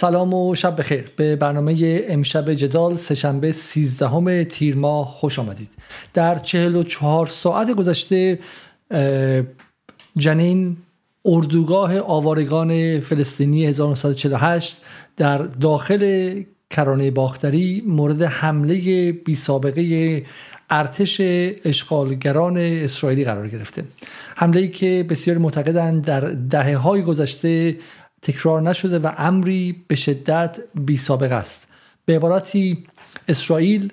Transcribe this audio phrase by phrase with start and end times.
[0.00, 1.04] سلام و شب بخیر.
[1.16, 5.70] به برنامه امشب جدال سهشنبه 13 تیر ماه خوش آمدید.
[6.14, 8.38] در 44 ساعت گذشته
[10.16, 10.76] جنین
[11.24, 14.82] اردوگاه آوارگان فلسطینی 1948
[15.16, 20.22] در داخل کرانه باختری مورد حمله بی سابقه
[20.70, 21.20] ارتش
[21.64, 23.84] اشغالگران اسرائیلی قرار گرفته.
[24.36, 27.76] حمله ای که بسیار معتقدند در دهه های گذشته
[28.22, 31.68] تکرار نشده و امری به شدت بی سابقه است.
[32.04, 32.84] به عبارتی
[33.28, 33.92] اسرائیل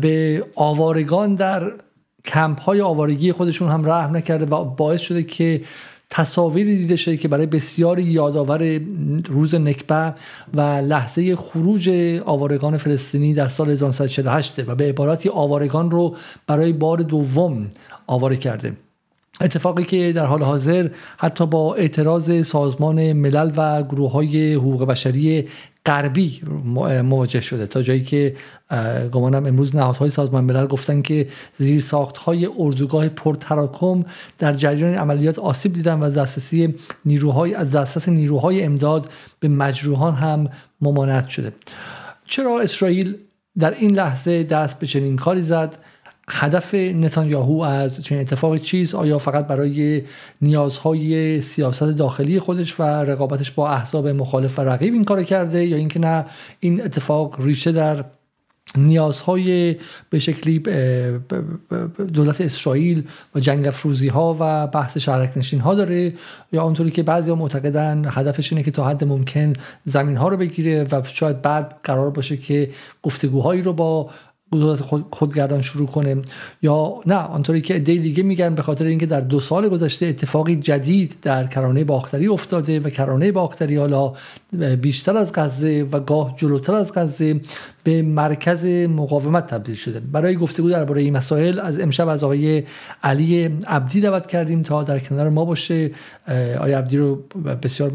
[0.00, 1.72] به آوارگان در
[2.24, 5.60] کمپ های آوارگی خودشون هم رحم نکرده و باعث شده که
[6.10, 8.80] تصاویری دیده شده که برای بسیاری یادآور
[9.28, 10.14] روز نکبه
[10.54, 11.88] و لحظه خروج
[12.24, 17.70] آوارگان فلسطینی در سال 1948 و به عبارتی آوارگان رو برای بار دوم
[18.06, 18.76] آواره کرده.
[19.40, 25.48] اتفاقی که در حال حاضر حتی با اعتراض سازمان ملل و گروه های حقوق بشری
[25.86, 26.42] غربی
[27.04, 28.36] مواجه شده تا جایی که
[29.12, 31.28] گمانم امروز نهادهای سازمان ملل گفتن که
[31.58, 34.04] زیر ساخت های اردوگاه پرتراکم
[34.38, 40.48] در جریان عملیات آسیب دیدن و دسترسی نیروهای از دسترس نیروهای امداد به مجروحان هم
[40.80, 41.52] ممانعت شده.
[42.26, 43.16] چرا اسرائیل
[43.58, 45.78] در این لحظه دست به چنین کاری زد؟
[46.30, 50.02] هدف نتانیاهو از چنین اتفاق چیز آیا فقط برای
[50.42, 55.76] نیازهای سیاست داخلی خودش و رقابتش با احزاب مخالف و رقیب این کار کرده یا
[55.76, 56.24] اینکه نه
[56.60, 58.04] این اتفاق ریشه در
[58.76, 59.76] نیازهای
[60.10, 60.58] به شکلی
[62.14, 63.02] دولت اسرائیل
[63.34, 66.14] و جنگ افروزی ها و بحث شهرک نشین ها داره
[66.52, 69.52] یا اونطوری که بعضی ها معتقدن هدفش اینه که تا حد ممکن
[69.84, 72.70] زمین ها رو بگیره و شاید بعد قرار باشه که
[73.02, 74.10] گفتگوهایی رو با
[74.52, 76.16] قدرت خودگردان شروع کنه.
[76.62, 80.56] یا نه آنطوری که عده دیگه میگن به خاطر اینکه در دو سال گذشته اتفاقی
[80.56, 84.12] جدید در کرانه باختری افتاده و کرانه باختری حالا
[84.82, 87.40] بیشتر از غزه و گاه جلوتر از غزه
[87.84, 90.00] به مرکز مقاومت تبدیل شده.
[90.00, 92.62] برای گفتگو درباره این مسائل از امشب از آقای
[93.02, 95.90] علی عبدی دعوت کردیم تا در کنار ما باشه.
[96.58, 97.16] آقای عبدی رو
[97.62, 97.92] بسیار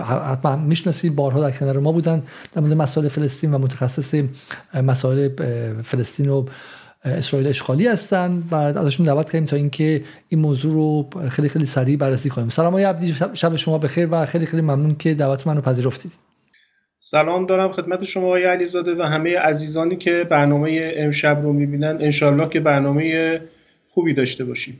[0.00, 2.22] حتما می‌شناسید بارها در کنار ما بودن
[2.52, 4.14] در مورد مسائل فلسطین و متخصص
[4.74, 5.28] مسائل
[5.82, 6.46] فلسطین و
[7.04, 11.96] اسرائیل اشغالی هستن و ازشون دعوت کردیم تا اینکه این موضوع رو خیلی خیلی سریع
[11.96, 12.48] بررسی کنیم.
[12.48, 16.12] سلام های عبدی شب شما بخیر و خیلی خیلی ممنون که دعوت منو پذیرفتید.
[16.98, 21.98] سلام دارم خدمت شما آقای علیزاده و همه عزیزانی که برنامه امشب رو می‌بینن.
[22.00, 23.40] انشالله که برنامه
[23.88, 24.78] خوبی داشته باشیم.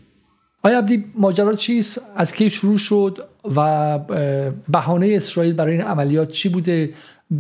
[0.62, 3.18] آیا عبدی ماجرا چیست؟ از کی شروع شد؟
[3.56, 3.98] و
[4.68, 6.90] بهانه اسرائیل برای این عملیات چی بوده؟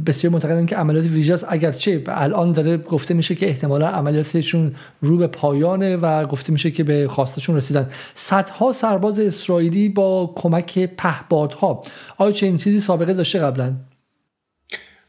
[0.06, 5.26] بسیار معتقدن که عملیات ویژه اگرچه الان داره گفته میشه که احتمالا عملیاتشون رو به
[5.26, 7.90] پایانه و گفته میشه که به خواستشون رسیدن.
[8.14, 11.82] صدها سرباز اسرائیلی با کمک پهبادها
[12.18, 13.72] آیا چه این چیزی سابقه داشته قبلا؟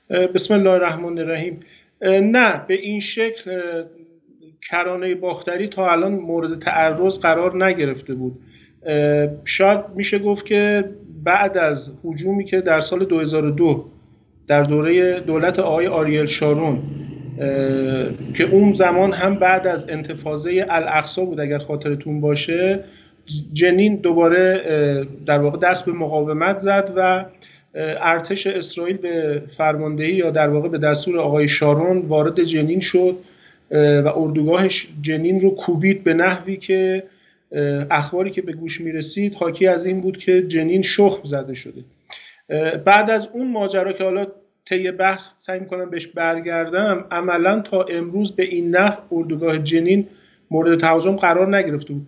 [0.09, 1.59] بسم الله الرحمن الرحیم.
[2.21, 3.61] نه به این شکل
[4.69, 8.39] کرانه باختری تا الان مورد تعرض قرار نگرفته بود.
[9.45, 10.89] شاید میشه گفت که
[11.23, 13.85] بعد از حجومی که در سال 2002
[14.47, 16.79] در دوره دولت آقای آریل شارون
[18.33, 22.83] که اون زمان هم بعد از انتفاضه الاقصا بود اگر خاطرتون باشه
[23.53, 27.25] جنین دوباره در واقع دست به مقاومت زد و
[28.01, 33.17] ارتش اسرائیل به فرماندهی یا در واقع به دستور آقای شارون وارد جنین شد.
[33.71, 37.03] و اردوگاهش جنین رو کوبید به نحوی که
[37.91, 41.81] اخباری که به گوش می‌رسید حاکی از این بود که جنین شخم زده شده.
[42.85, 44.27] بعد از اون ماجرا که حالا
[44.65, 50.07] طی بحث سعی می‌کنم بهش برگردم عملا تا امروز به این نفع اردوگاه جنین
[50.51, 52.07] مورد تهاجم قرار نگرفته بود.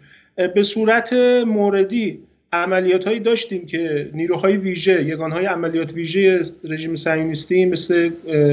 [0.56, 1.14] به صورت
[1.48, 2.20] موردی
[2.54, 8.12] عملیات هایی داشتیم که نیروهای ویژه یگان های عملیات ویژه رژیم صهیونیستی مثل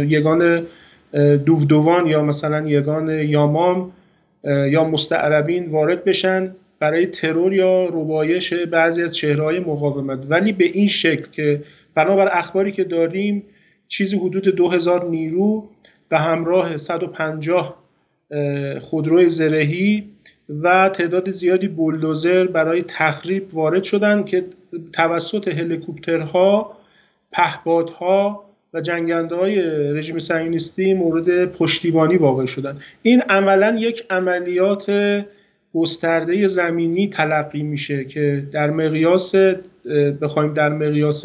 [0.08, 0.66] یگان
[1.46, 3.92] دوودوان یا مثلا یگان یامام
[4.44, 10.26] یا مستعربین وارد بشن برای ترور یا ربایش بعضی از چهرهای مقاومت.
[10.28, 11.62] ولی به این شکل که
[11.94, 13.42] بنابر اخباری که داریم
[13.88, 15.68] چیزی حدود 2000 نیرو
[16.08, 17.82] به همراه 150
[18.80, 20.04] خودروی زرهی
[20.62, 24.44] و تعداد زیادی بولدوزر برای تخریب وارد شدن که
[24.92, 26.76] توسط هلیکوپترها
[27.32, 32.78] پهپادها و جنگنده های رژیم صهیونیستی مورد پشتیبانی واقع شدن.
[33.02, 34.92] این عملا یک عملیات
[35.74, 39.34] گسترده زمینی تلقی میشه که در مقیاس
[40.20, 41.24] بخوایم در مقیاس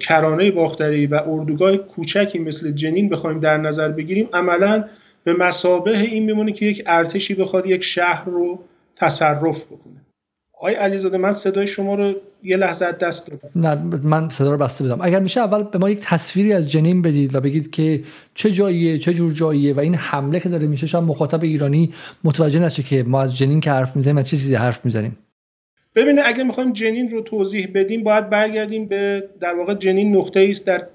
[0.00, 4.84] کرانه باختری و اردوگاه کوچکی مثل جنین بخوایم در نظر بگیریم عملا
[5.24, 8.64] به مسابه این میمونه که یک ارتشی بخواد یک شهر رو
[8.96, 10.09] تصرف بکنه.
[10.60, 13.50] آقای علیزاده من صدای شما رو یه لحظه از دست دادم.
[13.68, 14.98] نه من صدا رو بسته بدم.
[15.00, 18.02] اگر میشه اول به ما یک تصویری از جنین بدید و بگید که
[18.34, 21.92] چه جاییه چه جور جاییه و این حمله که داره میشه شاید مخاطب ایرانی
[22.24, 25.18] متوجه نشه که ما از جنین که حرف می‌زنیم از چه چیزی حرف می‌زنیم.
[25.94, 30.66] ببینید اگر می‌خوایم جنین رو توضیح بدیم باید برگردیم به در واقع جنین نقطه است
[30.66, 30.86] در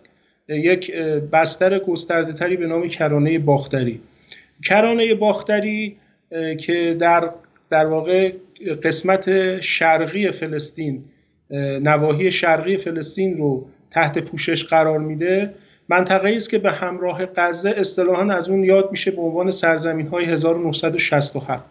[0.50, 0.95] یک
[1.33, 4.01] بستر گسترده تری به نام کرانه باختری.
[4.65, 5.97] کرانه باختری
[6.59, 7.29] که در
[7.69, 8.31] در واقع
[8.83, 11.03] قسمت شرقی فلسطین
[11.81, 15.53] نواحی شرقی فلسطین رو تحت پوشش قرار میده.
[15.89, 20.25] منطقه است که به همراه غزه اصطلاحا از اون یاد میشه به عنوان سرزمین های
[20.25, 21.63] 1967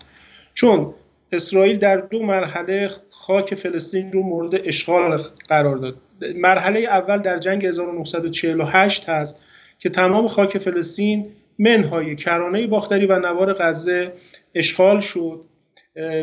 [0.54, 0.94] چون
[1.32, 5.96] اسرائیل در دو مرحله خاک فلسطین رو مورد اشغال قرار داد.
[6.36, 9.40] مرحله اول در جنگ 1948 هست
[9.78, 11.26] که تمام خاک فلسطین
[11.58, 14.12] منهای کرانه باختری و نوار غزه
[14.54, 15.40] اشغال شد.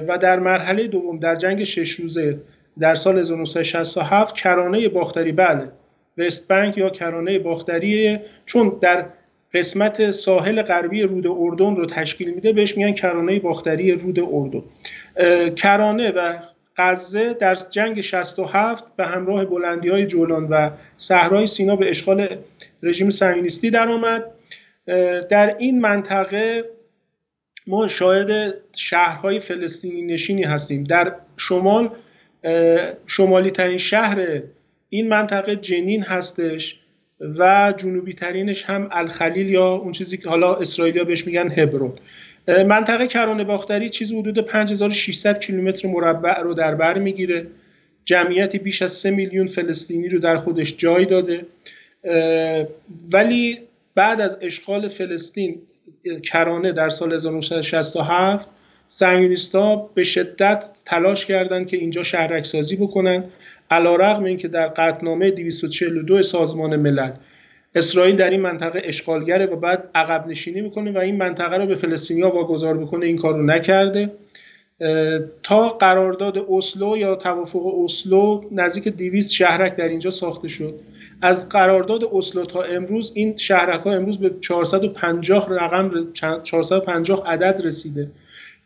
[0.08, 2.40] و در مرحله دوم در جنگ شش روزه
[2.80, 5.68] در سال 1967 کرانه باختری بله.
[6.18, 9.06] وست بنک یا کرانه باختری چون در
[9.54, 14.62] قسمت ساحل غربی رود اردن رو تشکیل میده بهش میگن کرانه باختری رود اردن.
[15.56, 16.34] کرانه و
[16.78, 22.28] غزه در جنگ 67 به همراه بلندی های جولان و صحرای سینا به اشغال
[22.84, 24.26] رژیم صهیونیستی درآمد.
[25.30, 26.64] در این منطقه
[27.72, 30.84] ما شاهد شهرهای فلسطینی نشینی هستیم.
[30.84, 31.90] در شمال
[33.08, 34.42] شمالی ترین شهر
[34.90, 36.80] این منطقه جنین هستش
[37.38, 41.94] و جنوبی ترینش هم الخلیل یا اون چیزی که حالا اسرائیلیا بهش میگن هبرون.
[42.48, 47.48] منطقه کرانه باختری چیزی حدود 5600 کیلومتر مربع رو در بر می‌گیره.
[48.06, 51.46] جمعیتی بیش از 3 میلیون فلسطینی رو در خودش جای داده.
[53.12, 53.60] ولی
[53.96, 55.62] بعد از اشغال فلسطین
[56.24, 58.50] کرانه در سال 1967
[58.88, 63.24] سنگینیستا به شدت تلاش کردند که اینجا شهرک سازی بکنن
[63.72, 67.12] علا رقم این که در قطنامه 242 سازمان ملل.
[67.76, 71.76] اسرائیل در این منطقه اشغالگره و بعد عقب نشینی می‌کنه و این منطقه رو به
[71.76, 74.12] فلسطینیا واگذار بکنه این کار رو نکرده
[75.44, 80.80] تا قرارداد اسلو یا توافق اسلو نزدیک 200 شهرک در اینجا ساخته شد.
[81.22, 86.14] از قرارداد اسلو تا امروز این شهرک ها امروز به 450 رقم
[86.44, 88.08] 450 عدد رسیده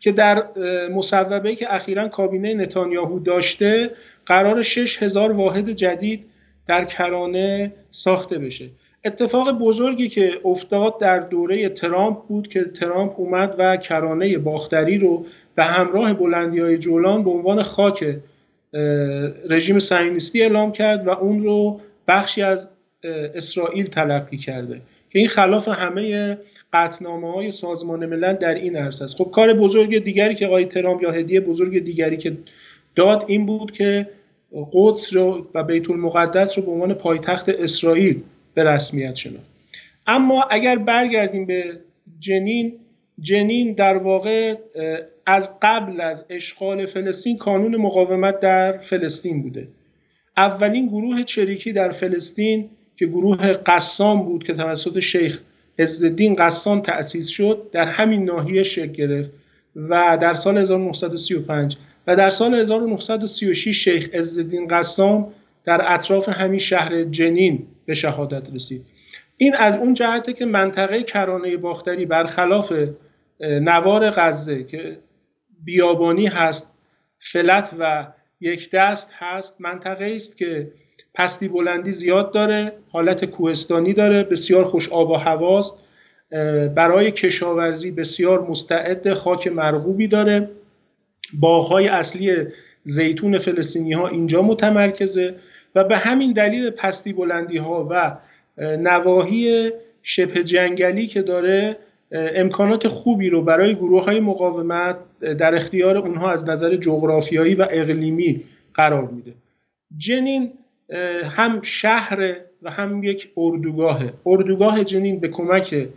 [0.00, 0.44] که در
[0.88, 3.90] مصوبه که اخیرا کابینه نتانیاهو داشته
[4.26, 6.24] قراره 6000 واحد جدید
[6.66, 8.68] در کرانه ساخته بشه.
[9.04, 15.26] اتفاق بزرگی که افتاد در دوره ترامپ بود که ترامپ اومد و کرانه باختری رو
[15.54, 18.16] به همراه بلندی های جولان به عنوان خاک
[19.48, 22.68] رژیم صهیونیستی اعلام کرد و اون رو بخشی از
[23.34, 24.80] اسرائیل تلقی کرده
[25.10, 26.38] که این خلاف همه
[26.72, 29.16] قطنامه های سازمان ملل در این عرصه است.
[29.16, 32.36] خب کار بزرگ دیگری که آقای ترامپ یا هدیه بزرگ دیگری که
[32.94, 34.08] داد این بود که
[34.72, 38.22] قدس رو و بیت المقدس رو به عنوان پایتخت اسرائیل
[38.54, 39.46] به رسمیت شناخت.
[40.06, 41.64] اما اگر برگردیم به
[42.20, 42.72] جنین
[43.20, 44.54] جنین در واقع
[45.26, 49.68] از قبل از اشغال فلسطین کانون مقاومت در فلسطین بوده.
[50.36, 55.40] اولین گروه چریکی در فلسطین که گروه قسام بود که توسط شیخ
[55.78, 59.30] عزالدین قسام تأسیس شد در همین ناحیه شکل گرفت
[59.76, 65.32] و در سال 1935 و در سال 1936 شیخ عزالدین قسام
[65.64, 68.84] در اطراف همین شهر جنین به شهادت رسید.
[69.36, 72.72] این از اون جهته که منطقه کرانه باختری برخلاف
[73.40, 74.98] نوار غزه که
[75.64, 76.74] بیابانی هست
[77.18, 78.06] فلت و
[78.40, 80.70] یک دست هست منطقه است که
[81.14, 85.78] پستی بلندی زیاد داره حالت کوهستانی داره بسیار خوش آب و هواست.
[86.74, 90.50] برای کشاورزی بسیار مستعد خاک مرغوبی داره.
[91.32, 92.36] باغهای اصلی
[92.84, 95.34] زیتون فلسطینی ها اینجا متمرکزه
[95.74, 98.16] و به همین دلیل پستی بلندی ها و
[98.58, 99.70] نواحی
[100.02, 101.76] شبه جنگلی که داره
[102.12, 108.44] امکانات خوبی رو برای گروه های مقاومت در اختیار اونها از نظر جغرافیایی و اقلیمی
[108.74, 109.34] قرار میده.
[109.96, 110.52] جنین
[111.24, 114.12] هم شهر و هم یک اردوگاهه.
[114.26, 115.88] اردوگاه جنین به کمک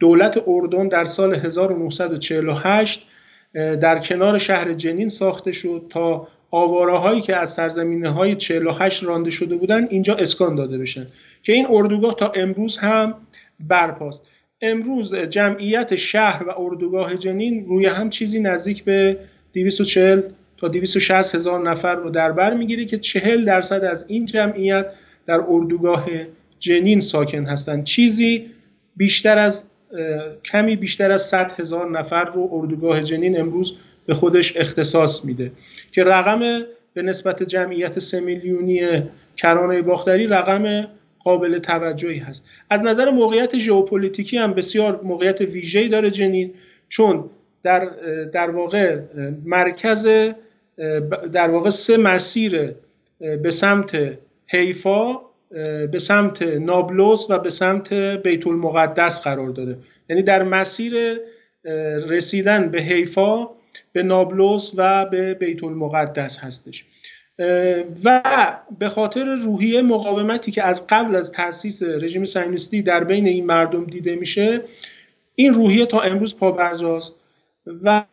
[0.00, 3.06] دولت اردن در سال 1948
[3.54, 9.30] در کنار شهر جنین ساخته شد تا آواره هایی که از سرزمینه های 48 رانده
[9.30, 11.06] شده بودن اینجا اسکان داده بشن.
[11.42, 13.14] که این اردوگاه تا امروز هم
[13.60, 14.26] برپاست.
[14.64, 19.16] امروز جمعیت شهر و اردوگاه جنین روی هم چیزی نزدیک به
[19.52, 20.20] 240
[20.56, 24.86] تا 260 هزار نفر رو در بر می‌گیره که 40 درصد از این جمعیت
[25.26, 26.06] در اردوگاه
[26.58, 28.46] جنین ساکن هستند چیزی
[28.96, 29.62] بیشتر از
[30.44, 33.74] کمی بیشتر از 100 هزار نفر رو اردوگاه جنین امروز
[34.06, 35.52] به خودش اختصاص میده
[35.92, 39.02] که رقم به نسبت جمعیت سه میلیونی
[39.36, 40.86] کرانه باختری رقم
[41.24, 42.46] قابل توجهی هست.
[42.70, 46.54] از نظر موقعیت ژئوپلیتیکی هم بسیار موقعیت ویژه‌ای داره جنین
[46.88, 47.30] چون
[47.62, 47.84] در
[48.32, 49.00] در واقع
[49.44, 50.08] مرکز
[51.32, 52.74] در واقع سه مسیر
[53.18, 55.20] به سمت حیفا
[55.92, 59.76] به سمت نابلس و به سمت بیت المقدس قرار داره.
[60.10, 60.94] یعنی در مسیر
[62.08, 63.48] رسیدن به حیفا
[63.92, 66.84] به نابلس و به بیت المقدس هستش.
[68.04, 68.22] و
[68.78, 73.84] به خاطر روحیه مقاومتی که از قبل از تاسیس رژیم صهیونیستی در بین این مردم
[73.84, 74.60] دیده میشه
[75.34, 77.16] این روحیه تا امروز پابرجاست
[77.82, 78.04] و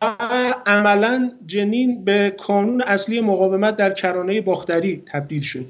[0.66, 5.66] عملا جنین به کانون اصلی مقاومت در کرانه باختری تبدیل شد.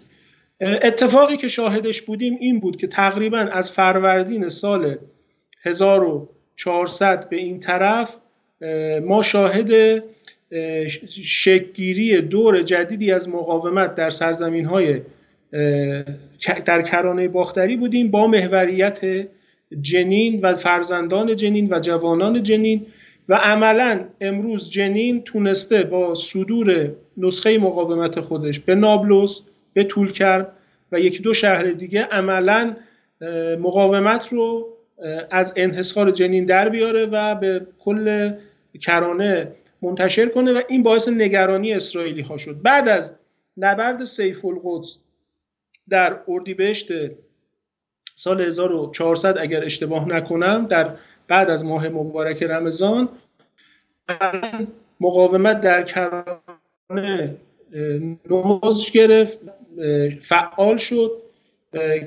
[0.60, 4.98] اتفاقی که شاهدش بودیم این بود که تقریبا از فروردین سال
[5.62, 8.16] 1400 به این طرف
[9.06, 10.02] ما شاهد
[11.22, 15.00] شکگیری دور جدیدی از مقاومت در سرزمین های
[16.64, 19.00] در کرانه باختری بودیم با محوریت
[19.80, 22.86] جنین و فرزندان جنین و جوانان جنین
[23.28, 29.40] و عملا امروز جنین تونسته با صدور نسخه مقاومت خودش به نابلس
[29.72, 30.46] به طولکرم
[30.92, 32.76] و یکی دو شهر دیگه عملا
[33.60, 34.68] مقاومت رو
[35.30, 38.32] از انحصار جنین در بیاره و به کل
[38.80, 39.48] کرانه
[39.82, 42.62] منتشر کنه و این باعث نگرانی اسرائیلی ها شد.
[42.62, 43.14] بعد از
[43.56, 44.98] نبرد سیف القدس
[45.88, 46.88] در اردیبهشت
[48.14, 50.96] سال 1400 اگر اشتباه نکنم در
[51.28, 53.08] بعد از ماه مبارک رمضان
[55.00, 57.36] مقاومت در کرانه
[58.30, 59.38] نماز گرفت
[60.20, 61.12] فعال شد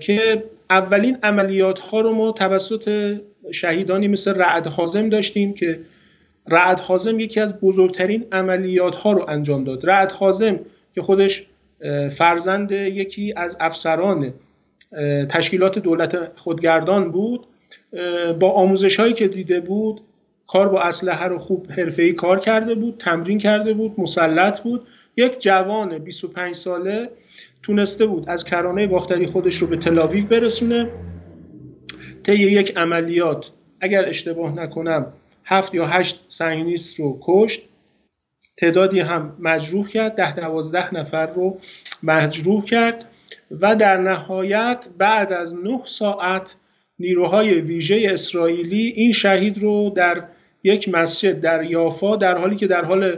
[0.01, 3.17] که اولین عملیات ها رو ما توسط
[3.51, 5.79] شهیدانی مثل رعد حازم داشتیم که
[6.48, 9.90] رعد حازم یکی از بزرگترین عملیات ها رو انجام داد.
[9.90, 10.60] رعد حازم
[10.96, 11.48] که خودش
[12.12, 14.34] فرزند یکی از افسران
[15.30, 17.48] تشکیلات دولت خودگردان بود
[18.40, 20.02] با آموزش هایی که دیده بود
[20.48, 24.88] کار با اسلحه رو خوب حرفه‌ای کار کرده بود تمرین کرده بود مسلط بود.
[25.18, 27.10] یک جوان 25 ساله
[27.64, 30.90] تونسته بود از کرانه باختری خودش رو به تلاویو برسونه.
[32.24, 35.14] طی یک عملیات اگر اشتباه نکنم
[35.46, 37.62] هفت یا هشت سنگینیست رو کشت.
[38.58, 40.16] تعدادی هم مجروح کرد.
[40.16, 41.58] ده دوازده نفر رو
[42.04, 43.06] مجروح کرد.
[43.62, 46.56] و در نهایت بعد از نه ساعت
[47.00, 50.24] نیروهای ویژه اسرائیلی این شهید رو در
[50.64, 53.18] یک مسجد در یافا در حالی که در حال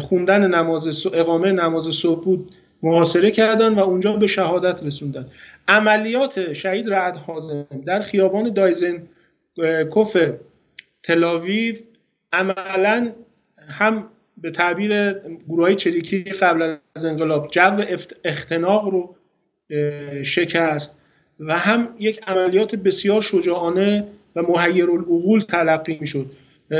[0.00, 2.50] خوندن نماز اقامه نماز صبح بود
[2.82, 5.26] محاصره کردن و اونجا به شهادت رسوندن.
[5.68, 9.02] عملیات شهید رعد حازم در خیابان دایزن
[9.96, 10.16] کف
[11.02, 11.74] تلاویو
[12.32, 13.12] عملا
[13.68, 15.12] هم به تعبیر
[15.48, 17.84] گروه های چریکی قبل از انقلاب جو
[18.24, 19.16] اختناق رو
[20.24, 21.00] شکست
[21.40, 24.04] و هم یک عملیات بسیار شجاعانه
[24.36, 26.26] و محیر العقول تلقی می‌شد.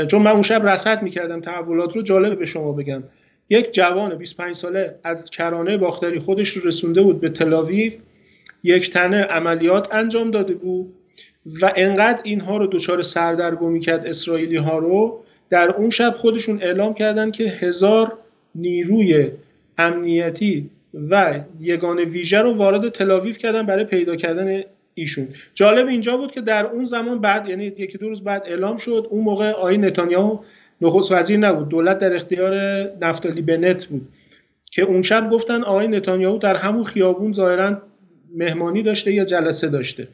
[0.07, 3.03] چون من اون شب رصد می‌کردم تحولات رو جالب به شما بگم.
[3.49, 7.93] یک جوان 25 ساله از کرانه باختری خودش رو رسونده بود به تلاویو
[8.63, 10.93] یک تنه عملیات انجام داده بود.
[11.61, 16.93] و انقدر اینها رو دچار سردرگمی کرد اسرائیلی ها رو در اون شب خودشون اعلام
[16.93, 18.17] کردن که هزار
[18.55, 19.31] نیروی
[19.77, 20.69] امنیتی
[21.09, 25.27] و یگان ویژه رو وارد تلاویف کردن برای پیدا کردن ایشون.
[25.53, 29.07] جالب اینجا بود که در اون زمان بعد یعنی یکی دو روز بعد اعلام شد
[29.09, 30.39] اون موقع آقای نتانیاهو
[30.81, 32.53] نخست وزیر نبود دولت در اختیار
[33.01, 34.07] نفتالی بنت بود
[34.71, 37.81] که اون شب گفتن آقای نتانیاهو در همون خیابون ظاهرا
[38.35, 40.07] مهمانی داشته یا جلسه داشته.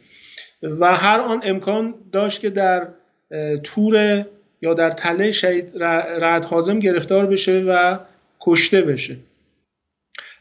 [0.64, 2.88] و هر آن امکان داشت که در
[3.64, 4.26] تور
[4.62, 5.72] یا در تله شهید
[6.22, 8.00] رعد حازم گرفتار بشه و
[8.42, 9.18] کشته بشه.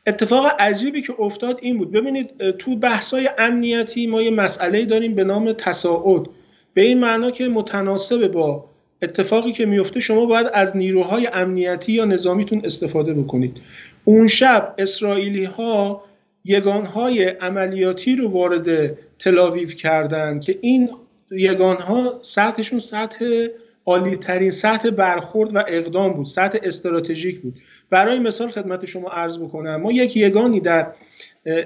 [0.06, 1.92] اتفاق عجیبی که افتاد این بود.
[1.92, 6.26] ببینید تو بحثای امنیتی ما یه مسئله داریم به نام تصاعد.
[6.74, 8.64] به این معنا که متناسب با
[9.02, 13.56] اتفاقی که میفته شما باید از نیروهای امنیتی یا نظامیتون استفاده بکنید.
[14.04, 16.04] اون شب اسرائیلی ها
[16.44, 20.88] یگانهای عملیاتی رو وارد تلاویو کردن که این
[21.30, 23.46] یگانها سطحشون سطح
[23.86, 27.54] عالی ترین سطح برخورد و اقدام بود سطح استراتژیک بود.
[27.90, 30.86] برای مثال خدمت شما عرض بکنم ما یک یگانی در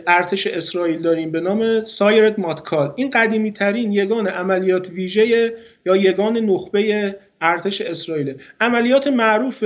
[0.07, 2.93] ارتش اسرائیل داریم به نام سایرت ماتکال.
[2.97, 5.55] این قدیمی ترین یگان عملیات ویژه
[5.87, 9.64] یا یگان نخبه ارتش اسرائیل عملیات معروف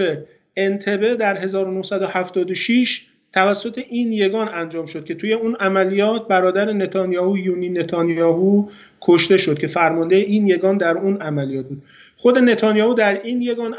[0.57, 7.69] انتبه در 1976 توسط این یگان انجام شد که توی اون عملیات برادر نتانیاهو یونی
[7.69, 8.69] نتانیاهو
[9.01, 11.83] کشته شد که فرمانده این یگان در اون عملیات بود.
[12.17, 13.75] خود نتانیاهو در این یگان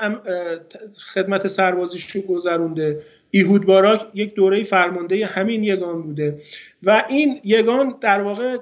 [1.14, 3.02] خدمت سربازیش رو گذرونده.
[3.32, 6.38] ایهود باراک یک دوره فرمانده همین یگان بوده
[6.84, 8.58] و این یگان در واقع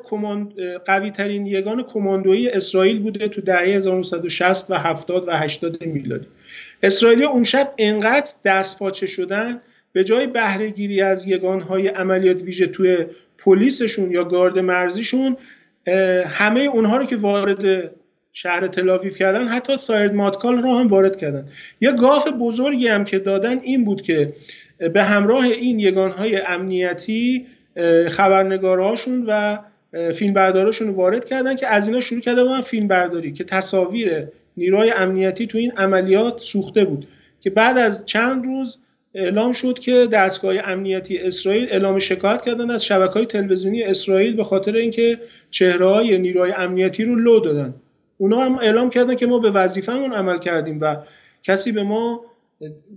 [0.86, 6.28] قوی ترین یگان کماندویی اسرائیل بوده تو دهه 1960 و 70 و 80 میلادی.
[6.84, 9.62] اسرائیلی اون شب انقدر دست پاچه شدن
[9.94, 12.98] به جای بهرهگیری از یگانهای عملیات ویژه توی
[13.38, 15.38] پلیسشون یا گارد مرزیشون
[16.28, 17.92] همه اونها رو که وارد
[18.34, 21.48] شهر تلاویف کردن حتی سایر ماتکال رو هم وارد کردن.
[21.82, 24.34] یه گاف بزرگی هم که دادن این بود که
[24.94, 27.46] به همراه این یگانهای امنیتی
[28.10, 29.58] خبرنگارهاشون و
[30.14, 34.92] فیلمبرداراشون رو وارد کردن که از اینا شروع کرده بودن فیلم برداری که تصاویر نیروهای
[34.92, 37.08] امنیتی تو این عملیات سوخته بود.
[37.42, 38.78] که بعد از چند روز
[39.16, 44.44] اعلام شد که دستگاه امنیتی اسرائیل اعلام شکایت کردن از شبکه های تلویزیونی اسرائیل به
[44.44, 47.74] خاطر اینکه چهره های نیروهای امنیتی رو لو دادن.
[48.18, 50.98] اونا هم اعلام کردن که ما به وظیفهمون عمل کردیم و
[51.44, 52.26] کسی به ما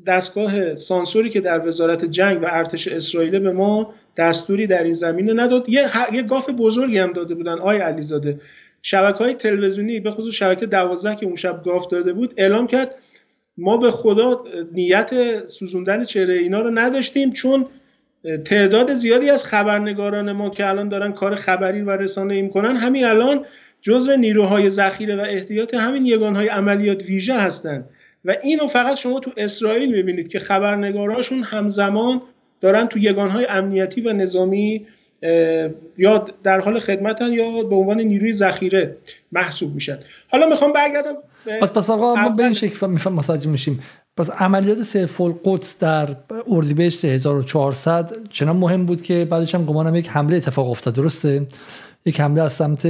[0.07, 5.33] دستگاه سانسوری که در وزارت جنگ و ارتش اسرائیل به ما دستوری در این زمینه
[5.43, 8.41] نداد یه, یه گاف بزرگی هم داده بودن آی علیزاده.
[8.83, 12.95] شبکه های تلویزیونی به خصوص شبکه دوازده که اون شب گاف داده بود اعلام کرد
[13.59, 15.11] ما به خدا نیت
[15.47, 17.67] سوزوندن چهره اینا رو نداشتیم چون
[18.45, 23.05] تعداد زیادی از خبرنگاران ما که الان دارن کار خبری و رسانه ای می‌کنن همین
[23.05, 23.45] الان
[23.81, 27.89] جزو نیروهای ذخیره و احتیاط همین یگانهای عملیات ویژه هستند
[28.25, 32.23] و اینو فقط شما تو اسرائیل می‌بینید که خبرنگاراشون همزمان
[32.61, 34.87] دارن تو یگانهای امنیتی و نظامی
[35.99, 38.97] یا در حال خدمتن یا به عنوان نیروی ذخیره
[39.33, 39.99] محسوب میشن.
[40.29, 41.17] حالا می‌خوام برگردم
[41.61, 43.83] پس پس ما به این شکل متوجه میشیم.
[44.17, 46.17] پس عملیات سیف القدس در
[46.49, 51.47] اردیبهشت 1400 چنان مهم بود که بعدش هم گمانم یک حمله اتفاق افتاد درسته؟
[52.07, 52.87] یک حمله از سمت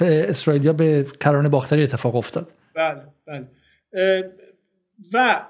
[0.00, 2.48] اسرائیلیا به کرانه باختری اتفاق افتاد.
[2.74, 3.44] بله بله.
[5.12, 5.40] و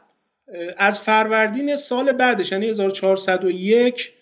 [0.78, 4.12] از فروردین سال بعدش یعنی 1401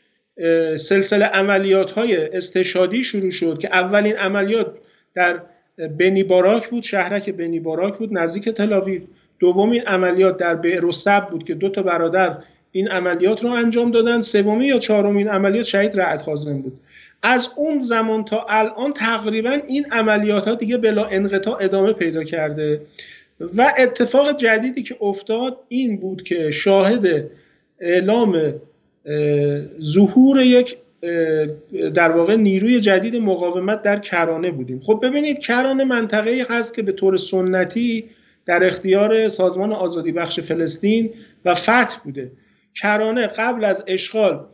[0.77, 4.67] سلسله عملیات های استشادی شروع شد که اولین عملیات
[5.15, 5.43] در
[5.79, 9.05] بنی باراک بود شهرک بنی باراک بود نزدیک تلاویف
[9.39, 10.91] دومین عملیات در بئر
[11.31, 12.39] بود که دو تا برادر
[12.73, 14.21] این عملیات رو انجام دادن.
[14.21, 16.81] سومین یا چهارمین عملیات شهید رعد حازم بود.
[17.23, 22.81] از اون زمان تا الان تقریبا این عملیات ها دیگه بلا انقطاع ادامه پیدا کرده.
[23.41, 27.25] و اتفاق جدیدی که افتاد این بود که شاهد
[27.81, 28.55] اعلام
[29.81, 30.77] ظهور یک
[31.95, 34.81] در واقع نیروی جدید مقاومت در کرانه بودیم.
[34.81, 38.05] خب ببینید کرانه منطقه هست که به طور سنتی
[38.47, 41.11] در اختیار سازمان آزادی بخش فلسطین
[41.45, 42.31] و فتح بوده.
[42.75, 44.47] کرانه قبل از اشغال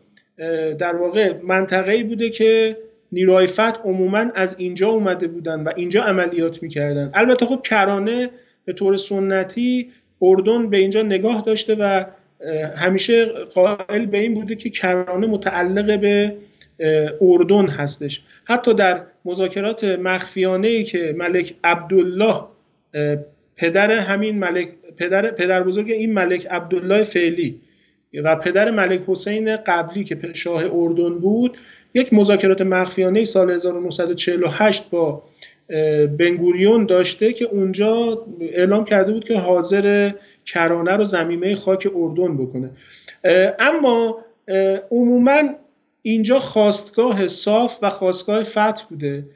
[0.78, 2.76] در واقع منطقه‌ای بوده که
[3.12, 7.10] نیروهای فتح عموما از اینجا اومده بودن و اینجا عملیات می‌کردن.
[7.14, 8.30] البته خب کرانه
[8.64, 9.90] به طور سنتی
[10.22, 12.04] اردن به اینجا نگاه داشته و
[12.76, 13.24] همیشه
[13.54, 16.34] قائل به این بوده که کرانه متعلق به
[17.20, 18.22] اردن هستش.
[18.44, 22.42] حتی در مذاکرات مخفیانه ای که ملک عبدالله
[23.56, 27.60] پدر همین ملک پدر پدر بزرگ این ملک عبدالله فعلی
[28.24, 31.58] و پدر ملک حسین قبلی که شاه اردن بود
[31.94, 35.22] یک مذاکرات مخفیانه سال 1948 با
[36.18, 40.12] بنگوریون داشته که اونجا اعلام کرده بود که حاضر
[40.44, 42.70] کرانه رو زمینه خاک اردن بکنه.
[43.58, 44.18] اما
[44.90, 45.42] عموما
[46.02, 49.26] اینجا خواستگاه صاف و خواستگاه فتح بوده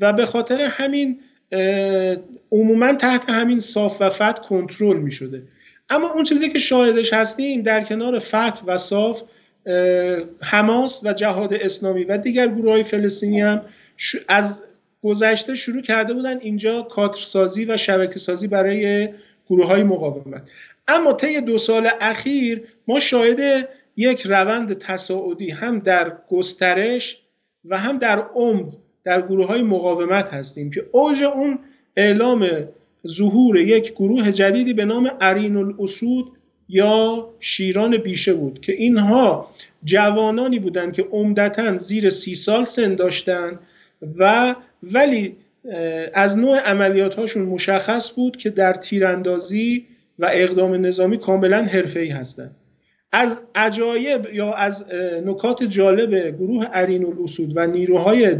[0.00, 1.20] و به خاطر همین
[2.52, 5.42] عموما تحت همین صاف و فتح کنترل می شده.
[5.90, 9.22] اما اون چیزی که شاهدش هستیم در کنار فتح و صاف
[10.40, 13.62] حماس و جهاد اسلامی و دیگر گروه های فلسطینی هم
[14.28, 14.62] از
[15.02, 19.08] گذشته شروع کرده بودن اینجا کاترسازی و شبکه سازی برای
[19.48, 20.50] گروه های مقاومت.
[20.88, 27.18] اما طی دو سال اخیر ما شاهد یک روند تصاعدی هم در گسترش
[27.64, 28.72] و هم در عمق
[29.04, 31.58] در گروه های مقاومت هستیم که اوج اون
[31.96, 32.48] اعلام
[33.06, 36.32] ظهور یک گروه جدیدی به نام ارین الاسود
[36.68, 39.50] یا شیران بیشه بود که اینها
[39.84, 43.58] جوانانی بودند که عمدتا زیر سی سال سن داشتند
[44.18, 45.36] و ولی
[46.14, 49.86] از نوع عملیات هاشون مشخص بود که در تیراندازی
[50.18, 52.56] و اقدام نظامی کاملا حرفه‌ای هستند.
[53.12, 54.84] از عجایب یا از
[55.24, 58.36] نکات جالب گروه ارین الاسود و نیروهای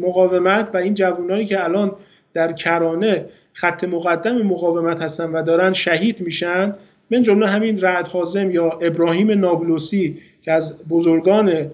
[0.00, 1.92] مقاومت و این جوانایی که الان
[2.34, 6.74] در کرانه خط مقدم مقاومت هستن و دارن شهید میشن
[7.10, 11.70] من جمله همین رعد حازم یا ابراهیم نابلوسی که از بزرگان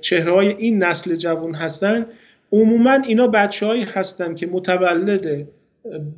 [0.00, 2.06] چهره این نسل جوان هستن
[2.52, 5.48] عموما اینا بچه هایی هستن که متولد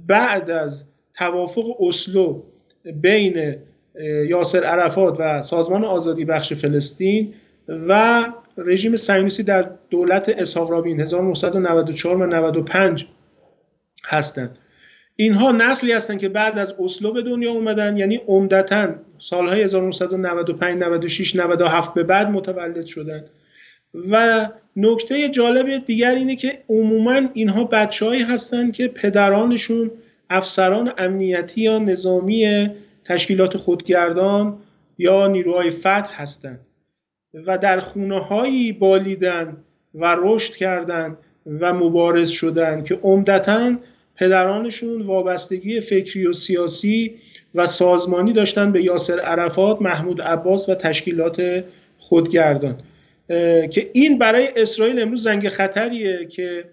[0.06, 2.42] بعد از توافق اسلو
[2.84, 3.56] بین
[4.28, 7.34] یاسر عرفات و سازمان آزادی بخش فلسطین
[7.68, 8.24] و
[8.58, 13.06] رژیم صهیونیستی در دولت اسحاق رابین 1994 و 95
[14.04, 14.58] هستند
[15.16, 21.36] اینها نسلی هستند که بعد از اسلو به دنیا اومدن یعنی عمدتا سالهای 1995 96
[21.36, 23.24] 97 به بعد متولد شدن.
[24.10, 29.90] و نکته جالب دیگر اینه که عموما اینها بچههایی هستند که پدرانشون
[30.30, 32.70] افسران امنیتی یا نظامی
[33.04, 34.58] تشکیلات خودگردان
[34.98, 36.60] یا نیروهای فتح هستند
[37.46, 39.56] و در خونه هایی بالیدن
[39.94, 41.16] و رشد کردند
[41.60, 43.72] و مبارز شدن که عمدتا
[44.16, 47.14] پدرانشون وابستگی فکری و سیاسی
[47.54, 51.64] و سازمانی داشتن به یاسر عرفات، محمود عباس و تشکیلات
[51.98, 52.78] خودگردان.
[53.70, 56.64] که این برای اسرائیل امروز زنگ خطریه که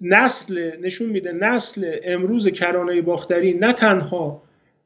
[0.00, 4.42] نسل نشون میده نسل امروز کرانه باختری نه تنها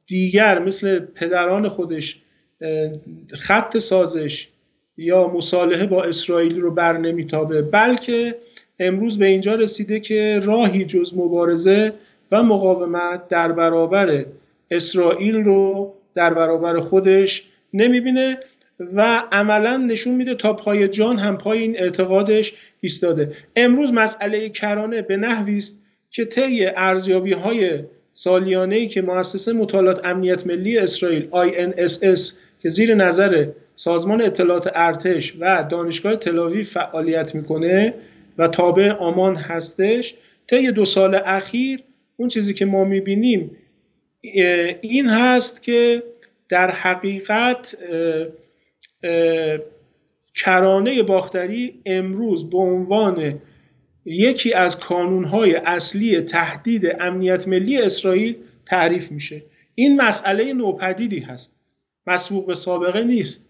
[0.06, 2.22] دیگر مثل پدران خودش
[3.34, 4.48] خط سازش
[4.96, 8.34] یا مصالحه با اسرائیل رو بر نمیتابه بلکه
[8.78, 11.92] امروز به اینجا رسیده که راهی جز مبارزه
[12.32, 14.24] و مقاومت در برابر
[14.70, 18.38] اسرائیل رو در برابر خودش نمی‌بینه.
[18.80, 23.36] و عملا نشون میده تا پای جان هم پای این اعتقادش ایستاده.
[23.56, 25.78] امروز مسئله کرانه به نحوی است
[26.10, 27.78] که طی ارزیابی های
[28.12, 35.34] سالیانه ای که مؤسسه مطالعات امنیت ملی اسرائیل INSS که زیر نظر سازمان اطلاعات ارتش
[35.40, 37.94] و دانشگاه تلاوی فعالیت می‌کنه
[38.38, 40.14] و تابع آمان هستش
[40.46, 41.80] طی دو سال اخیر
[42.16, 43.50] اون چیزی که ما می‌بینیم
[44.80, 46.02] این هست که
[46.48, 47.76] در حقیقت
[50.34, 53.40] کرانه باختری امروز به عنوان
[54.04, 58.36] یکی از کانونهای اصلی تهدید امنیت ملی اسرائیل
[58.66, 59.42] تعریف میشه.
[59.74, 61.56] این مسئله نوپدیدی هست.
[62.06, 63.48] مسبوق به سابقه نیست.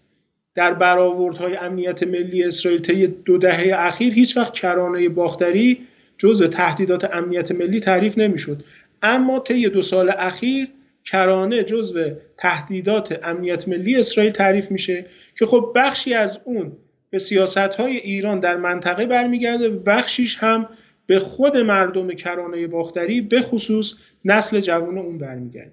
[0.55, 5.87] در برآوردهای امنیت ملی اسرائیل طی دو دهه اخیر هیچ وقت کرانه باختری
[6.17, 8.63] جزء تهدیدات امنیت ملی تعریف نمی‌شد.
[9.01, 10.67] اما طی دو سال اخیر
[11.05, 15.05] کرانه جزء تهدیدات امنیت ملی اسرائیل تعریف میشه
[15.39, 16.71] که خب بخشی از اون
[17.09, 20.69] به سیاست های ایران در منطقه برمیگرده و بخشیش هم
[21.05, 23.93] به خود مردم کرانه باختری به خصوص
[24.25, 25.71] نسل جوان اون برمیگرده.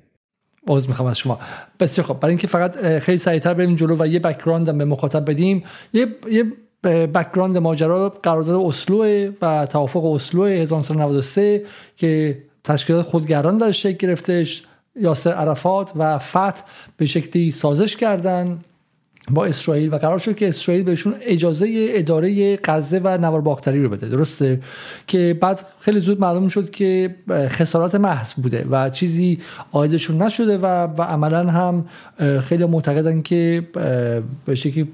[0.69, 1.39] عذر می‌خوام از شما.
[1.81, 5.31] بسیار خب برای اینکه فقط خیلی سریعتر بریم جلو و یه background هم به مخاطب
[5.31, 5.65] بدیم.
[5.93, 6.45] یه یه
[6.85, 11.65] background ماجرا قرارداد اسلو و توافق اسلو 1993
[11.97, 14.63] که تشکیلات خودگردان در شکل گرفتش
[15.01, 16.61] یاسر عرفات و فتح
[16.97, 18.61] به شکلی سازش کردن
[19.31, 23.89] با اسرائیل و قرار شد که اسرائیل بهشون اجازه اداره غزه و نوار باختری رو
[23.89, 24.09] بده.
[24.09, 24.61] درسته؟
[25.07, 29.39] که بعد خیلی زود معلوم شد که خسارات محض بوده و چیزی
[29.73, 31.85] آیدشون نشده و, و عملا هم
[32.41, 33.67] خیلی معتقدن که
[34.47, 34.89] به شکلی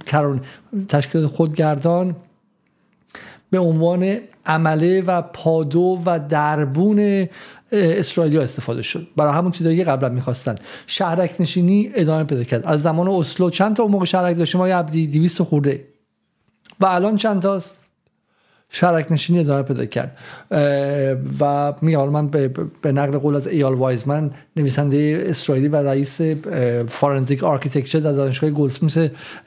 [0.88, 2.16] تشکیل خودگردان
[3.50, 7.28] به عنوان عمله و پادو و دربون
[7.72, 9.06] اسرائیلیا استفاده شد.
[9.16, 10.54] برای همون چیزایی که قبلا می‌خواستن.
[10.86, 12.66] شهرک نشینی ادامه پیدا کرد.
[12.66, 15.84] از زمان اسلو چند تا موقع شهرک داشتیم؟ ما عبدی 200 خورده.
[16.80, 17.86] و الان چند تاست؟
[18.70, 20.18] شهرک نشینی ادامه پیدا کرد.
[21.40, 22.28] و میگم من
[22.82, 26.20] به, نقل قول از ایال وایزمن نویسنده اسرائیلی و رئیس
[26.88, 28.98] Forensic Architecture در دانشگاه گلدسمیث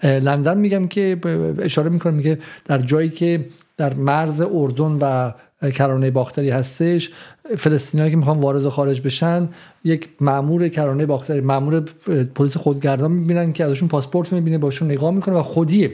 [0.03, 1.17] لندن میگم که
[1.59, 3.45] اشاره می‌کنم میگه در جایی که
[3.79, 5.31] در مرز اردن و
[5.71, 7.09] کرانه باختری هستش.
[7.57, 9.49] فلسطینیایی که می‌خوان وارد و خارج بشن
[9.83, 11.83] یک مامور کرانه باختری مامور
[12.35, 15.91] پلیس خودگردان می‌بینن که ازشون پاسپورت می‌بینه باشون نگاه می‌کنه و خودیه.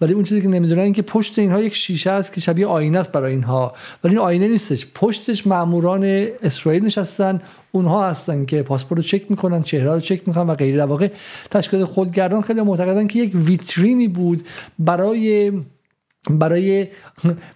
[0.00, 3.12] ولی اون چیزی که نمی‌دونن که پشت اینها یک شیشه است که شبیه آینه است
[3.12, 3.74] برای اینها.
[4.04, 4.86] ولی این آینه نیستش.
[4.94, 6.04] پشتش ماموران
[6.42, 7.40] اسرائیل نشستن.
[7.72, 10.84] اونها هستن که پاسپورت رو چک می‌کنن چهره رو چک می‌کنن و غیره.
[10.84, 11.08] واقع
[11.50, 14.46] تشکیل خودگردان خیلی معتقدن که یک ویترینی بود
[14.78, 15.52] برای
[16.30, 16.86] برای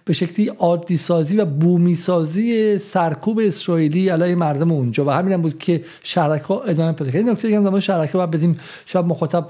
[0.05, 5.05] به شکلی عادی سازی و بومی سازی سرکوب اسرائیلی علیه مردم اونجا.
[5.05, 7.25] و همین هم بود که شهرک ها ادامه پیدا کرد.
[7.25, 8.59] نکته دیگه هم شهرک ها بدیم.
[8.85, 9.49] شاید مخاطب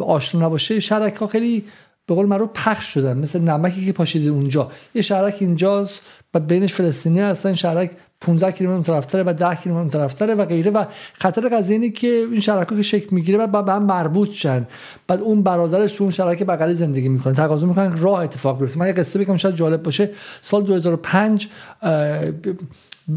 [0.00, 1.64] آشنا نباشه شهرک ها خیلی
[2.06, 3.18] به قول رو پخش شدن.
[3.18, 4.70] مثل نمکی که پاشیده اونجا.
[4.94, 6.02] یه شهرک اینجاست
[6.34, 7.54] و بینش فلسطینی هستن.
[7.54, 7.90] شهرک
[8.20, 12.40] 15 کیلومتر طرفتره و 10 کیلومتر طرفتره و غیره و خطر قضیه اینه که این
[12.40, 14.66] شرکا که شکل می‌گیره بعد به هم مربوط شن.
[15.06, 17.34] بعد اون برادرش تو اون شرکت بغلی زندگی می‌کنه.
[17.34, 18.78] تقاضا می‌کنن راه اتفاق بیفته.
[18.78, 20.10] من یه قصه بگم شاید جالب باشه.
[20.40, 21.48] سال 2005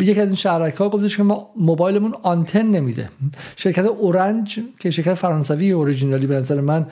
[0.02, 3.10] یکی از این شرکت ها گفتش که ما موبایلمون آنتن نمیده.
[3.56, 6.88] شرکت اورنج که شرکت فرانسوی اوریجینالی به نظر من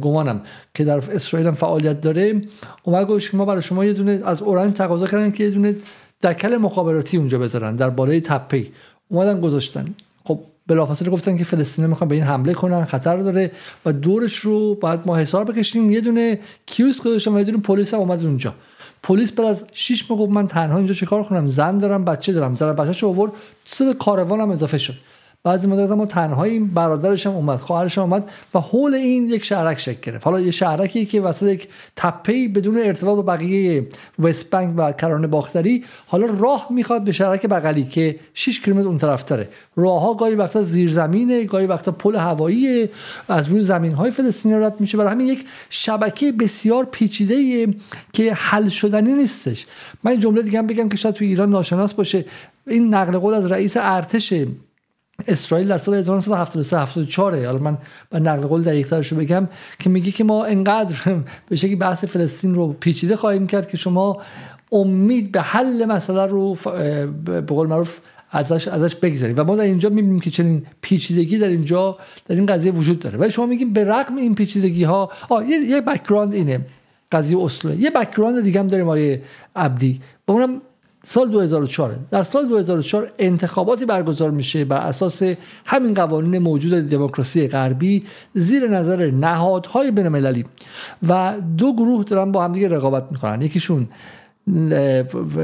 [0.00, 0.42] گمانم
[0.74, 2.42] که در اسرائیل هم فعالیت داره
[2.82, 5.74] اومد گفتش که ما برای شما یه دونه از اورنج تقاضا کردن که یه دونه
[6.22, 8.66] دکل مخابراتی اونجا بذارن در بالای تپه
[9.08, 9.94] اومدن گذاشتن.
[10.24, 13.50] خب بلافاصله گفتن که فلسطینی می‌خوان به این حمله کنن خطر داره
[13.86, 15.90] و دورش رو باید ما حساب بکشیم.
[15.90, 18.54] یه دونه کیوس گذاشتن و یه دونه پلیس هم اومد اونجا.
[19.02, 22.56] پلیس بعد از 6 ماه من تنها اینجا چیکار کنم؟ زن دارم بچه دارم.
[22.56, 23.32] زن بچه‌شو آورد.
[23.70, 24.94] تو کاروان هم اضافه شد.
[25.44, 29.78] بعضی مدت ما تنهاییم برادرش هم اومد خواهرش هم اومد و حول این یک شهرک
[29.78, 30.24] شکل گرفت.
[30.24, 33.86] حالا یه شهرکی که وسط یک تپه بدون ارتباط با بقیه
[34.18, 38.96] وست بنک و کرانه باختری حالا راه می‌خواد به شهرک بغلی که 6 کیلومتر اون
[38.96, 39.48] طرف تره.
[39.76, 42.88] راه ها گاهی وقتا زیرزمینه گاهی وقتا پل هوایی
[43.28, 47.66] از روی زمین های فلسطینی رد میشه برای همین یک شبکه بسیار پیچیده
[48.12, 49.66] که حل شدنی نیستش.
[50.04, 52.24] من جمله دیگه هم بگم که شاید تو ایران ناشناس باشه.
[52.66, 54.32] این نقل قول از رئیس ارتش
[55.28, 57.78] اسرائیل در سال 1973 74 حالا من
[58.10, 59.48] با نقل قول دقیق رو بگم
[59.78, 60.96] که میگه که ما انقدر
[61.48, 64.20] به شکلی بحث فلسطین رو پیچیده خواهیم کرد که شما
[64.72, 66.54] امید به حل مسئله رو
[67.24, 67.98] به قول معروف
[68.30, 71.98] ازش ازش بگذاریم و ما در اینجا می‌بینیم که چنین پیچیدگی در اینجا
[72.28, 73.18] در این قضیه وجود داره.
[73.18, 75.10] ولی شما میگیم به رغم این پیچیدگی ها
[75.48, 76.60] یه, یه background اینه
[77.12, 79.22] قضیه اصله یه background دیگه هم داریم آقای
[79.56, 80.00] عبدی.
[80.26, 80.60] با اونم
[81.04, 85.22] سال 2004 در سال 2004 انتخاباتی برگزار میشه بر اساس
[85.64, 90.44] همین قوانین موجود دموکراسی غربی زیر نظر نهادهای بین‌المللی.
[91.08, 93.42] و دو گروه دارن با همدیگه رقابت می‌کنن.
[93.42, 93.88] یکیشون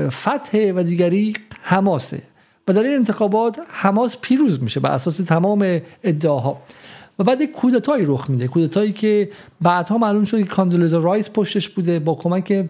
[0.09, 2.23] فتح و دیگری حماسه.
[2.69, 6.63] و در این انتخابات حماس پیروز میشه بر اساس تمام ادعاها.
[7.19, 8.49] و بعد یک کودتایی رخ میده.
[8.49, 12.65] کودتایی که بعدها معلوم شد که کاندولیزا رایس پشتش بوده با کمک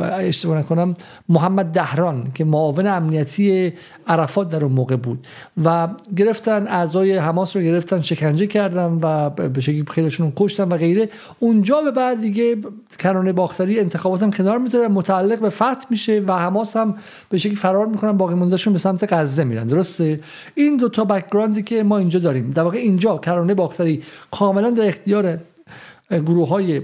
[0.00, 0.94] اشتباه نکنم
[1.28, 3.72] محمد دهران که معاون امنیتی
[4.06, 5.26] عرفات در اون موقع بود
[5.64, 11.08] و گرفتن اعضای حماس رو گرفتن شکنجه کردن و به شکلی خیلیشون کشتن و غیره.
[11.38, 12.56] اونجا به بعد دیگه
[12.98, 16.94] کرانه باختری انتخابات هم کنار می‌ذاره متعلق به فتح میشه و حماس هم
[17.28, 19.66] به شکلی فرار می‌کنن باقی موندهشون به سمت غزه میرن.
[19.66, 20.20] درسته؟
[20.54, 22.50] این دو تا بکگراندی که ما اینجا داریم.
[22.50, 25.38] در واقع اینجا کرانه باختری کاملا در اختیار
[26.10, 26.82] گروه های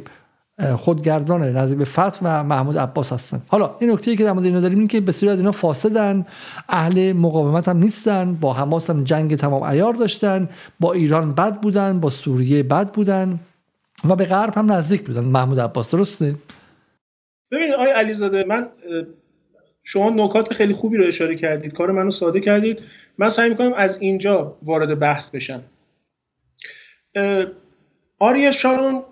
[0.76, 3.42] خودگردان نظیر فتح و محمود عباس هستن.
[3.48, 6.26] حالا این نکته که در مورد اینا داریم این که بسیاری از اینا فاسدن
[6.68, 10.48] اهل مقاومت هم نیستن با حماس هم جنگ تمام ایار داشتن
[10.80, 13.40] با ایران بد بودن با سوریه بد بودن
[14.08, 15.24] و به غرب هم نزدیک بودن.
[15.24, 16.36] محمود عباس درسته؟
[17.50, 18.68] ببینید آقای علیزاده من
[19.82, 22.82] شما نکات خیلی خوبی رو اشاره کردید کار منو ساده کردید.
[23.18, 25.62] من سعی می‌کنم از اینجا وارد بحث بشم.
[28.18, 29.02] آریا شارون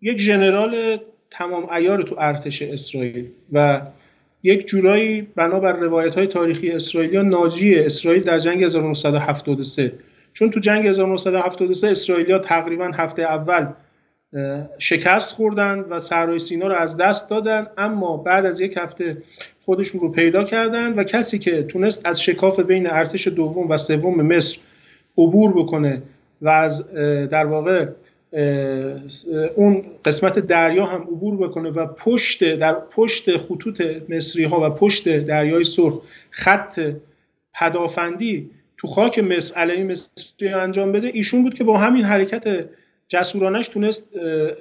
[0.00, 0.98] یک ژنرال
[1.30, 3.80] تمام ایار تو ارتش اسرائیل و
[4.42, 9.92] یک جورایی بنابر روایت های تاریخی اسرائیلی ناجی اسرائیل در جنگ 1973
[10.32, 13.66] چون تو جنگ 1973 اسرائیلیا تقریبا هفته اول
[14.78, 19.16] شکست خوردن و صحرای سینا رو از دست دادن اما بعد از یک هفته
[19.64, 24.22] خودشون رو پیدا کردن و کسی که تونست از شکاف بین ارتش دوم و سوم
[24.22, 24.58] مصر
[25.18, 26.02] عبور بکنه
[26.42, 26.92] و از
[27.30, 27.86] در واقع
[29.56, 35.18] اون قسمت دریا هم عبور بکنه و پشت در پشت خطوط مصری ها و پشت
[35.18, 36.92] دریای سرخ خط
[37.54, 42.68] پدافندی تو خاک مصر علیه مصری انجام بده ایشون بود که با همین حرکت
[43.08, 44.10] جسورانش تونست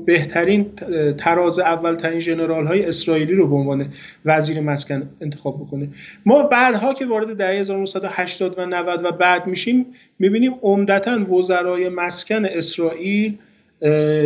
[0.06, 0.72] بهترین
[1.18, 3.94] تراز اول ترین ژنرال های اسرائیلی رو به عنوان
[4.26, 5.90] وزیر مسکن انتخاب بکنه؟
[6.26, 9.86] ما بعدها که وارد دهه 1980 و 90 و بعد میشیم
[10.20, 13.38] می‌بینیم عمدتا وزرای مسکن اسرائیل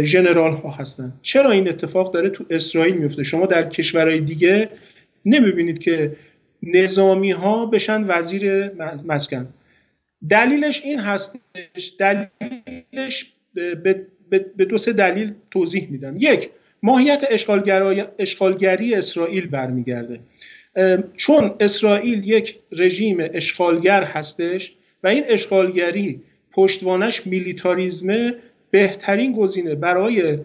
[0.02, 1.14] ژنرال ها هستن.
[1.22, 4.70] چرا این اتفاق داره تو اسرائیل میفته؟ شما در کشورهای دیگه
[5.26, 6.16] نمی‌بینید که
[6.64, 8.72] نظامی ها بشن وزیر
[9.06, 9.48] مسکن.
[10.30, 13.26] دلیلش این هستش دلیلش
[14.30, 16.16] به, دو سه دلیل توضیح میدم.
[16.20, 16.50] یک
[16.84, 17.24] ماهیت
[18.20, 20.20] اشغالگری اسرائیل برمیگرده.
[21.16, 28.36] چون اسرائیل یک رژیم اشغالگر هستش و این اشغالگری پشتوانش میلیتاریزمه
[28.72, 30.38] بهترین گزینه برای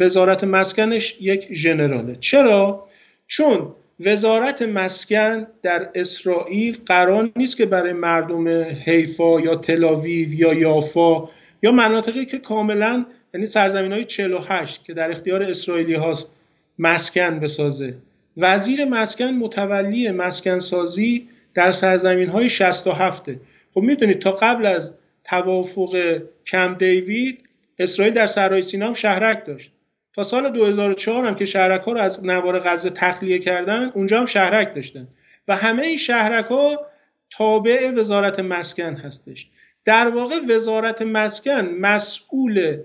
[0.00, 2.16] وزارت مسکنش یک ژنراله.
[2.20, 2.88] چرا؟
[3.26, 8.48] چون وزارت مسکن در اسرائیل قرار نیست که برای مردم
[8.84, 11.28] حیفا یا تلاویو یا یافا
[11.62, 16.30] یا مناطقی که کاملا یعنی سرزمین های 48 که در اختیار اسرائیلی هاست
[16.78, 17.94] مسکن بسازه.
[18.36, 23.30] وزیر مسکن متولی مسکن سازی در سرزمین های 67
[23.74, 24.92] خب می‌دونید تا قبل از
[25.24, 27.38] توافق کم دیوید
[27.78, 29.70] اسرائیل در سرای سینا هم شهرک داشت.
[30.14, 34.26] تا سال 2004 هم که شهرک ها رو از نوار غزه تخلیه کردن اونجا هم
[34.26, 35.08] شهرک داشتن.
[35.48, 36.86] و همه این شهرک ها
[37.30, 39.48] تابع وزارت مسکن هستش.
[39.84, 42.78] در واقع وزارت مسکن مسئول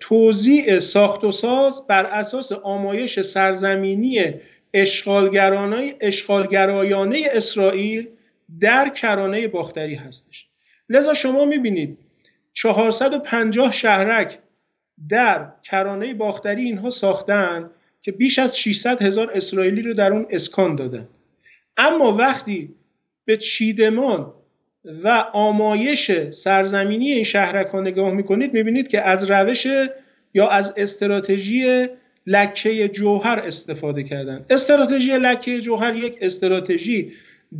[0.00, 4.34] توزیع ساخت و ساز بر اساس آمایش سرزمینی
[6.00, 8.08] اشغالگرایانه اسرائیل
[8.60, 10.48] در کرانه باختری هستش.
[10.88, 11.98] لذا شما می‌بینید
[12.52, 14.38] 450 شهرک
[15.08, 17.70] در کرانه باختری اینها ساختن
[18.02, 21.08] که بیش از 600 هزار اسرائیلی رو در اون اسکان دادن.
[21.76, 22.74] اما وقتی
[23.24, 24.32] به چیدمان
[25.04, 29.66] و آمایش سرزمینی این شهرک ها نگاه می‌کنید می‌بینید که از روش
[30.34, 31.88] یا از استراتژی
[32.26, 34.46] لکه جوهر استفاده کردن.
[34.50, 37.12] استراتژی لکه جوهر یک استراتژی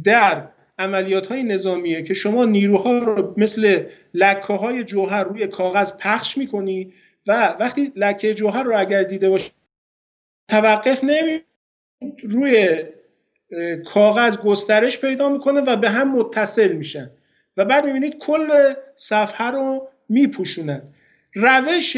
[0.04, 6.38] در عملیات های نظامیه که شما نیروها رو مثل لکه های جوهر روی کاغذ پخش
[6.38, 6.92] می‌کنی
[7.26, 9.50] و وقتی لکه جوهر رو اگر دیده باشی
[10.48, 11.40] توقف نمی
[12.22, 12.82] روی
[13.84, 17.10] کاغذ گسترش پیدا می‌کنه و به هم متصل میشن
[17.56, 20.82] و بعد می‌بینید کل صفحه رو میپوشونن.
[21.34, 21.96] روش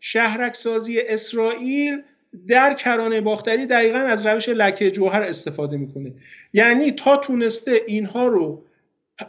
[0.00, 2.02] شهرک سازی اسرائیل
[2.48, 6.12] در کرانه باختری دقیقا از روش لکه جوهر استفاده می‌کنه.
[6.52, 8.64] یعنی تا تونسته اینها رو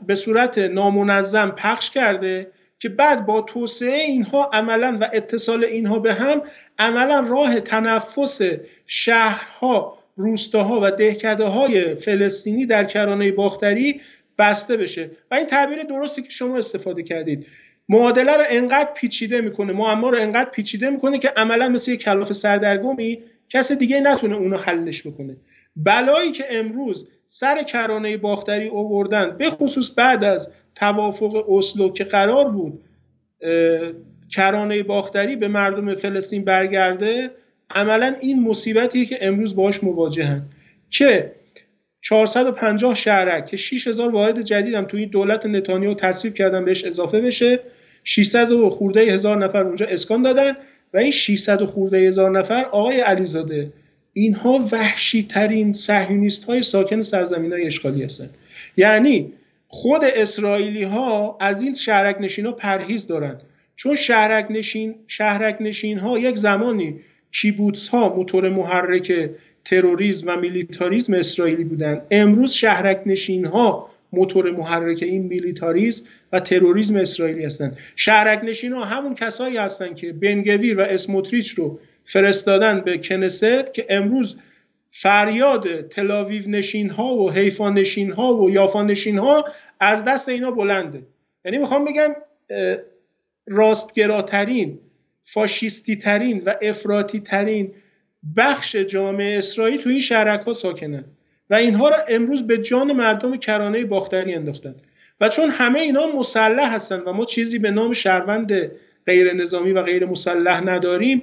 [0.07, 6.13] به صورت نامنظم پخش کرده که بعد با توسعه اینها عملا و اتصال اینها به
[6.13, 6.41] هم
[6.79, 8.41] عملا راه تنفس
[8.87, 14.01] شهرها روستاها و دهکده های فلسطینی در کرانه باختری
[14.37, 15.09] بسته بشه.
[15.31, 17.47] و این تعبیر درستی که شما استفاده کردید.
[17.89, 22.31] معادله رو انقدر پیچیده می‌کنه معما رو انقدر پیچیده می‌کنه که عملا مثل یک کلاف
[22.31, 25.37] سردرگمی کس دیگه نتونه اونو حلش بکنه.
[25.75, 32.49] بلایی که امروز سر کرانه باختری اووردن به خصوص بعد از توافق اسلو که قرار
[32.49, 32.83] بود
[34.29, 37.31] کرانه باختری به مردم فلسطین برگرده
[37.69, 40.41] عملا این مصیبتیه که امروز باش مواجهن.
[40.89, 41.31] که
[42.01, 47.21] 450 شهرک که 6000 واحد جدید هم تو این دولت نتانیاهو تصویب کردن بهش اضافه
[47.21, 47.59] بشه.
[48.09, 50.57] 600 و خورده هزار نفر اونجا اسکان دادن
[50.93, 53.71] و این 600 و خورده هزار نفر آقای علیزاده.
[54.13, 58.29] اینها وحشی ترین صهیونیست های ساکن سرزمین های اشغالی هستند
[58.77, 59.33] یعنی
[59.67, 63.37] خود اسرائیلی ها از این شهرک نشین ها پرهیز دارن.
[63.75, 66.99] چون شهرک نشین, شهرک نشین ها یک زمانی
[67.31, 69.29] کیبوتس ها موتور محرک
[69.65, 72.01] تروریسم و میلیتاریزم اسرائیلی بودن.
[72.11, 77.77] امروز شهرک نشین ها موتور محرک این میلیتاریزم و تروریسم اسرائیلی هستند.
[77.95, 83.85] شهرک نشین ها همون کسایی هستند که بنگویر و اسموتریچ رو فرستادن به کنست که
[83.89, 84.37] امروز
[84.91, 89.45] فریاد تلاویو نشین ها و حیفا نشین ها و یافا نشین ها
[89.79, 91.01] از دست اینا بلنده.
[91.45, 92.15] یعنی می‌خوام بگم
[93.47, 94.79] راستگراترین
[95.21, 97.73] فاشیستی ترین و افراطی ترین
[98.37, 101.05] بخش جامعه اسرائیل تو این شهرک ها ساکنن.
[101.49, 104.75] و اینها را امروز به جان مردم کرانه باختری انداختن.
[105.21, 108.71] و چون همه اینا مسلح هستن و ما چیزی به نام شهروند
[109.05, 111.21] غیر نظامی و غیر مسلح نداریم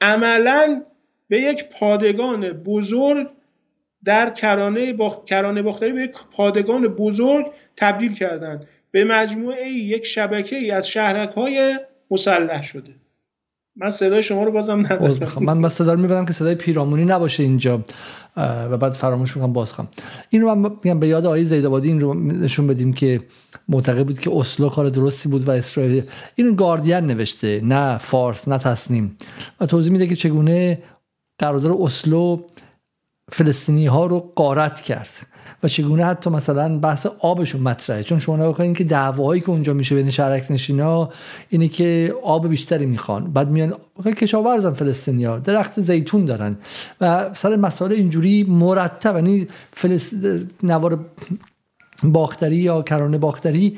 [0.00, 0.82] عملا
[1.28, 3.28] به یک پادگان بزرگ
[4.04, 5.24] در کرانه, باخ...
[5.24, 11.30] کرانه باختری به یک پادگان بزرگ تبدیل کردند به مجموعه یک شبکه ای از شهرک
[11.30, 11.78] های
[12.10, 12.92] مسلح شده.
[13.80, 15.44] من صدای شما رو بازم ندارم.
[15.44, 17.84] من بس صدا می‌برم که صدای پیرامونی نباشه اینجا.
[18.36, 19.90] و بعد فراموش می‌کنم باز خواهم.
[20.30, 23.20] این رو من میگم به یاد آقای زیدابادی این رو نشون بدیم که
[23.68, 26.02] معتقد بود که اسلو کار درستی بود و اسرائیل
[26.34, 29.16] این گاردین نوشته نه فارس نه تصنیم
[29.60, 30.78] و توضیح میده که چگونه
[31.38, 32.40] قرارداد اسلو
[33.32, 35.08] فلسطینی ها رو قارت کرد.
[35.62, 38.02] و چگونه حتی مثلا بحث آبشون مطرحه.
[38.02, 41.10] چون شما نگاه کنید که دعواهایی که اونجا میشه بین شهرک نشینا
[41.48, 43.32] اینه که آب بیشتری می‌خوان.
[43.32, 43.74] بعد میان
[44.16, 46.56] کشاورزن فلسطینیا درخت زیتون دارن.
[47.00, 50.14] و سر مسائل اینجوری مرتب یعنی فلس...
[50.62, 50.98] نوار
[52.04, 53.76] باختری یا کرانه باختری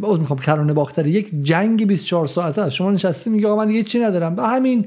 [0.00, 2.74] می‌خوام کرانه باختری یک جنگ 24 ساعته است.
[2.74, 4.84] شما نشستی میگه من دیگه چی ندارم؟ به همین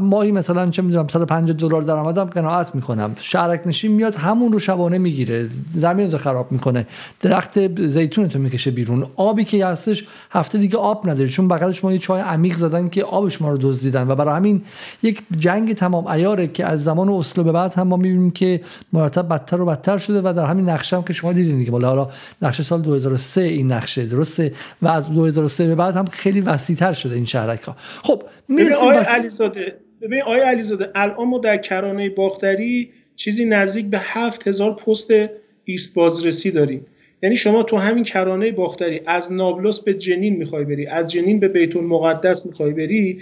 [0.00, 3.16] ماهی مثلا چه می‌دونم 150 دلار درآمدم قناعت می‌کنم.
[3.20, 5.48] شهرک نشین میاد همون رو شبانه می‌گیره.
[5.74, 6.86] زمین رو خراب می‌کنه.
[7.20, 9.06] درخت زیتون تو می‌کشه بیرون.
[9.16, 11.28] آبی که هستش هفته دیگه آب نداری.
[11.28, 14.10] چون بغلش ما یه چای عمیق زدن که آبش ما رو دزدیدن.
[14.10, 14.62] و برای همین
[15.02, 18.60] یک جنگ تمام عیاره که از زمان اسلو به بعد هم ما می‌بینیم که
[18.92, 22.05] مرتب بدتر و بدتر شده و در همین نقشه هم که شما دیدین دیگه.
[22.42, 24.52] نقشه سال 2003 این نقشه درسته؟
[24.82, 29.08] و از 2003 به بعد هم خیلی وسیعتر شده این شهرک ها خب می‌رسیم بس...
[29.08, 35.10] علیزاده ببین آقای علیزاده الان ما در کرانه باختری چیزی نزدیک به 7000 پست
[35.64, 36.86] ایست بازرسی داریم.
[37.22, 41.48] یعنی شما تو همین کرانه باختری از نابلس به جنین می‌خوای بری از جنین به
[41.48, 43.20] بیت المقدس می‌خوای بری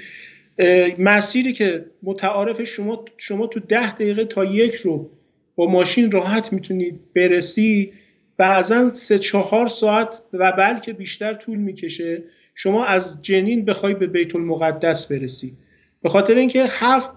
[0.99, 5.11] مسیری که متعارف شما شما تو ده دقیقه تا یک رو
[5.57, 7.93] با ماشین راحت می‌تونید برسی
[8.37, 12.23] بعضا سه چهار ساعت و بلکه بیشتر طول می‌کشه.
[12.55, 15.57] شما از جنین بخوای به بیت المقدس برسی.
[16.03, 16.65] به خاطر اینکه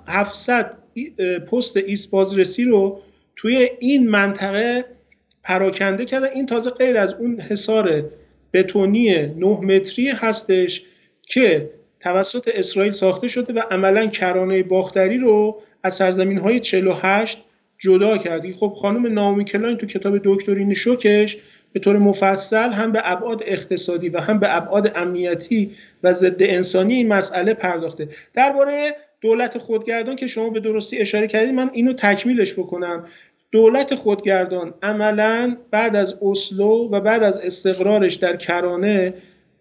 [0.08, 0.78] 700
[1.52, 3.02] پست ایست بازرسی رو
[3.36, 4.86] توی این منطقه
[5.44, 8.04] پراکنده کرده این تازه غیر از اون حصار
[8.54, 10.84] بتونی 9 متری هستش
[11.22, 17.44] که توسط اسرائیل ساخته شده و عملا کرانه باختری رو از سرزمین های 48
[17.78, 18.54] جدا کردی.
[18.54, 21.38] خب خانم نائومی کلاین تو کتاب دکترین شوکش
[21.74, 25.72] به طور مفصل هم به ابعاد اقتصادی و هم به ابعاد امنیتی
[26.04, 28.10] و ضد انسانی این مسئله پرداخته.
[28.34, 33.06] درباره دولت خودگردان که شما به درستی اشاره کردید من اینو تکمیلش بکنم.
[33.52, 39.14] دولت خودگردان عملا بعد از اسلو و بعد از استقرارش در کرانه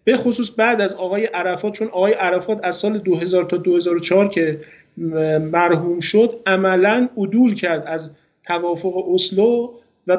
[0.03, 4.59] به خصوص بعد از آقای عرفات چون آقای عرفات از سال 2000 تا 2004 که
[4.97, 8.11] مرحوم شد عملا عدول کرد از
[8.43, 9.73] توافق اسلو
[10.07, 10.17] و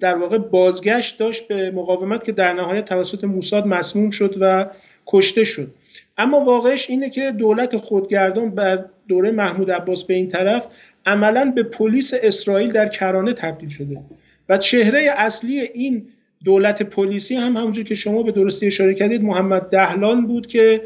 [0.00, 4.66] در واقع بازگشت داشت به مقاومت که در نهایت توسط موساد مسموم شد و
[5.06, 5.70] کشته شد.
[6.18, 10.66] اما واقعش اینه که دولت خودگردان به دوره محمود عباس به این طرف
[11.06, 14.00] عملا به پلیس اسرائیل در کرانه تبدیل شده
[14.48, 16.06] و چهره اصلی این
[16.44, 20.82] دولت پلیسی هم همونجور که شما به درستی اشاره کردید محمد دهلان بود که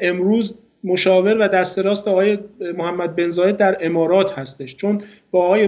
[0.00, 2.38] امروز مشاور و دست راست آقای
[2.76, 4.76] محمد بن زاید در امارات هستش.
[4.76, 5.66] چون با آقای,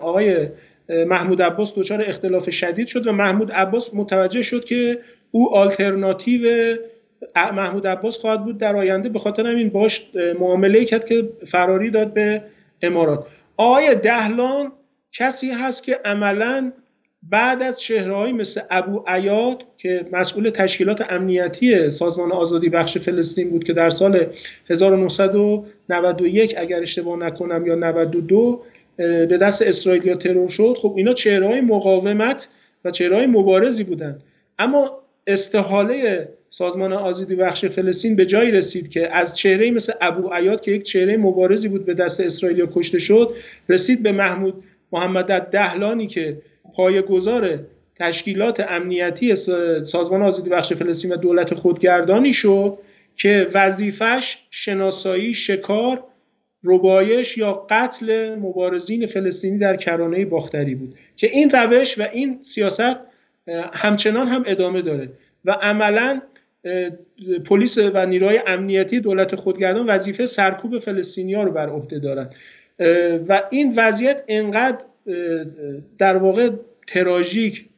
[0.00, 0.48] آقای
[0.88, 4.98] محمود عباس دچار اختلاف شدید شد و محمود عباس متوجه شد که
[5.30, 6.76] او آلترناتیو
[7.36, 12.12] محمود عباس خواهد بود در آینده به خاطر همین باش معامله کرد که فراری داد
[12.12, 12.42] به
[12.82, 13.26] امارات.
[13.56, 14.72] آقای دهلان
[15.12, 16.72] کسی هست که عملا
[17.22, 23.64] بعد از چهرههایی مثل ابو عیاد که مسئول تشکیلات امنیتی سازمان آزادی بخش فلسطین بود
[23.64, 24.26] که در سال
[24.70, 28.62] 1991 اگر اشتباه نکنم یا 92
[28.96, 30.76] به دست اسرائیلیا ترور شد.
[30.78, 32.48] خب اینا چهرهای مقاومت
[32.84, 34.22] و چهرهای مبارزی بودند
[34.58, 40.60] اما استحاله سازمان آزادی بخش فلسطین به جایی رسید که از چهره مثل ابو عیاد
[40.60, 43.34] که یک چهره مبارزی بود به دست اسرائیلیا کشته شد
[43.68, 46.36] رسید به محمود محمد دهلانی که
[46.74, 47.58] پایه‌گذار
[47.96, 49.36] تشکیلات امنیتی
[49.84, 52.78] سازمان آزادی بخش فلسطین و دولت خودگردانی شد
[53.16, 56.04] که وظیفش شناسایی شکار
[56.64, 62.96] ربایش یا قتل مبارزین فلسطینی در کرانه باختری بود که این روش و این سیاست
[63.72, 65.08] همچنان هم ادامه داره
[65.44, 66.20] و عملا
[67.44, 72.34] پلیس و نیروهای امنیتی دولت خودگردان وظیفه سرکوب فلسطینی ها رو بر عهده دارند
[73.28, 74.84] و این وضعیت انقدر
[75.98, 76.50] در واقع
[76.86, 77.68] تراژیک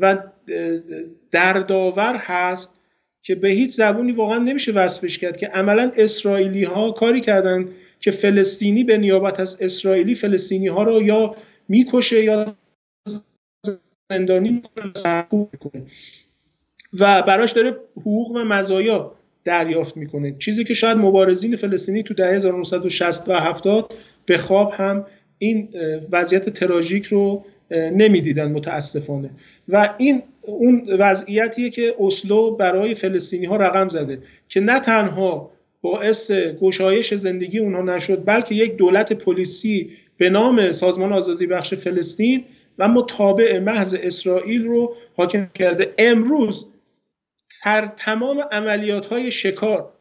[0.00, 0.18] و
[1.30, 2.80] دردآور هست
[3.22, 7.68] که به هیچ زبونی واقعا نمیشه وصفش کرد که عملا اسرائیلی ها کاری کردن
[8.00, 11.36] که فلسطینی به نیابت از اسرائیلی فلسطینی ها رو یا
[11.68, 12.44] می‌کشه یا
[14.10, 15.86] زندانی می‌کنه.
[16.92, 19.12] و براش داره حقوق و مزایا
[19.44, 20.36] دریافت می‌کنه.
[20.38, 23.94] چیزی که شاید مبارزین فلسطینی تو دهه 1960 و 70
[24.26, 25.06] به خواب هم
[25.42, 25.68] این
[26.12, 29.30] وضعیت تراژیک رو نمی‌دیدن متاسفانه.
[29.68, 34.18] و این اون وضعیتیه که اسلو برای فلسطینی ها رقم زده
[34.48, 35.50] که نه تنها
[35.82, 42.44] باعث گشایش زندگی اونها نشد بلکه یک دولت پلیسی به نام سازمان آزادی بخش فلسطین
[42.78, 45.94] و متابع محض اسرائیل رو حاکم کرده.
[45.98, 46.66] امروز
[47.64, 49.92] در تمام عملیات های شکار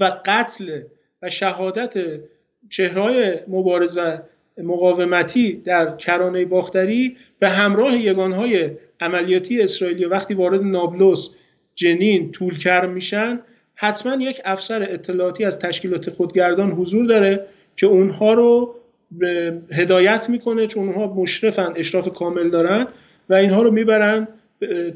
[0.00, 0.80] و قتل
[1.22, 2.20] و شهادت
[2.68, 4.18] چهرهای مبارز و
[4.62, 11.30] مقاومتی در کرانه باختری به همراه یگانهای عملیاتی اسرائیلی وقتی وارد نابلس
[11.74, 13.40] جنین طولکرم میشن
[13.74, 17.46] حتما یک افسر اطلاعاتی از تشکیلات خودگردان حضور داره
[17.76, 18.74] که اونها رو
[19.72, 22.86] هدایت می‌کنه چون اونها مشرفن اشراف کامل دارن
[23.28, 24.28] و اینها رو می‌برن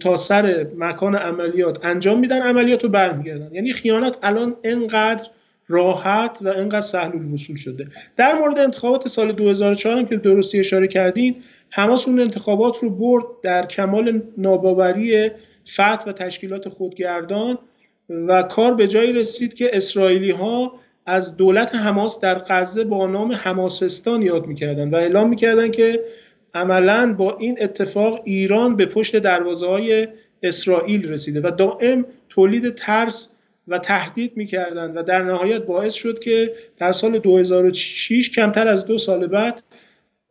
[0.01, 3.49] تا سر مکان عملیات انجام میدن عملیات رو برمیگردن.
[3.53, 5.25] یعنی خیانت الان انقدر
[5.69, 7.87] راحت و انقدر سهل الوصول شده.
[8.17, 11.37] در مورد انتخابات سال 2004 هم که درستی اشاره کردین
[11.71, 15.31] حماس اون انتخابات رو برد در کمال ناباوری
[15.69, 17.59] فتح و تشکیلات خودگردان
[18.09, 20.73] و کار به جایی رسید که اسرائیلی ها
[21.07, 26.01] از دولت حماس در غزه با نام حماسستان یاد می‌کردن و اعلام می‌کردن که
[26.55, 30.09] عملا با این اتفاق ایران به پشت دروازه های
[30.43, 33.34] اسرائیل رسیده و دائم تولید ترس
[33.69, 38.99] و تهدید می‌کردن و در نهایت باعث شد که در سال 2006 کمتر از دو
[38.99, 39.63] سال بعد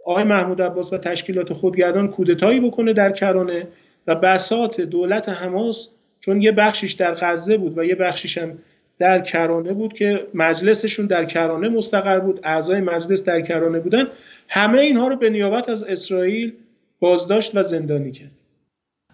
[0.06, 3.68] آقای محمود عباس و تشکیلات خودگردان کودتایی بکنه در کرانه
[4.08, 8.58] و بسات دولت حماس چون یه بخشیش در غزه بود و یه بخشیش هم
[9.00, 14.08] در کرانه بود که مجلسشون در کرانه مستقر بود اعضای مجلس در کرانه بودن.
[14.50, 16.54] همه اینها رو به نیابت از اسرائیل
[17.00, 18.32] بازداشت و زندانی کرد.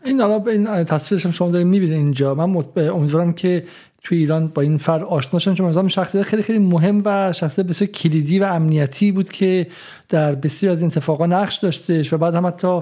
[0.06, 2.36] این حالا این تصویرش شما دارید می‌بینید اینجا.
[2.36, 3.64] من امیدوارم که
[4.04, 7.91] توی ایران با این فرد آشنا شدن چون شخصیت خیلی خیلی مهم و شخصیت بسیار
[7.91, 9.68] کلیدی و امنیتی بود که
[10.10, 12.82] در بسیار از اتفاقا نقش داشتش و بعد هم حتی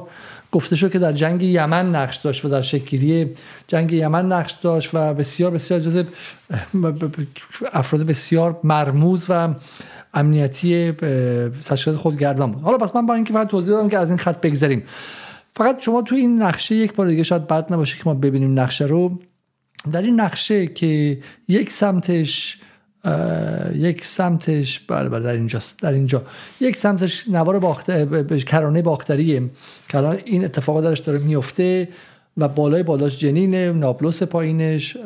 [0.51, 3.33] گفته شد که در جنگ یمن نقش داشت و در شکلی
[3.67, 6.03] جنگ یمن نقش داشت و بسیار بسیار جز
[7.73, 9.53] افراد بسیار مرموز و
[10.13, 10.91] امنیتی
[11.65, 12.63] تشکیلات خودگردان بود.
[12.63, 14.83] حالا پس من با اینکه فقط توضیح دادم که از این خط بگذریم.
[15.55, 18.85] فقط شما تو این نقشه یک بار دیگه شاید بد نباشه که ما ببینیم نقشه
[18.85, 19.19] رو.
[19.91, 22.57] در این نقشه که یک سمتش
[23.75, 26.23] یک سمتش بله بله در اینجاست در اینجا.
[26.61, 29.49] یک سمتش نوار باختر کرانه باختریه.
[29.89, 31.87] که این اتفاق درش داره میفته
[32.37, 34.97] و بالای بالاش جنین نابلس پایینش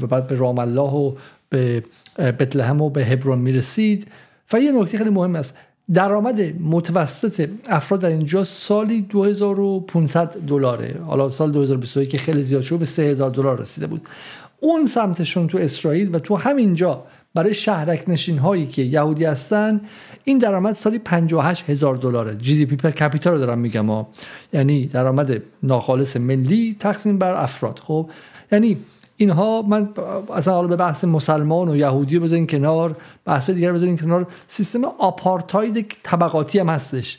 [0.00, 1.14] و بعد به رام الله و
[1.48, 1.82] به
[2.18, 4.06] بتلهم و به هبرون می‌رسید.
[4.52, 5.56] و یه نکته خیلی مهم است.
[5.94, 11.00] درآمد متوسط افراد در اینجا سالی 2500 دلاره.
[11.06, 14.02] حالا سال 2021 که خیلی زیاد شد به 3000 دلار رسیده بود.
[14.60, 17.04] اون سمتشون تو اسرائیل و تو همینجا
[17.34, 19.80] برای شهرک نشین هایی که یهودی هستن
[20.24, 22.34] این درآمد سالی 58 هزار دلاره.
[22.34, 24.08] جی دی پی پر کپیتال رو دارم میگم ها.
[24.52, 27.78] یعنی درآمد ناخالص ملی تقسیم بر افراد.
[27.78, 28.10] خب
[28.52, 28.76] یعنی
[29.16, 29.88] اینها من
[30.34, 34.26] اصلا حالا به بحث مسلمان و یهودی بذارین کنار بحث دیگر بذارین کنار.
[34.48, 37.18] سیستم آپارتاید طبقاتی هم هستش.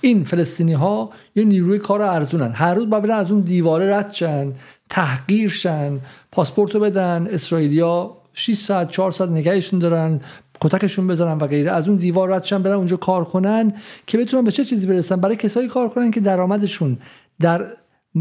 [0.00, 2.52] این فلسطینی ها یه نیروی کار ارزونن.
[2.52, 4.52] هر روز باید از اون دیواره رد شن
[4.88, 6.00] تحقیر شن
[6.32, 7.26] پاسپورت رو بدن.
[7.30, 10.20] اسرائیلیا 6 ساعت 4 ساعت نگهشون دارن
[10.60, 11.70] کتکشون بزنن و غیره.
[11.70, 13.72] از اون دیوار رد شن برن اونجا کار کنن
[14.06, 15.16] که بتونن به چه چیزی برسن.
[15.16, 16.98] برای کسایی کار کنن که درآمدشون
[17.40, 17.66] در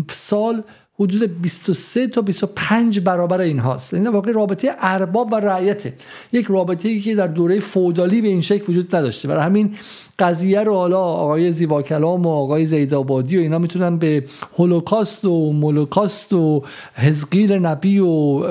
[0.09, 0.63] سال
[0.99, 3.93] حدود 23 تا 25 برابر این هاست.
[3.93, 5.93] این واقع رابطه ارباب و رعیته.
[6.31, 9.27] یک رابطه ای که در دوره فودالی به این شکل وجود نداشته.
[9.27, 9.75] برای همین
[10.19, 14.23] قضیه رو حالا آقای زیبا کلام و آقای زیدآبادی و اینا می‌تونن به
[14.57, 16.63] هولوکاست و مولوکاست و
[16.95, 18.43] حزقیل نبی و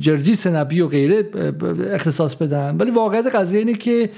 [0.00, 1.28] جرجیس نبی و غیره
[1.92, 2.76] اختصاص بدن.
[2.76, 4.10] ولی واقعیت قضیه اینه که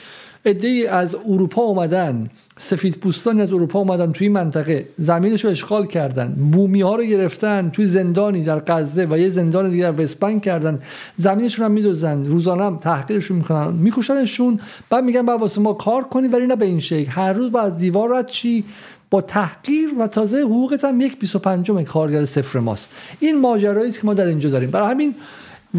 [0.47, 4.89] عده از اروپا اومدن سفید پوستانی از اروپا اومدن توی منطقه.
[4.99, 6.33] زمینش رو اشغال کردن.
[6.53, 10.79] بومی ها رو گرفتن توی زندانی در غزه و یه زندان دیگر در وسپنگ کردن.
[11.17, 12.25] زمینشون هم میدوزن.
[12.25, 13.73] روزانه هم تحقیرشون می‌کنن.
[13.73, 14.61] میکشنشون.
[14.91, 17.11] بعد میگن بعد واسه ما کار کنی ولی نه به این شکل.
[17.11, 18.65] هر روز با از دیوار رد چی؟
[19.11, 22.91] با تحقیر و تازه حقوقت هم یک 25 کارگر صفر ماست.
[23.21, 24.71] این ماجرایی است که ما در اینجا داریم.
[24.71, 25.15] برای همین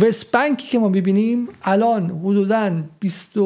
[0.01, 3.37] وست بانکی که ما ببینیم الان حدودا 20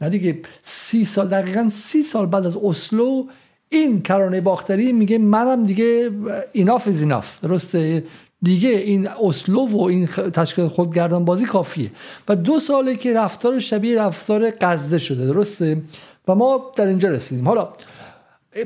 [0.00, 3.24] نه دیگه 30 سال دقیقا 30 سال بعد از اسلو
[3.68, 6.10] این کرانه باختری میگه منم دیگه
[6.52, 8.04] ایناف از ایناف درسته؟
[8.42, 11.90] دیگه این اسلو و این تشکیل خودگردان بازی کافیه.
[12.28, 15.82] و دو ساله که رفتار شبیه رفتار غزه شده درسته؟
[16.28, 17.48] و ما در اینجا رسیدیم.
[17.48, 17.68] حالا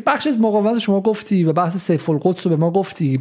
[0.07, 3.21] بخش از مقاومت شما گفتی و بحث سیف القدس رو به ما گفتی.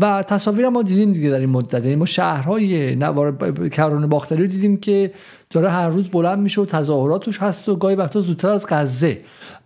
[0.00, 1.84] و تصاویر ما دیدیم دیگه در این مدت.
[1.84, 5.12] یعنی ما شهرهای نوار کرانه باختری رو دیدیم که
[5.50, 9.18] داره هر روز بلند میشه و تظاهرات توش هست و گاهی وقتا زودتر از غزه.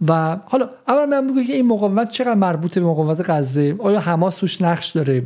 [0.09, 4.37] و حالا اول من میگم که این مقاومت چقدر مربوطه به مقاومت غزه؟ آیا حماس
[4.37, 5.23] توش نقش داره؟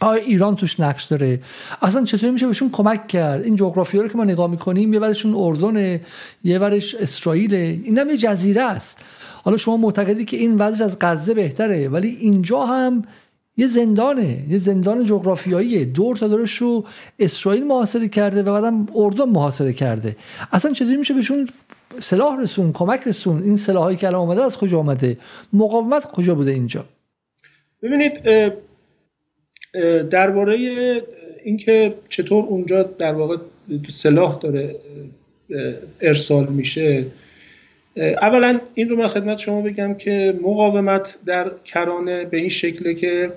[0.00, 1.40] آیا ایران توش نقش داره؟
[1.82, 5.34] اصلا چطوری میشه بهشون کمک کرد؟ این جغرافیا رو که ما نگاه می‌کنیم یه ورشون
[5.36, 6.00] اردنه
[6.44, 7.54] یه ورش اسرائیل.
[7.54, 8.98] این هم یه جزیره است.
[9.44, 13.04] حالا شما معتقدی که این وضعش از غزه بهتره ولی اینجا هم
[13.56, 15.84] یه زندانه یه زندان جغرافیاییه.
[15.84, 16.84] دور تا دورش رو
[17.18, 20.16] اسرائیل محاصره کرده و بعدم اردن محاصره کرده.
[20.52, 21.48] اصلا چطوری میشه بهشون
[22.00, 25.16] سلاح رسون کمک رسون؟ این سلاحایی که الان اومده از کجا آمده
[25.52, 26.84] مقاومت کجا بوده اینجا؟
[27.82, 28.20] ببینید
[30.10, 30.56] درباره
[31.44, 33.36] اینکه چطور اونجا در واقع
[33.88, 34.76] سلاح داره
[36.00, 37.06] ارسال میشه.
[37.96, 43.32] اولا این رو من خدمت شما بگم که مقاومت در کرانه به این شکله که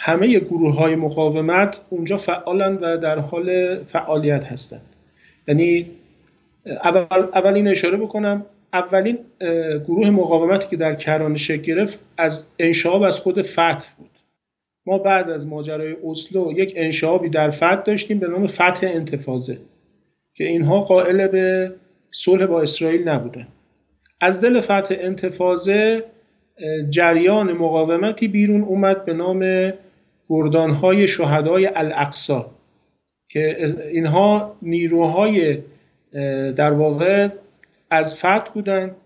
[0.00, 4.82] همه گروه های مقاومت اونجا فعالن و در حال فعالیت هستند
[5.48, 5.90] یعنی
[6.66, 9.18] اول, اول این اشاره بکنم اولین
[9.86, 14.10] گروه مقاومتی که در کرانه شکل گرفت از انشاب از خود فتح بود.
[14.86, 19.58] ما بعد از ماجرای اسلو یک انشابی در فتح داشتیم به نام فتح انتفاضه
[20.34, 21.72] که اینها قائل به
[22.10, 23.46] صلح با اسرائیل نبودن.
[24.20, 26.04] از دل فتح انتفاضه
[26.90, 29.72] جریان مقاومتی بیرون اومد به نام
[30.28, 32.50] گردانهای شهدای الاقصا
[33.28, 35.58] که اینها نیروهای
[36.56, 37.28] در واقع
[37.90, 38.96] از فتح بودند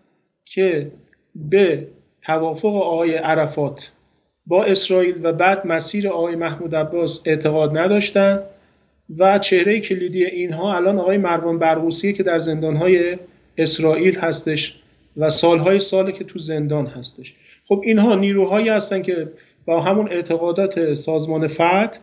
[0.44, 0.90] که
[1.34, 1.86] به
[2.22, 3.90] توافق آقای عرفات
[4.46, 8.42] با اسرائیل و بعد مسیر آقای محمود عباس اعتقاد نداشتند
[9.18, 13.18] و چهره کلیدی اینها الان آقای مروان برغوثی که در زندانهای
[13.58, 14.82] اسرائیل هستش
[15.16, 17.34] و سالهای ساله که تو زندان هستش.
[17.68, 19.28] خب اینها نیروهایی هستن که
[19.66, 21.98] با همون اعتقادات سازمان فتح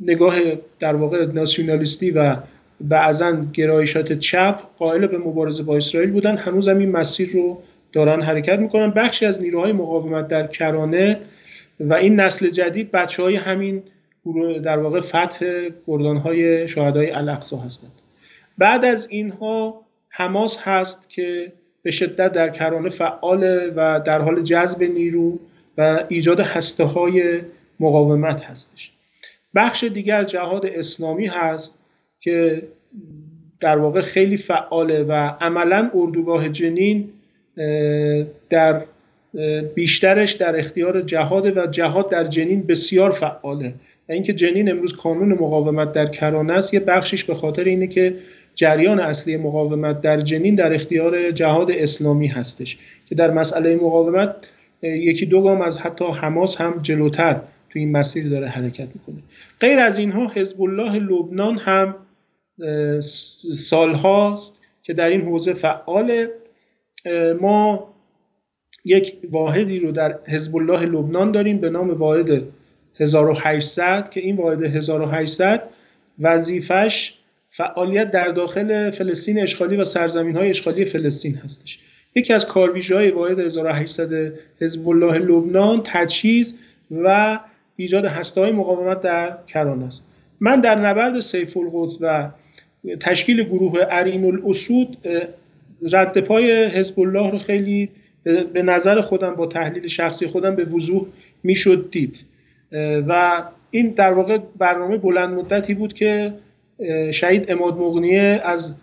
[0.00, 0.34] نگاه
[0.80, 2.36] در واقع ناسیونالیستی و
[2.80, 6.36] بعضا گرایشات چپ قائل به مبارزه با اسرائیل بودن.
[6.36, 8.90] هنوز هم این مسیر رو دارن حرکت می‌کنن.
[8.90, 11.20] بخشی از نیروهای مقاومت در کرانه
[11.80, 13.82] و این نسل جدید بچه های همین
[14.62, 17.92] در واقع فتح گردان های شهدای الاقصا هستند.
[18.58, 24.82] بعد از اینها حماس هست که به شدت در کرانه فعاله و در حال جذب
[24.82, 25.38] نیرو.
[25.78, 27.40] و ایجاد هسته های
[27.80, 28.92] مقاومت هستش.
[29.54, 31.78] بخش دیگر جهاد اسلامی هست
[32.20, 32.62] که
[33.60, 37.08] در واقع خیلی فعاله و عملا اردوگاه جنین
[38.50, 38.82] در
[39.74, 43.74] بیشترش در اختیار جهاد و جهاد در جنین بسیار فعاله.
[44.08, 48.14] و اینکه جنین امروز کانون مقاومت در کرانه است یه بخشش به خاطر اینه که
[48.54, 54.34] جریان اصلی مقاومت در جنین در اختیار جهاد اسلامی هستش که در مسئله مقاومت
[54.82, 59.22] یکی دو گام از حتی حماس هم جلوتر تو این مسیر داره حرکت می‌کنه.
[59.60, 61.94] غیر از اینها حزب الله لبنان هم
[63.54, 66.30] سالهاست که در این حوزه فعاله.
[67.40, 67.94] ما
[68.84, 72.42] یک واحدی رو در حزب الله لبنان داریم به نام واحد
[73.00, 75.62] 1800 که این واحد 1800
[76.18, 77.14] وظیفش
[77.48, 81.78] فعالیت در داخل فلسطین اشغالی و سرزمین های اشغالی فلسطین هستش.
[82.14, 86.54] یکی از کارویژه های واحد 1800 حزب الله لبنان تجهیز
[86.90, 87.38] و
[87.76, 90.06] ایجاد هسته های مقاومت در کران است.
[90.40, 92.28] من در نبرد سیف القدس و
[93.00, 94.96] تشکیل گروه ارین الاسود
[95.92, 97.88] رد پای حزب الله رو خیلی
[98.52, 101.06] به نظر خودم با تحلیل شخصی خودم به وضوح
[101.42, 102.24] می‌شد دید.
[103.08, 106.34] و این در واقع برنامه بلند مدتی بود که
[107.10, 108.74] شهید اماد مغنیه از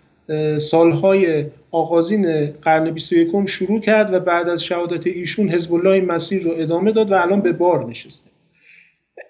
[0.58, 6.42] سالهای آغازین قرن 21 شروع کرد و بعد از شهادت ایشون حزب الله این مسیر
[6.42, 8.30] رو ادامه داد و الان به بار نشسته.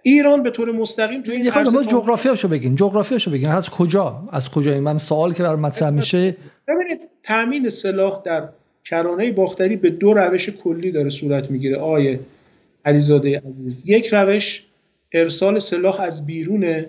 [0.03, 3.49] ایران به طور مستقیم تو این ما جغرافیاشو بگین جغرافیاشو بگین.
[3.49, 6.36] از کجا؟ از کجا؟ این من سوال که بر مطرح میشه.
[6.68, 8.49] ببینید تامین سلاح در
[8.84, 11.78] کرانه باختری به دو روش کلی داره صورت می‌گیره.
[11.78, 12.20] آیه
[12.84, 14.64] علیزاده عزیز یک روش
[15.12, 16.86] ارسال سلاح از بیرونه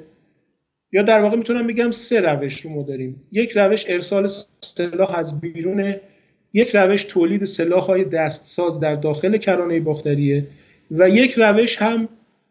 [0.92, 3.24] یا در واقع می‌تونم بگم سه روش رو ما داریم.
[3.32, 4.28] یک روش ارسال
[4.60, 6.02] سلاح از بیرونه
[6.54, 10.48] یک روش تولید سلاح های دستساز در داخل کرانه باختریه
[10.92, 12.10] و یک روش هم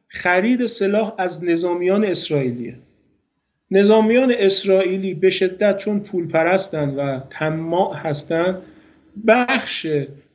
[0.08, 2.74] خرید سلاح از نظامیان اسرائیلیه.
[3.70, 8.62] نظامیان اسرائیلی به شدت چون پول پرستن و طماع هستند
[9.26, 9.86] بخش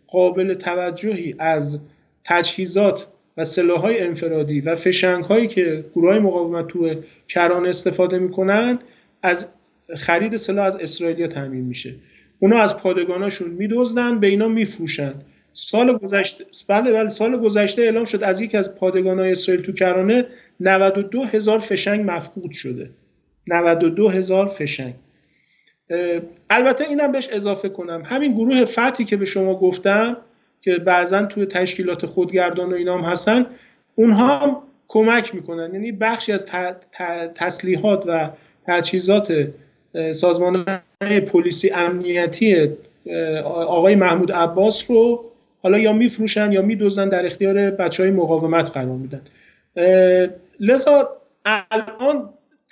[0.07, 1.79] قابل توجهی از
[2.23, 3.07] تجهیزات
[3.37, 3.45] و
[3.77, 6.95] های انفرادی و فشنگ هایی که گروه های مقاومت تو
[7.27, 8.79] کران استفاده می‌کنند
[9.23, 9.47] از
[9.97, 11.95] خرید سلاح از اسرائیلیا تامین میشه.
[12.39, 15.13] اونا از پادگاناشون میدزدن به اینا میفروشن.
[15.53, 19.71] سال گذشته بله بله سال گذشته اعلام شد از یکی از پادگان های اسرائیل تو
[19.71, 20.25] کرانه
[20.59, 22.89] 92 هزار فشنگ مفقود شده.
[23.47, 24.93] 92 هزار فشنگ.
[26.49, 28.03] البته اینم بهش اضافه کنم.
[28.05, 30.17] همین گروه فتی که به شما گفتم
[30.63, 33.45] که بعضا توی تشکیلات خودگردان و اینام هستن
[33.95, 34.57] اونها هم
[34.87, 35.73] کمک می‌کنن.
[35.73, 36.45] یعنی بخشی از
[37.35, 38.29] تسلیحات و
[38.67, 39.47] تجهیزات
[40.11, 40.65] سازمان
[41.27, 42.69] پلیسی امنیتی
[43.45, 45.25] آقای محمود عباس رو
[45.63, 49.21] حالا یا میفروشن یا میدوزن در اختیار بچه های مقاومت قرار میدن.
[50.59, 51.09] لذا
[51.45, 52.29] الان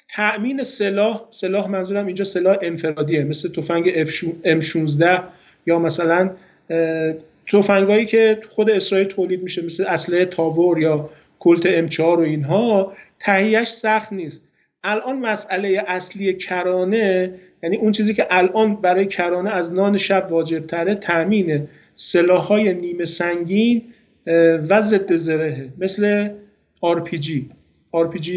[0.09, 4.05] تأمین سلاح سلاح منظورم اینجا سلاح انفرادیه مثل تفنگ
[4.43, 5.19] M16
[5.65, 6.29] یا مثلا
[7.51, 13.67] تفنگایی که خود اسرائیل تولید میشه مثل اسلحه تاور یا کلت M4 و اینها تهیهش
[13.67, 14.47] سخت نیست.
[14.83, 17.33] الان مسئله اصلی کرانه
[17.63, 23.05] یعنی اون چیزی که الان برای کرانه از نان شب واجب تره تامین سلاحهای نیمه
[23.05, 23.83] سنگین
[24.69, 26.29] و ضد زره مثل
[26.85, 27.29] RPG
[27.95, 28.29] RPG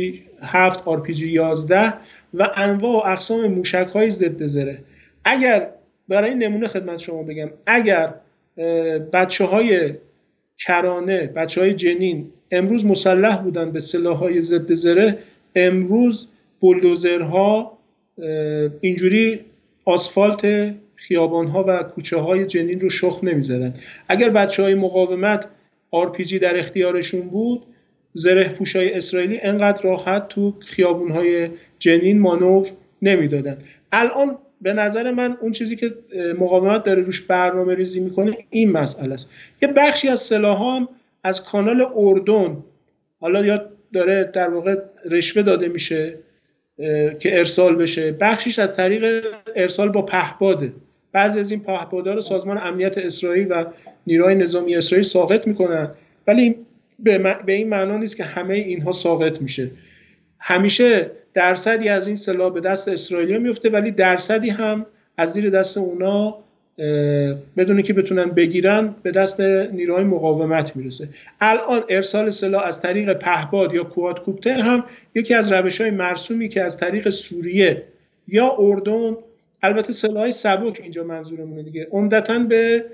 [0.43, 1.95] 7 RPG 11
[2.35, 4.79] و انواع و اقسام موشک های ضد زره.
[5.25, 5.71] اگر
[6.09, 8.15] برای نمونه خدمت شما بگم اگر
[9.13, 9.95] بچه های
[10.59, 15.19] کرانه بچه های جنین امروز مسلح بودن به سلاح های ضد زره.
[15.57, 16.29] امروز
[16.63, 17.79] بلدوزرها
[18.81, 19.41] اینجوری
[19.85, 23.75] آسفالت خیابان ها و کوچه های جنین رو شخم نمی‌زدن.
[24.09, 25.49] اگر بچه های مقاومت
[25.91, 27.63] آرپیجی در اختیارشون بود
[28.15, 31.49] زره پوشای اسرائیلی انقدر راحت تو خیابون های
[31.79, 32.67] جنین مانور
[33.03, 33.59] نمی‌دادن.
[33.93, 35.95] الان به نظر من اون چیزی که
[36.39, 39.31] مقاومت داره روش برنامه ریزی می‌کنه این مسئله است.
[39.63, 40.89] یه بخشی از سلاح هم
[41.25, 42.57] از کانال اردن
[43.21, 44.77] حالا یا داره در واقع
[45.11, 46.19] رشوه داده میشه
[47.19, 48.13] که ارسال بشه.
[48.13, 49.25] بخشیش از طریق
[49.57, 50.73] ارسال با پهپاده.
[51.13, 53.65] بعضی از این پهپادها رو سازمان امنیت اسرائیل و
[54.07, 55.91] نیروهای نظامی اسرائیل ساقط می‌کنن.
[56.27, 56.55] ولی
[56.99, 59.71] به, این معنا نیست که همه اینها ساقط میشه.
[60.41, 65.79] همیشه درصدی از این سلاح به دست اسرائیلی میفته ولی درصدی هم از زیر دست
[65.79, 66.39] اونا
[67.57, 71.09] بدون که بتونن بگیرن به دست نیروهای مقاومت می‌رسه.
[71.41, 76.63] الان ارسال سلاح از طریق پهباد یا کوپتر هم یکی از روش های مرسومی که
[76.63, 77.83] از طریق سوریه
[78.29, 79.17] یا اردن
[79.63, 82.85] البته سلاح سبک اینجا منظورمونه دیگه عمدتا به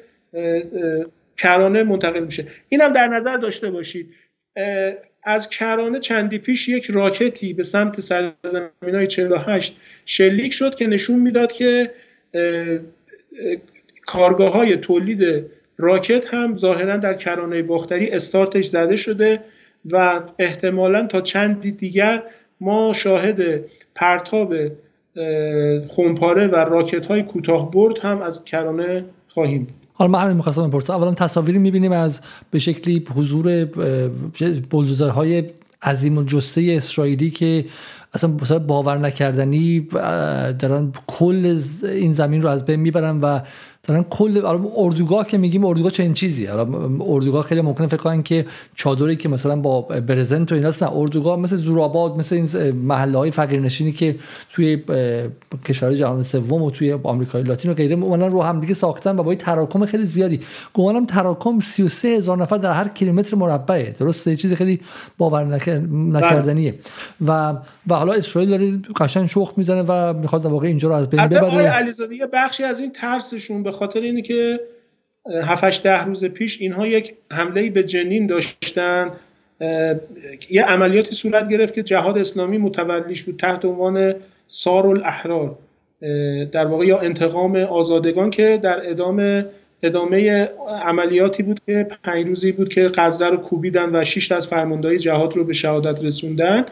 [1.37, 2.47] کرانه منتقل میشه.
[2.69, 4.15] این هم در نظر داشته باشید.
[5.23, 11.19] از کرانه چندی پیش یک راکتی به سمت سرزمین های 48 شلیک شد که نشون
[11.19, 11.91] می‌داد که
[14.07, 15.47] کارگاه های تولید
[15.79, 19.41] راکت هم ظاهرا در کرانه باختری استارتش زده شده
[19.91, 22.23] و احتمالا تا چندی دیگر
[22.61, 23.65] ما شاهد
[23.95, 24.55] پرتاب
[25.89, 29.80] خونپاره و راکت های کوتاه برد هم از کرانه خواهیم بود.
[30.01, 30.93] حالا من همین می‌خواستم بپرسم.
[30.93, 32.21] اولا تصاویری می‌بینیم از
[32.51, 33.65] به شکلی حضور
[34.71, 35.45] بلدوزرهای
[35.83, 37.65] عظیم و جسته اسرائیلی که
[38.15, 39.81] اصلا باور نکردنی
[40.59, 43.41] دارن کل این زمین رو از بین می‌برن و
[43.83, 48.47] دارن کل اردوگاه که میگیم اردوگاه چه این چیزی اردوگاه خیلی ممکنه فکر کنن که
[48.75, 53.31] چادری که مثلا با برزنت و ایناست نه اردوگاه مثل زورآباد مثل این محله های
[53.31, 54.17] فقیرنشینی که
[54.53, 54.83] توی
[55.65, 59.23] کشورهای جهان سوم و توی آمریکای لاتین و غیره اومدن رو هم دیگه ساختن و
[59.23, 60.41] با تراکم خیلی زیادی.
[60.75, 63.95] گمانم تراکم 33 هزار نفر در هر کیلومتر مربعه.
[63.99, 64.81] درسته؟ چیز خیلی
[65.19, 65.45] باور
[65.91, 66.75] نکردنیه.
[67.27, 67.55] و
[67.89, 71.67] و حالا اسرائیل داره قشنگ شخ می‌زنه و می‌خواد واقعا اینجا رو از بین ببره.
[71.67, 74.61] علیزاده بخشی از این ترسشون به خاطر اینه که
[75.43, 79.11] 7 ده روز پیش اینها یک حمله به جنین داشتن
[80.51, 84.15] یه عملیاتی صورت گرفت که جهاد اسلامی متولیش بود تحت عنوان
[84.47, 85.59] سار الاحرار
[86.53, 89.47] در واقع یا انتقام آزادگان که در ادامه
[89.83, 90.49] ادامه
[90.85, 95.37] عملیاتی بود که پنج روزی بود که غزه رو کوبیدن و شش از فرماندهای جهاد
[95.37, 96.67] رو به شهادت رسوندن.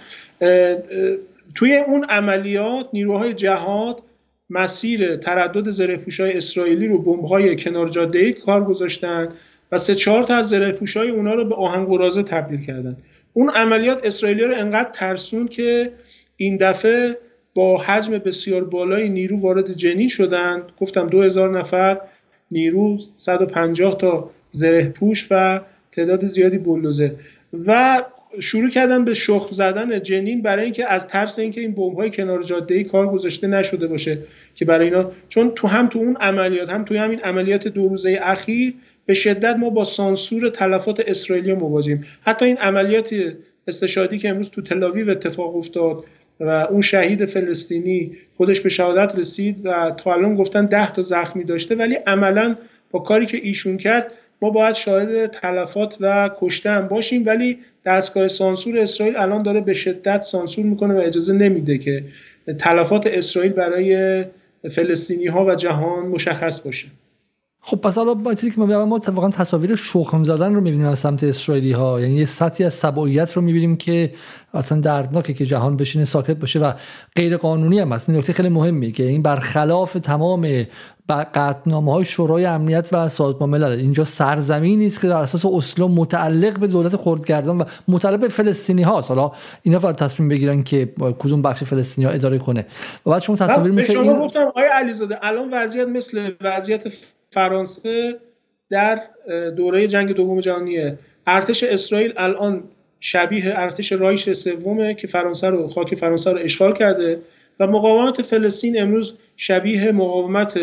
[1.55, 4.03] توی اون عملیات نیروهای جهاد
[4.51, 9.29] مسیر تردد زره های اسرائیلی رو بمب‌های کنار جاده کار گذاشتن
[9.73, 12.97] و سه چهار تا از زره های اونا رو به آهن قرازه تبدیل کردن.
[13.33, 15.93] اون عملیات اسرائیلی رو انقدر ترسون که
[16.37, 17.19] این دفعه
[17.55, 20.63] با حجم بسیار بالای نیرو وارد جنین شدن.
[20.81, 22.01] گفتم 2000 نفر
[22.51, 25.61] نیرو 150 تا زره پوش و
[25.93, 27.15] تعداد زیادی بلوزه
[27.67, 28.03] و
[28.41, 32.43] شروع کردن به شخم زدن جنین برای اینکه از ترس اینکه این بمب های کنار
[32.43, 34.19] جاده ای کار گذاشته نشده باشه
[34.55, 38.19] که برای اینا چون تو هم تو اون عملیات هم توی همین عملیات دو روزه
[38.23, 38.75] اخیر
[39.07, 42.05] به شدت ما با سانسور تلفات اسرائیلی مواجهیم.
[42.23, 43.15] حتی این عملیات
[43.69, 46.05] استشادی که امروز تو تلاویو اتفاق افتاد
[46.41, 51.45] و اون شهید فلسطینی خودش به شهادت رسید و تا الان گفتن ده تا زخمی
[51.45, 52.57] داشته ولی عملا
[52.91, 54.13] با کاری که ایشون کرد
[54.43, 57.59] ما باید شاهد تلفات و کشته هم باشیم ولی
[57.89, 62.05] دستگاه سانسور اسرائیل الان داره به شدت سانسور می‌کنه و اجازه نمیده که
[62.59, 64.25] تلفات اسرائیل برای
[64.71, 66.89] فلسطینی ها و جهان مشخص باشه.
[67.71, 70.99] خب پس حالا با چیزی که ما ما واقعا تصاویر شخم زدن رو می‌بینیم از
[70.99, 74.13] سمت اسرائیلی ها یعنی یه سطحی از سباییت رو می‌بینیم که
[74.55, 76.73] اصلا دردناکه که جهان بشینه ساکت باشه و
[77.17, 78.09] غیر قانونی هم هست.
[78.09, 80.67] این نکته خیلی مهمی که این برخلاف تمام
[81.09, 86.59] قطنامه های شورای امنیت و سازمان ملل اینجا سرزمینی است که در اساس اسلو متعلق
[86.59, 89.09] به دولت خردگردان و متعلق به فلسطینی هاست.
[89.09, 92.67] حالا اینا باید تصمیم بگیرن که کدوم بخش فلسطینی ها اداره کنه.
[93.07, 94.19] و بعد شما تصاویر مثل شما این...
[94.19, 96.85] گفتم آقای علیزاده الان وضعیت مثل وضعیت
[97.31, 98.17] فرانسه
[98.71, 99.03] در
[99.57, 100.99] دوره جنگ دوم جهانیه.
[101.27, 102.63] ارتش اسرائیل الان
[103.01, 107.21] شبیه ارتش رایش سومه که فرانسه رو خاک فرانسه رو اشغال کرده
[107.61, 110.59] و مقاومت فلسطین امروز شبیه مقاومت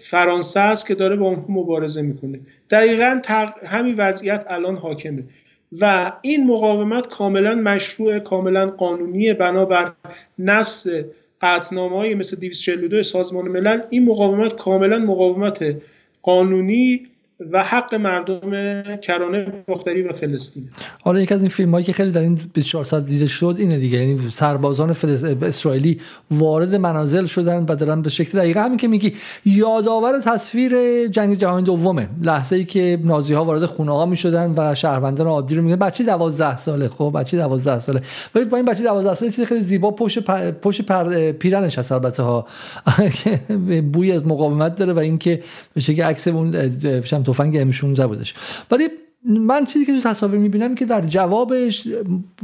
[0.00, 2.40] فرانسه است که داره با اون مبارزه می‌کنه.
[2.70, 3.20] دقیقا
[3.66, 5.22] همین وضعیت الان حاکمه.
[5.80, 9.92] و این مقاومت کاملا مشروع کاملا قانونی بنابر
[10.38, 10.86] نص
[11.42, 15.76] قطنامه های مثل 242 سازمان ملل این مقاومت کاملا مقاومت
[16.22, 17.06] قانونی
[17.52, 20.68] و حق مردم کرانه باختری و فلسطین.
[21.02, 23.78] حالا یک از این فیلم هایی که خیلی در این 24 ساعت دیده شد اینه
[23.78, 25.24] دیگه یعنی سربازان فلس...
[25.24, 29.14] اسرائیلی وارد منازل شدن و دارن به شکل دقیقه همین که میگی
[29.44, 30.72] یادآور تصویر
[31.06, 35.54] جنگ جهانی دومه لحظه ای که نازی ها وارد خونه ها می‌شدن و شهروندان عادی
[35.54, 36.88] رو میگن بچه 12 ساله.
[36.88, 38.00] خب بچه 12 ساله.
[38.34, 40.18] ولی با این بچه 12 ساله چیز خیلی زیبا پشت.
[40.50, 41.32] پشت پر...
[41.32, 42.46] پیرنش هست البته ها
[43.92, 45.42] بوی از مقاومت داره و اینکه
[45.74, 46.50] به شکل عکس اون
[47.32, 48.34] تفنگ ام 16 بودش
[48.70, 48.88] ولی
[49.24, 51.88] من چیزی که تو تصاویر می‌بینم که در جوابش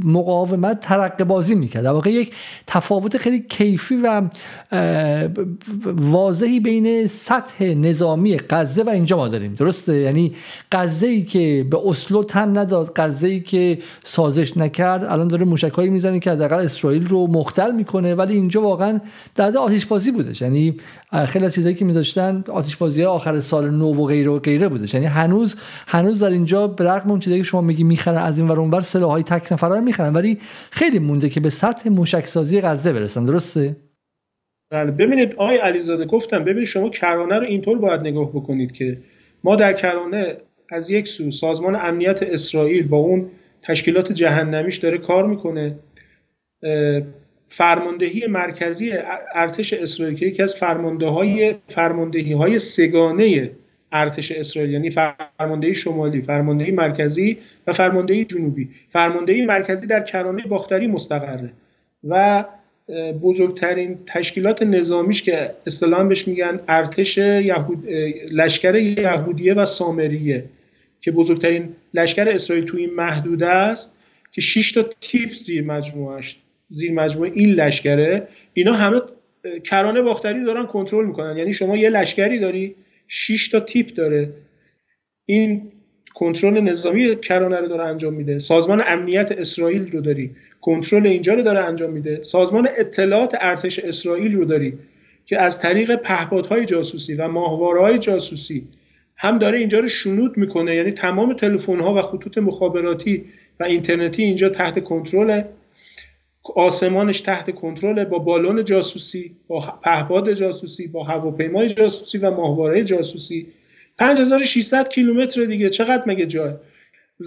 [0.04, 1.84] مقاومت ترقه بازی می‌کرد.
[1.84, 2.34] در واقع یک
[2.66, 4.22] تفاوت خیلی کیفی و
[5.86, 9.54] واضحی بین سطح نظامی غزه و اینجا ما داریم.
[9.54, 10.32] درسته؟ یعنی
[10.72, 15.90] غزه ای که به اسلو تن نداد غزه ای که سازش نکرد الان داره موشکایی
[15.90, 19.00] می‌زنه که حداقل اسرائیل رو مختل می‌کنه ولی اینجا واقعا
[19.34, 20.42] در آتش بازی بودش.
[20.42, 20.74] یعنی
[21.12, 24.94] خیلی از چیزایی که میذاشتن آتش بازی آخر سال نو و غیره و غیره بودش.
[24.94, 25.56] یعنی هنوز
[25.86, 28.80] هنوز در اینجا به رغم اون چیزایی که شما میگی می‌خرن از این ور اونور
[28.80, 30.38] سلاحهای تک نفره می‌خرن ولی
[30.70, 33.24] خیلی مونده که به سطح موشک سازی غزه برسن.
[33.24, 33.76] درسته؟
[34.70, 38.98] بله ببینید آقای علیزاده گفتم ببینید شما کرانه رو اینطور باید نگاه بکنید که
[39.44, 40.36] ما در کرانه
[40.70, 43.26] از یک سو سازمان امنیت اسرائیل با اون
[43.62, 45.78] تشکیلات جهنمیش داره کار می‌کنه.
[47.48, 48.92] فرماندهی مرکزی
[49.34, 53.50] ارتش اسرائیل که یکی از فرمانده های فرماندهی های سگانه
[53.92, 58.68] ارتش اسرائیل یعنی فرماندهی شمالی فرماندهی مرکزی و فرماندهی جنوبی.
[58.88, 61.52] فرماندهی مرکزی در کرانه باختری مستقره
[62.04, 62.44] و
[63.22, 67.88] بزرگترین تشکیلات نظامیش که اصطلاحا بهش میگن ارتش یهود
[68.32, 70.44] لشکر یهودیه و سامریه
[71.00, 73.94] که بزرگترین لشکر اسرائیل توی این محدوده است
[74.32, 76.36] که 6 تا تیپ زیر مجموعش
[76.68, 79.00] زیر مجموعه این لشکره اینا همه
[79.64, 81.36] کرانه باختری دارن کنترل می‌کنن.
[81.36, 82.74] یعنی شما یه لشکری داری
[83.08, 84.32] 6 تا تیپ داره.
[85.26, 85.72] این
[86.14, 88.38] کنترل نظامی کرانه رو داره انجام میده.
[88.38, 90.30] سازمان امنیت اسرائیل رو داری.
[90.60, 92.22] کنترل اینجا رو داره انجام میده.
[92.22, 94.78] سازمان اطلاعات ارتش اسرائیل رو داری
[95.26, 98.68] که از طریق پهپادهای جاسوسی و ماهواره‌های جاسوسی
[99.16, 100.76] هم داره اینجا رو شنود می‌کنه.
[100.76, 103.24] یعنی تمام تلفن ها و خطوط مخابراتی
[103.60, 105.42] و اینترنتی اینجا تحت کنترل
[106.56, 113.46] آسمانش تحت کنترل با بالون جاسوسی با پهپاد جاسوسی با هواپیمای جاسوسی و ماهواره جاسوسی.
[113.98, 115.70] 5600 کیلومتر دیگه.
[115.70, 116.52] چقدر مگه جای؟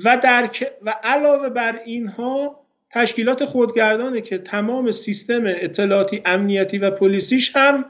[0.04, 0.50] و در
[0.82, 2.60] و علاوه بر اینها
[2.90, 7.86] تشکیلات خودگردانه که تمام سیستم اطلاعاتی امنیتی و پلیسیش هم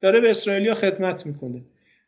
[0.00, 1.60] داره به اسرائیلیا خدمت می‌کنه.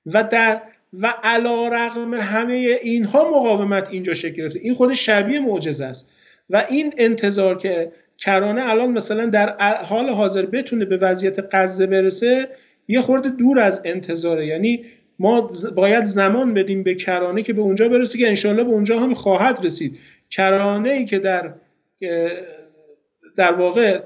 [0.06, 4.60] و در و علا رقم همه اینها مقاومت اینجا شکل گرفته.
[4.62, 6.08] این خود شبیه معجزه است.
[6.50, 12.48] و این انتظار که کرانه الان مثلا در حال حاضر بتونه به وضعیت غزه برسه
[12.88, 14.46] یه خورده دور از انتظاره.
[14.46, 14.84] یعنی
[15.18, 19.14] ما باید زمان بدیم به کرانه که به اونجا برسه که انشالله به اونجا هم
[19.14, 19.98] خواهد رسید.
[20.30, 21.52] کرانه ای که در
[23.36, 24.00] در واقع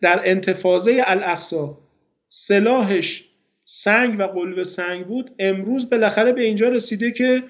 [0.00, 1.78] در انتفاضه الاقصا
[2.28, 3.24] سلاحش
[3.64, 7.42] سنگ و قلب سنگ بود امروز بالاخره به اینجا رسیده که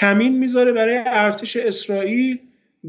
[0.00, 2.38] کمین می‌ذاره برای ارتش اسرائیل.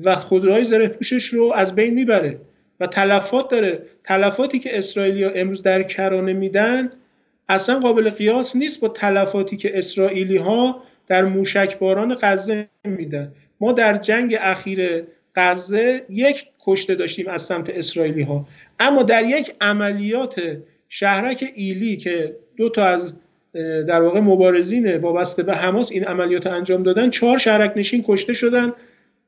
[0.03, 2.37] و خودروهای زره پوشش رو از بین می‌بره
[2.79, 3.81] و تلفات داره.
[4.03, 6.91] تلفاتی که اسرائیلی ها امروز در کرانه میدن
[7.49, 13.31] اصلا قابل قیاس نیست با تلفاتی که اسرائیلی ها در موشکباران غزه میدن.
[13.61, 15.03] ما در جنگ اخیر
[15.35, 18.47] غزه یک کشته داشتیم از سمت اسرائیلی ها
[18.79, 20.57] اما در یک عملیات
[20.89, 23.13] شهرک ایلی که دو تا از
[23.87, 28.73] در واقع مبارزین وابسته به حماس این عملیات انجام دادن چهار شهرک نشین کشته شدن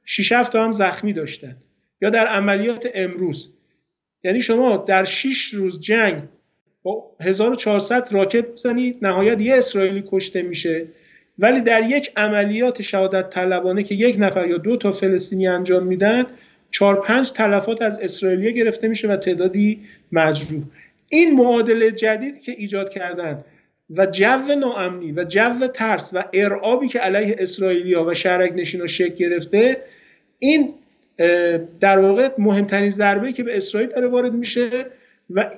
[0.06, 1.56] 6 تا هم زخمی داشتن.
[2.01, 3.49] یا در عملیات امروز.
[4.24, 6.24] یعنی شما در 6 روز جنگ
[6.84, 10.86] با 1400 راکت بزنید نهایت یه اسرائیلی کشته میشه.
[11.39, 16.26] ولی در یک عملیات شهادت طلبانه که یک نفر یا دو تا فلسطینی انجام میدن
[16.72, 19.80] چهار پنج تلفات از اسرائیلی گرفته میشه و تعدادی
[20.12, 20.64] مجروح.
[21.10, 23.43] این معادله جدیدی که ایجاد کردن
[23.98, 29.16] و جو ناامنی و جو ترس و ارعابی که علیه اسرائیلیا و شهرک نشینا شکل
[29.16, 29.82] گرفته
[30.39, 30.74] این
[31.80, 34.86] در واقع مهمترین ضربه که به اسرائیل داره وارد میشه
[35.30, 35.52] و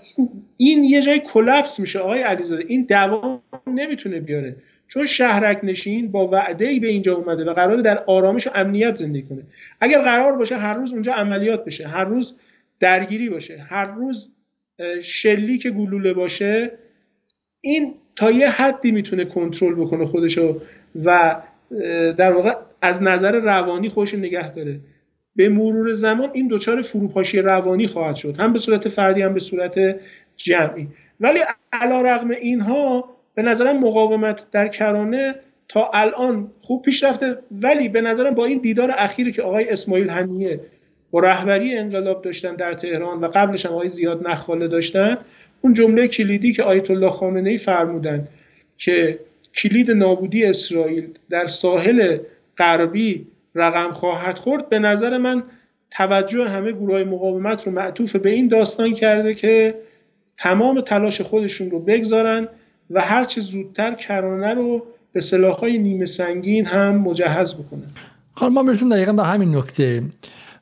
[0.57, 1.99] این, یه جای کلپس میشه.
[1.99, 4.55] آقای علیزاده این دوام نمی‌تونه بیاره.
[4.88, 8.95] چون شهرک نشین با وعده ای به اینجا اومده و قرار در آرامش و امنیت
[8.95, 9.43] زندگی کنه.
[9.81, 12.36] اگر قرار باشه هر روز اونجا عملیات بشه هر روز
[12.79, 14.31] درگیری باشه هر روز
[15.01, 16.71] شلی که گلوله باشه
[17.61, 20.61] این تا یه حدی می‌تونه کنترل بکنه خودشو
[21.05, 21.36] و
[22.18, 24.80] در واقع از نظر روانی خودش نگه داره.
[25.36, 28.38] به مرور زمان این دچار فروپاشی روانی خواهد شد.
[28.39, 29.95] هم به صورت فردی هم به صورت
[30.36, 30.88] جمعی.
[31.20, 31.39] ولی
[31.74, 35.36] علا رقم اینها به نظرم مقاومت در کرانه
[35.70, 37.38] تا الان خوب پیش رفته.
[37.51, 40.59] ولی به نظرم با این دیدار اخیری که آقای اسماعیل هنیه
[41.11, 45.18] با رهبری انقلاب داشتن در تهران و قبلش هم آقای زیاد نخاله داشتن
[45.66, 48.28] اون جمله کلیدی که آیت الله خامنه ای فرمودن
[48.78, 49.20] که
[49.53, 52.18] کلید نابودی اسرائیل در ساحل
[52.57, 55.43] غربی رقم خواهد خورد به نظر من
[55.91, 59.76] توجه همه گروه مقاومت رو معطوف به این داستان کرده که
[60.38, 62.47] تمام تلاش خودشون رو بگذارن
[62.89, 67.89] و هرچه زودتر کرانه رو به سلاحهای نیمه سنگین هم مجهز بکنن.
[68.34, 70.03] حالا ما برسیم دقیقا به همین نکته.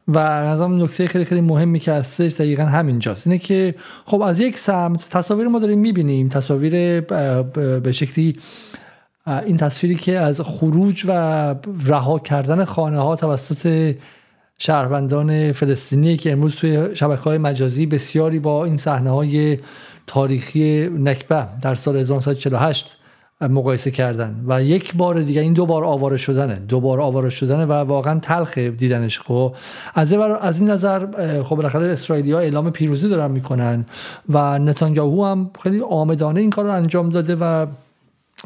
[0.08, 3.28] و از هم نکته خیلی خیلی مهمی که هستش دقیقا همینجاست.
[3.28, 3.76] اینه که
[4.06, 7.02] خب از یک سمت تصاویر ما داریم می‌بینیم تصاویر
[7.80, 8.34] به شکلی
[9.46, 11.12] این تصویری که از خروج و
[11.86, 13.96] رها کردن خانه ها توسط
[14.58, 19.60] شهروندان فلسطینی که امروز توی شبکه های مجازی بسیاری با این صحنه های
[20.08, 23.00] تاریخی نکبه در سال 1948
[23.48, 24.44] مقایسه کردن.
[24.48, 26.56] و یک بار دیگه این دو بار آواره شدنه.
[26.56, 29.20] دو بار آواره شدنه و واقعا تلخ دیدنش.
[29.20, 29.56] خب
[29.96, 31.00] از از این نظر
[31.42, 33.86] خب بالاخره اسرائیلی ها اعلام پیروزی دارن می‌کنن
[34.30, 37.66] و نتانیاهو هم خیلی عامدانه این کار رو انجام داده و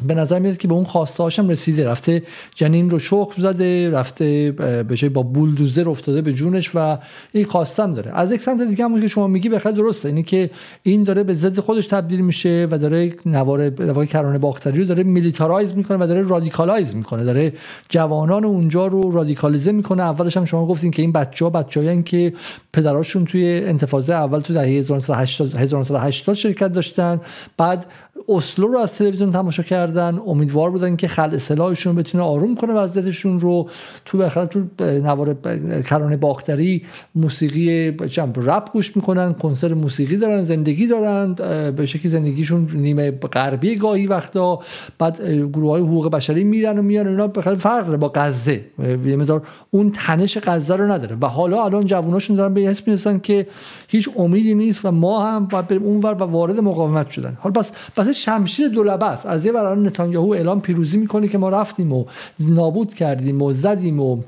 [0.06, 1.88] به نظر میاد که به اون خواسته هاشم رسیده.
[1.88, 2.22] رفته
[2.54, 4.54] جنین رو شخم زده رفته
[4.88, 6.98] به با بولدوزر افتاده به جونش و
[7.32, 8.10] این خواستم داره.
[8.14, 10.08] از یک سمت دیگه همون که شما میگی بخیر درسته.
[10.08, 10.50] اینی که
[10.82, 15.02] این داره به ضد خودش تبدیل میشه و داره نوار نوار کرانه باختری رو داره
[15.02, 17.24] militarize می‌کنه و داره radicalize می‌کنه.
[17.24, 17.52] داره
[17.88, 20.02] جوانان اونجا رو رادیکالیزه می‌کنه.
[20.02, 22.32] اولش هم شما گفتین که این بچه‌ها بچه‌ای که
[22.72, 27.20] پدراشون توی انتفاضه اول تو دهه 1980 شرکت داشتن.
[27.56, 27.86] بعد
[28.28, 30.20] اسلو رو از تلویزیون تماشا کردن.
[30.26, 33.68] امیدوار بودن که خل اصلاحشون بتونه آروم کنه وضعیتشون رو.
[34.04, 35.34] تو بخاطر تو نوار
[35.82, 36.82] کرانه باختری
[37.14, 37.90] موسیقی
[38.36, 41.34] رپ گوش می‌کنن کنسرت موسیقی دارن زندگی دارن.
[41.70, 44.60] به شکلی زندگیشون نیمه غربی گاهی وقتا.
[44.98, 47.26] بعد گروه های حقوق بشری میرن و میان اینا.
[47.26, 48.60] بخاطر فرق داره با غزه.
[49.06, 49.40] یه
[49.70, 51.16] اون تنش غزه رو نداره.
[51.20, 53.46] و حالا الان جووناشون دارن به اسم می‌رسن که
[53.88, 57.38] هیچ امیدی نیست و ما هم باید بریم اونور و وارد مقاومت شدن.
[57.40, 61.48] حالا بس بس شمشیر دولبه است از یه برای نتانیاهو اعلام پیروزی می‌کنه که ما
[61.48, 62.04] رفتیم و
[62.40, 64.22] نابود کردیم و زدیم و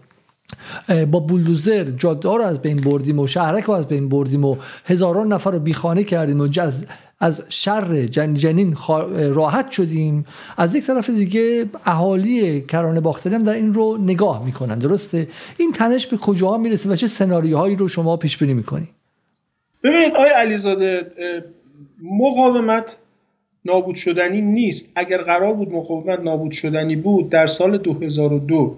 [1.10, 4.56] با بولدوزر جاده رو از بین بردیم و شهرک رو از بین بردیم و
[4.86, 6.84] هزاران نفر رو بیخانه کردیم و جز
[7.20, 8.76] از شر جن جنین
[9.34, 10.26] راحت شدیم.
[10.56, 15.28] از یک طرف دیگه اهالی کرانه باختری هم در این رو نگاه می‌کنن درسته؟
[15.58, 18.88] این تنش به کجاها می‌رسه و چه سناریوهایی رو شما پیش بینی می‌کنی؟
[19.82, 21.12] ببینید آقای علیزاده
[22.02, 22.96] مقاومت
[23.64, 24.92] نابود شدنی نیست.
[24.94, 28.76] اگر قرار بود مقاومت نابود شدنی بود در سال 2002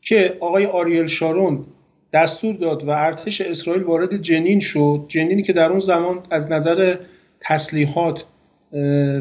[0.00, 1.64] که آقای آریل شارون
[2.12, 6.96] دستور داد و ارتش اسرائیل وارد جنین شد جنینی که در اون زمان از نظر
[7.40, 8.24] تسلیحات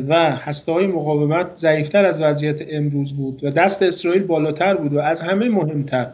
[0.08, 5.00] و هسته های مقاومت ضعیفتر از وضعیت امروز بود و دست اسرائیل بالاتر بود و
[5.00, 6.08] از همه مهمتر.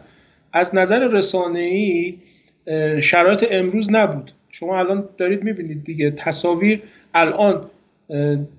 [0.52, 2.14] از نظر رسانه‌ای
[3.00, 4.32] شرایط امروز نبود.
[4.50, 6.10] شما الان دارید می‌بینید دیگه.
[6.10, 6.82] تصاویر
[7.14, 7.60] الان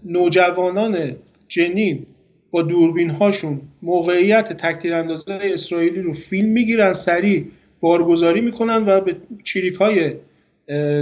[0.06, 1.16] نوجوانان
[1.48, 2.06] جنین
[2.52, 7.45] با دوربین هاشون موقعیت تکتیر اندازه اسرائیلی رو فیلم می‌گیرن سریع
[7.80, 10.14] بارگذاری می‌کنن و به چیریک های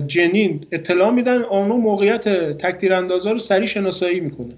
[0.08, 1.42] جنین اطلاع میدن.
[1.42, 4.58] آنو موقعیت تکتیر اندازه رو سریع شناسایی می‌کنن.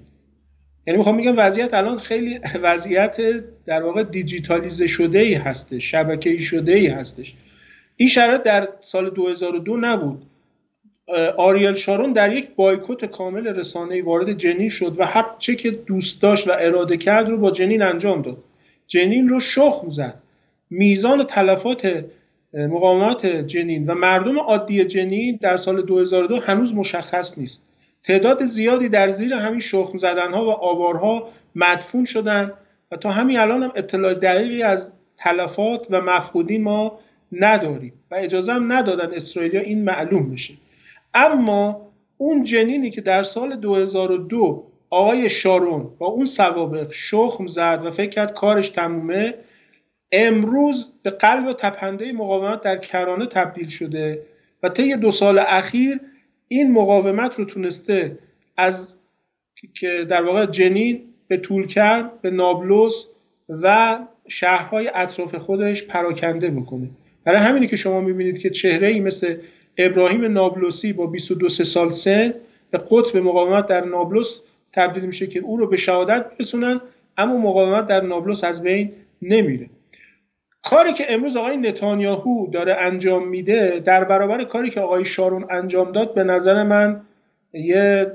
[0.87, 3.17] یعنی می‌خوام میگم وضعیت الان خیلی وضعیت
[3.65, 7.33] در واقع دیجیتالیزه شده ای هستش شبکه‌ای شده ای هستش.
[7.95, 10.25] این شرایط در سال 2002 نبود.
[11.37, 16.21] آریل شارون در یک بایکوت کامل رسانه‌ای وارد جنین شد و هر چه که دوست
[16.21, 18.37] داشت و اراده کرد رو با جنین انجام داد.
[18.87, 20.15] جنین رو شخم زد
[20.69, 22.05] میزان تلفات
[22.53, 27.67] مقاومت جنین و مردم عادی جنین در سال 2002 هنوز مشخص نیست.
[28.03, 32.53] تعداد زیادی در زیر همین شخم زدنها و آوارها مدفون شدند
[32.91, 36.99] و تا همین الان هم اطلاع دقیقی از تلفات و مفقودین ما
[37.31, 40.53] نداریم و اجازه هم ندادن اسرائیلیا این معلوم بشه.
[41.17, 47.91] اما اون جنینی که در سال 2002 آقای شارون با اون سوابق شخم زد و
[47.91, 49.33] فکر کرد کارش تمومه
[50.11, 54.23] امروز به قلب تپنده مقاومت در کرانه تبدیل شده
[54.63, 55.99] و طی دو سال اخیر
[56.47, 58.19] این مقاومت رو تونسته
[58.57, 58.93] از
[59.73, 63.05] که در واقع جنین به کرد به نابلس
[63.49, 66.89] و شهرهای اطراف خودش پراکنده بکنه.
[67.23, 69.35] برای همینی که شما می‌بینید که چهره ای مثل
[69.77, 72.33] ابراهیم نابلسی با 22 سال سن
[72.71, 74.41] به قطب مقاومت در نابلس
[74.73, 76.81] تبدیل میشه که او رو به شهادت برسونن
[77.17, 79.69] اما مقاومت در نابلس از بین نمیره.
[80.63, 85.91] کاری که امروز آقای نتانیاهو داره انجام میده در برابر کاری که آقای شارون انجام
[85.91, 87.01] داد به نظر من
[87.53, 88.07] یه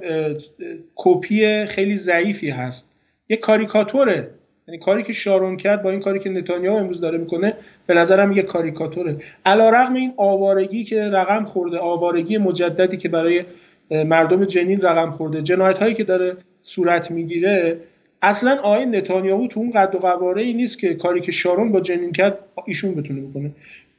[0.94, 2.92] کپی خیلی ضعیفی هست.
[3.28, 4.30] یه کاریکاتوره.
[4.68, 7.54] یعنی کاری که شارون کرد با این کاری که نتانیاهو امروز داره می‌کنه
[7.86, 9.16] به نظرم یه کاریکاتوره.
[9.46, 13.44] علیرغم این آوارگی که رقم خورده آوارگی مجددی که برای
[13.90, 17.76] مردم جنین رقم خورده جنایت هایی که داره صورت می‌گیره
[18.22, 21.80] اصلا آقای نتانیاهو تو اون قد و قواره ای نیست که کاری که شارون با
[21.80, 23.50] جنین کرد ایشون بتونه بکنه.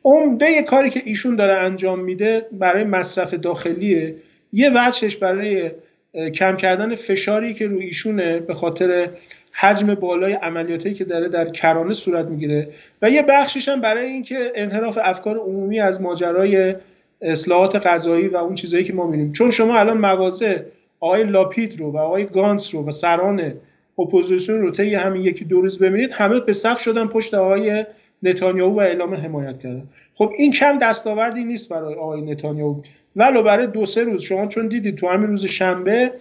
[0.05, 4.15] عمده کاری که ایشون داره انجام میده برای مصرف داخلیه.
[4.53, 5.71] یه وجهش برای
[6.33, 9.09] کم کردن فشاری که روی ایشونه به خاطر
[9.53, 12.67] حجم بالای عملیاتی که داره در کرانه صورت می‌گیره
[13.01, 16.75] و یه بخشش هم برای اینکه انحراف افکار عمومی از ماجرای
[17.21, 19.31] اصلاحات قضایی و اون چیزایی که ما می‌بینیم.
[19.31, 20.59] چون شما الان مواضع
[20.99, 23.53] آقای لاپید رو و آقای گانس رو و سران
[23.99, 27.85] اپوزیسیون رو طی همین یکی دو روز ببینید همه به صف شدن پشت آقای
[28.23, 29.83] نتانیاهو و اعلام حمایت کردن.
[30.15, 32.81] خب این کم دستاوردی نیست برای آقای نتانیاهو.
[33.15, 34.21] ولو برای دو سه روز.
[34.21, 36.11] شما چون دیدید تو همین روز شنبه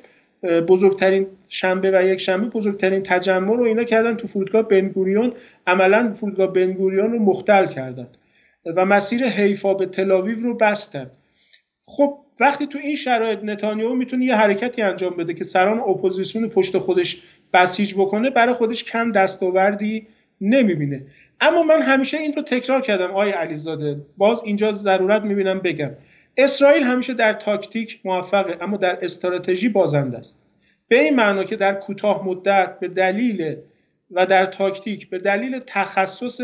[0.43, 5.33] بزرگترین شنبه و یک شنبه بزرگترین تجمع رو اینا کردن تو فرودگاه بنگوریون
[5.67, 8.09] عملا فرودگاه بنگوریون رو مختل کردن
[8.77, 11.11] و مسیر حیفا به تلاویو رو بستن.
[11.85, 16.79] خب وقتی تو این شرایط نتانیاهو می‌تونه یه حرکتی انجام بده که سران اپوزیسیون پشت
[16.79, 17.23] خودش
[17.53, 20.07] بسیج بکنه برای خودش کم دستاوردی
[20.41, 21.07] نمی‌بینه.
[21.41, 23.11] اما من همیشه این رو تکرار کردم.
[23.11, 25.91] آقای علیزاده باز اینجا ضرورت می‌بینم بگم.
[26.37, 30.39] اسرائیل همیشه در تاکتیک موفقه اما در استراتژی بازنده است.
[30.89, 33.57] به این معنا که در کوتاه مدت به دلیل
[34.11, 36.41] و در تاکتیک به دلیل تخصص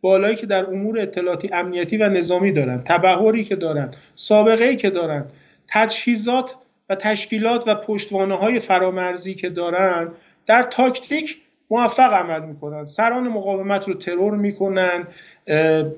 [0.00, 4.90] بالایی که در امور اطلاعاتی امنیتی و نظامی دارن تبهری که دارن سابقه ای که
[4.90, 5.24] دارن
[5.68, 6.54] تجهیزات
[6.88, 10.08] و تشکیلات و پشتوانه های فرامرزی که دارن
[10.46, 11.38] در تاکتیک
[11.70, 15.06] موفق عمل می‌کنن سران مقاومت رو ترور می‌کنن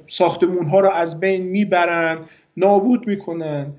[0.08, 2.18] ساختمون ها رو از بین می‌برن
[2.56, 3.72] نابود می‌کنن.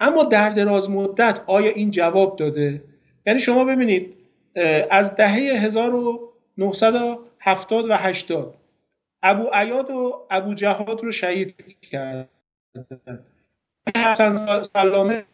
[0.00, 2.84] اما در دراز مدت آیا این جواب داده؟
[3.26, 4.14] یعنی شما ببینید
[4.90, 8.54] از دهه 1970 و 80
[9.22, 12.28] ابو عیاد و ابو جهاد رو شهید کردن.
[13.96, 15.24] حسن سلامه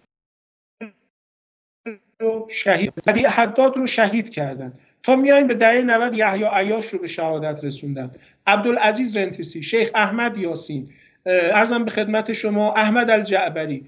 [2.21, 4.73] رو شهید حداد رو شهید کردن.
[5.03, 8.15] تا میایم به دهه 90 یحیی عیاش رو به شهادت رسوندن.
[8.47, 10.93] عبدالعزیز رنتسی شیخ احمد یاسین
[11.27, 13.87] ارزم به خدمت شما احمد الجعبری.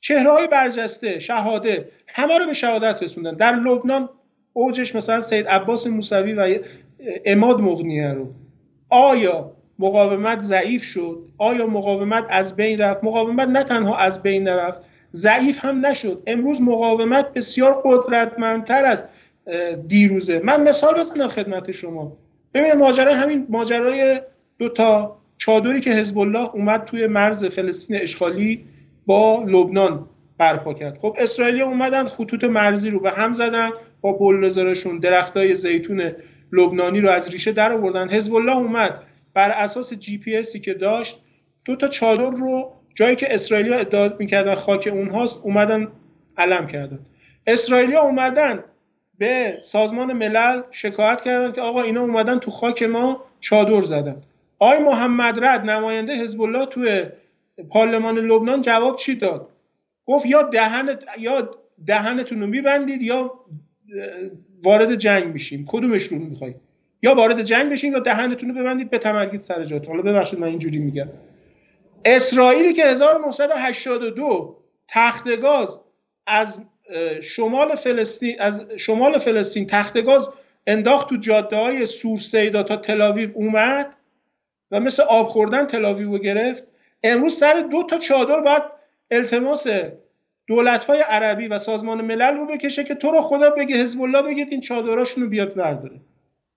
[0.00, 3.34] چهره های برجسته شهاده همه رو به شهادت رسوندن.
[3.34, 4.08] در لبنان
[4.52, 6.58] اوجش مثلا سید عباس موسوی و
[7.24, 8.32] اماد مغنیه رو.
[8.90, 14.78] آیا مقاومت ضعیف شد؟ آیا مقاومت از بین رفت؟ مقاومت نه تنها از بین نرفت
[15.12, 16.22] ضعیف هم نشد.
[16.26, 19.04] امروز مقاومت بسیار قدرتمندتر از
[19.88, 20.38] دیروزه.
[20.38, 22.16] من مثال بزنم خدمت شما.
[22.54, 24.20] ببینید ماجرا همین ماجرای
[24.58, 28.64] دو تا چادری که حزب الله اومد توی مرز فلسطین اشغالی
[29.06, 30.06] با لبنان
[30.38, 30.98] برپا کرد.
[30.98, 33.70] خب اسرائیلی اومدن خطوط مرزی رو به هم زدن
[34.00, 36.12] با بلدوزرشون درختای زیتون
[36.52, 38.08] لبنانی رو از ریشه در آوردن.
[38.08, 39.00] حزب الله اومد
[39.34, 41.20] بر اساس جی پی اسی که داشت
[41.64, 45.88] دو تا چادر رو جایی که اسرائیلی ادعا می‌کردن خاک اونهاست اومدن
[46.38, 46.98] علم کردن.
[47.46, 48.64] اسرائیلی اومدن
[49.18, 54.16] به سازمان ملل شکایت کردن که آقا اینا اومدن تو خاک ما چادر زدن.
[54.64, 57.04] آقای محمد رد نماینده حزب الله توی
[57.70, 59.48] پارلمان لبنان جواب چی داد؟
[60.06, 61.50] گفت یا دهن یا
[61.86, 63.32] دهنتون رو میبندید یا
[64.64, 65.64] وارد جنگ میشیم.
[65.68, 66.56] کدومش رو می‌خواید؟
[67.02, 69.96] یا وارد جنگ بشین یا دهنتون رو ببندید به تمرگید سر جاتون.
[69.96, 71.08] حالا ببخشید من اینجوری میگم.
[72.04, 74.56] اسرائیلی که 1982
[74.88, 75.80] تخت گاز
[76.26, 76.60] از
[77.22, 80.30] شمال فلسطین از شمال فلسطین تخت گاز
[80.66, 83.94] انداخت تو جاده های سورسیدا تا تلاویو اومد.
[84.74, 86.64] و مثل آب خوردن تلاویو رو گرفت.
[87.02, 88.62] امروز سر دو تا چادر باید
[89.10, 89.66] التماس
[90.46, 94.22] دولت های عربی و سازمان ملل رو بکشه که تو رو خدا بگه حزب الله
[94.22, 96.00] بگید این چادراشون رو بیاد برداره.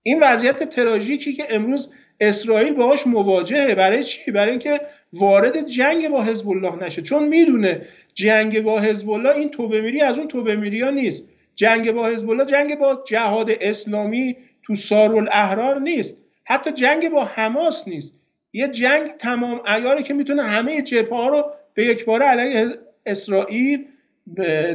[0.02, 1.88] این وضعیت تراژیکی که امروز
[2.20, 4.80] اسرائیل باهاش مواجهه برای چی؟ برای اینکه
[5.12, 7.02] وارد جنگ با حزب الله نشه.
[7.02, 7.82] چون می‌دونه
[8.14, 11.24] جنگ با حزب الله این توبه میری از اون توبه میری ها نیست.
[11.54, 16.16] جنگ با حزب الله جنگ با جهاد اسلامی تو سارالاحرار نیست.
[16.48, 18.14] حتی جنگ با حماس نیست.
[18.52, 23.86] یه جنگ تمام ایاره که می‌تونه همه جبهه ها رو به یک باره علیه اسرائیل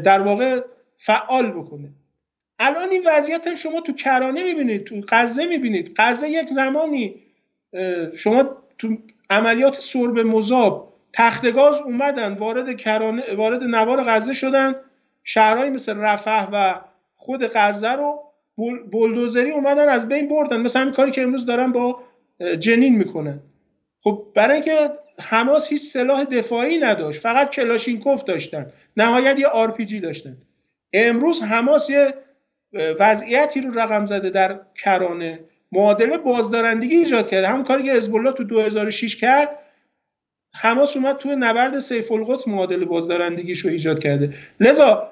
[0.04, 0.62] در واقع
[0.98, 1.90] فعال بکنه.
[2.60, 5.94] الان این وضعیت شما تو کرانه می‌بینید تو غزه می‌بینید.
[5.98, 7.16] غزه یک زمانی
[8.16, 8.98] شما تو
[9.30, 14.76] عملیات سرب مذاب تختگاز اومدن وارد کرانه وارد نوار غزه شدن.
[15.24, 16.82] شهرهایی مثل رفح و
[17.16, 18.24] خود غزه رو
[18.92, 20.62] بولدوزری اومدن از بین بردن.
[20.62, 22.00] مثل همین کاری که امروز دارن با
[22.60, 23.40] جنین می‌کنن.
[24.04, 24.90] خب برای اینکه
[25.22, 27.22] حماس هیچ سلاح دفاعی نداشت.
[27.22, 28.72] فقط کلاشینکوف داشتن.
[28.98, 30.38] نهایت یه آرپیجی داشتن.
[30.94, 32.14] امروز حماس یه
[33.00, 35.40] وضعیتی رو رقم زده در کرانه.
[35.72, 37.48] معادله بازدارندگی ایجاد کرده.
[37.48, 39.60] همون کاری که حزب تو 2006 کرد
[40.56, 44.34] حماس اومد توی نبرد سیف القدس معادله بازدارندگیش رو ایجاد کرده.
[44.60, 45.12] لذا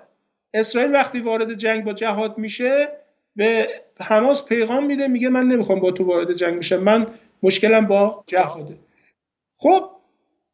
[0.53, 2.87] اسرائیل وقتی وارد جنگ با جهاد میشه
[3.35, 3.67] به
[3.99, 7.07] حماس پیغام میده میگه من نمی‌خوام با تو وارد جنگ بشم من
[7.43, 8.77] مشکلم با جهاده.
[9.57, 9.89] خب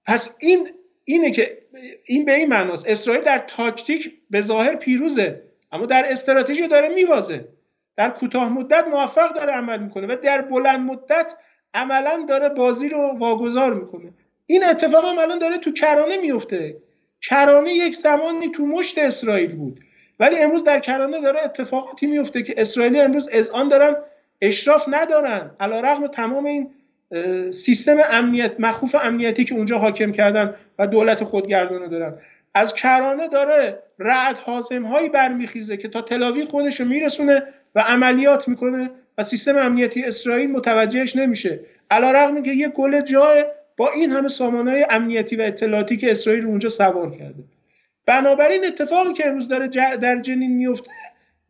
[0.05, 0.69] پس این
[1.03, 1.57] اینه که
[2.05, 2.87] این به این معناست.
[2.87, 5.41] اسرائیل در تاکتیک به ظاهر پیروزه
[5.71, 7.47] اما در استراتژی داره میوازه.
[7.95, 11.33] در کوتاه مدت موفق داره عمل می‌کنه و در بلند مدت
[11.73, 14.13] عملا داره بازی رو واگذار می‌کنه.
[14.45, 16.77] این اتفاق هم الان داره تو کرانه میفته.
[17.21, 19.79] کرانه یک زمانی تو مشت اسرائیل بود.
[20.19, 23.95] ولی امروز در کرانه داره اتفاقاتی میفته که اسرائیلی امروز از آن دارن
[24.41, 25.51] اشراف ندارن.
[25.59, 26.69] علا رغم تمام این
[27.51, 32.13] سیستم امنیت مخوف امنیتی که اونجا حاکم کردن و دولت خودگردانه دارن.
[32.53, 37.43] از کرانه داره رعد حازم هایی برمیخیزه که تا تلاوی خودش رو میرسونه
[37.75, 41.59] و عملیات می‌کنه و سیستم امنیتی اسرائیل متوجهش نمیشه.
[41.91, 43.45] علا رغم که یه گل جای
[43.77, 47.43] با این همه سامانه امنیتی و اطلاعاتی که اسرائیل اونجا سوار کرده.
[48.07, 49.67] بنابراین اتفاقی که امروز داره
[49.97, 50.91] در جنین میفته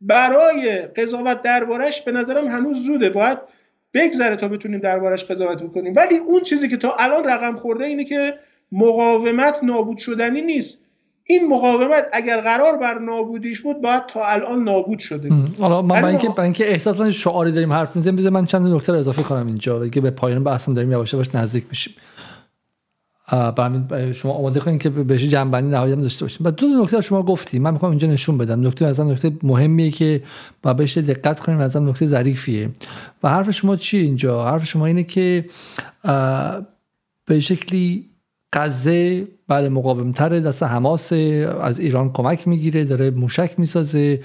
[0.01, 3.09] برای قضاوت دربارش به نظرم هنوز زوده.
[3.09, 3.37] باید
[3.93, 5.93] بگذره تا بتونیم دربارش قضاوت بکنیم.
[5.95, 8.33] ولی اون چیزی که تا الان رقم خورده اینه که
[8.71, 10.81] مقاومت نابود شدنی نیست.
[11.23, 15.29] این مقاومت اگر قرار بر نابودیش بود باید تا الان نابود شده.
[15.59, 19.23] حالا من با اینکه اینکه احساسا شعاری داریم حرف می‌زنیم بذار من چند نکته اضافه
[19.23, 19.87] کنم اینجا.
[19.87, 21.93] که به پایان بحثم داریم یواش یواش نزدیک میشیم.
[23.31, 26.47] برای شما آماده کنید که بهش جنبندی نهایی هم داشته باشیم.
[26.47, 28.67] و دو نکته شما گفتی من می‌خوام اینجا نشون بدم.
[28.67, 30.23] نکته از نکته مهمیه که
[30.61, 32.69] با بهش دقت کنیم از نکته ظریفیه.
[33.23, 35.45] و حرف شما چیه اینجا؟ حرف شما اینه که
[37.25, 38.05] به شکلی
[38.53, 41.13] غزه بعد مقاومتر دست حماس
[41.61, 44.19] از ایران کمک می‌گیره داره موشک می‌سازه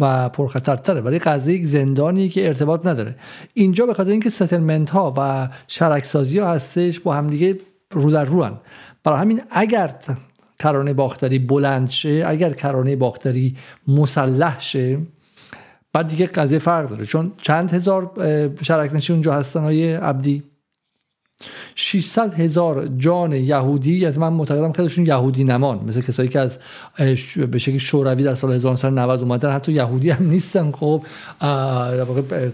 [0.00, 1.00] و پرخطرتره.
[1.00, 3.14] ولی غزه یک زندانی که ارتباط نداره.
[3.54, 7.58] اینجا به خاطر اینکه ستلمنت ها و شرکسازی ها هستش با همدیگه
[7.90, 8.56] رو در رو هن.
[9.04, 9.94] برای همین اگر
[10.58, 13.56] کرانه باختری بلند شه اگر کرانه باختری
[13.88, 14.98] مسلح شه
[15.92, 18.12] بعد دیگه قضیه فرق داره چون چند هزار
[18.62, 20.42] شرک نشین اونجا هستن های عبدی
[21.74, 26.58] 600 هزار جان یهودی یعنی من معتقدم خیلیشون یهودی نمان مثل کسایی که از
[27.50, 31.04] به شکل شوروی در سال 1990 اومدن حتی یهودی هم نیستن خب
[31.40, 32.04] در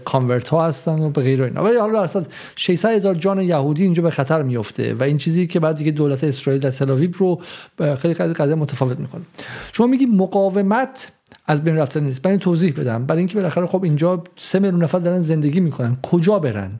[0.05, 1.63] کانورت ها هستن و به غیر اینا.
[1.63, 2.23] ولی حالا اصلا
[2.55, 6.23] 600 هزار جان یهودی اینجا به خطر میفته و این چیزی که بعد دیگه دولت
[6.23, 7.41] اسرائیل در تل رو
[7.97, 9.21] خیلی قضیه متفاوت می‌کنه.
[9.73, 11.11] شما میگی مقاومت
[11.47, 12.21] از بین رفتن نیست.
[12.21, 13.05] برای توضیح بدم.
[13.05, 15.97] برای اینکه بالاخره خب اینجا سه میلیون نفر دارن زندگی می‌کنن.
[16.03, 16.71] کجا برن؟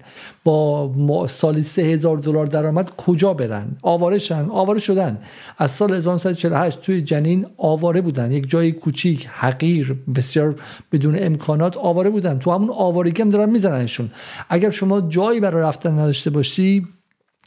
[0.43, 4.45] با سالی سه هزار دلار درآمد کجا برن؟ آوارشن.
[4.49, 5.17] آواره شدن.
[5.57, 8.31] از سال 1948 توی جنین آواره بودن.
[8.31, 10.55] یک جای کوچیک حقیر بسیار
[10.91, 12.39] بدون امکانات آواره بودن.
[12.39, 14.09] تو همون آوارگی هم دارن میزننشون.
[14.49, 16.87] اگر شما جایی برای رفتن نداشته باشی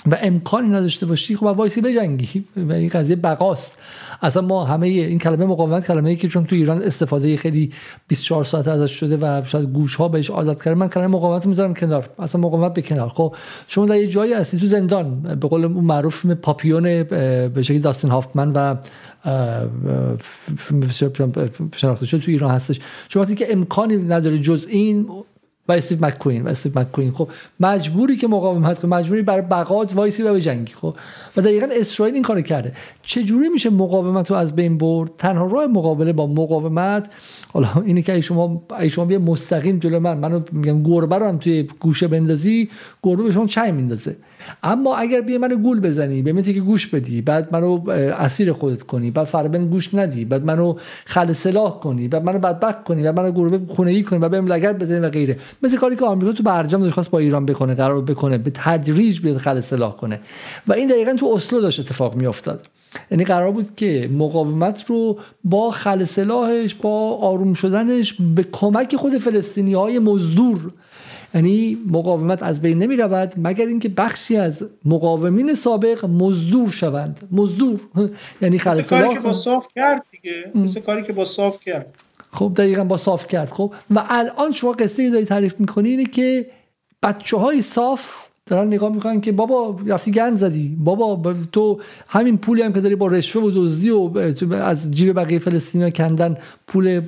[0.07, 2.45] و امکانی نداشته باشی خب وایسی بجنگی.
[2.57, 3.79] و این قضیه بقاست.
[4.23, 7.73] اصلا ما همه این کلمه مقاومت کلمه ای که چون تو ایران استفاده خیلی
[8.09, 11.75] 24 ساعت ازش شده و شاید گوش ها بهش عادت کرده من کلمه مقاومت می‌ذارم
[11.75, 12.11] کنار.
[12.19, 13.09] اصلا مقاومت به کنار.
[13.09, 13.35] خب
[13.69, 18.11] شما در یه جایی هستی تو زندان به قول اون معروف پاپیون به شکلی داستین
[18.11, 18.77] هافمن و
[21.77, 22.81] شناخته شده تو ایران هستش.
[23.09, 25.09] شما وقتی که امکانی نداره جز این
[25.69, 27.29] و استیو مکوین و استیو مکوین خب
[27.61, 30.73] مجبوری که مقاومت کنی مجبوری برای بقات وایسی و بجنگی.
[30.73, 30.95] خب
[31.37, 32.73] و دقیقا اسرائیل این کارو کرده.
[33.03, 37.11] چه جوری میشه مقاومت رو از بین برد؟ تنها راه مقابله با مقاومت
[37.53, 41.39] حالا اینی که شما ای شما بیا مستقیم جلو من منو میگم گربه رو هم
[41.39, 42.69] توی گوشه بندازی
[43.03, 44.17] گربه به شما چای میندازه.
[44.63, 49.11] اما اگر بیا منو گول بزنی به که گوش بدی بعد منو اسیر خودت کنی
[49.11, 53.33] بعد فربن گوش ندی بعد منو خل سلاح کنی بعد منو بدبخت کنی بعد منو
[53.33, 55.37] گربه خونه ای کنی بعد بهم لگد بزنی و غیره.
[55.63, 59.37] مثل کاری که آمریکا تو برجام داشت با ایران بکنه قرار بکنه به تدریج بیاد
[59.37, 60.21] خل سلاح کنه.
[60.67, 62.67] و این دقیقا تو اسلو داشت اتفاق میافتاد.
[63.11, 69.19] یعنی قرار بود که مقاومت رو با خل سلاحش با آروم شدنش به کمک خود
[69.19, 70.71] فلسطینی های مزدور.
[71.35, 77.29] یعنی مقاومت از بین نمی رود مگر اینکه بخشی از مقاومین سابق مزدور شوند.
[77.33, 77.81] مزدور.
[78.43, 80.51] یعنی خل کاری که با صاف کرد دیگه.
[80.55, 81.95] مثل کاری که با صاف کرد.
[82.33, 83.73] خب دقیقا با صاف کرد خب.
[83.91, 86.47] و الان شما قصه داری تعریف می‌کنی اینه که
[87.03, 92.63] بچه های صاف دارن نگاه می‌کنن که بابا رفتی گند زدی بابا تو همین پولی
[92.63, 96.37] هم که داری با رشوه و دزدی و از جیب بقیه فلسطینیا کندن
[96.67, 97.01] پول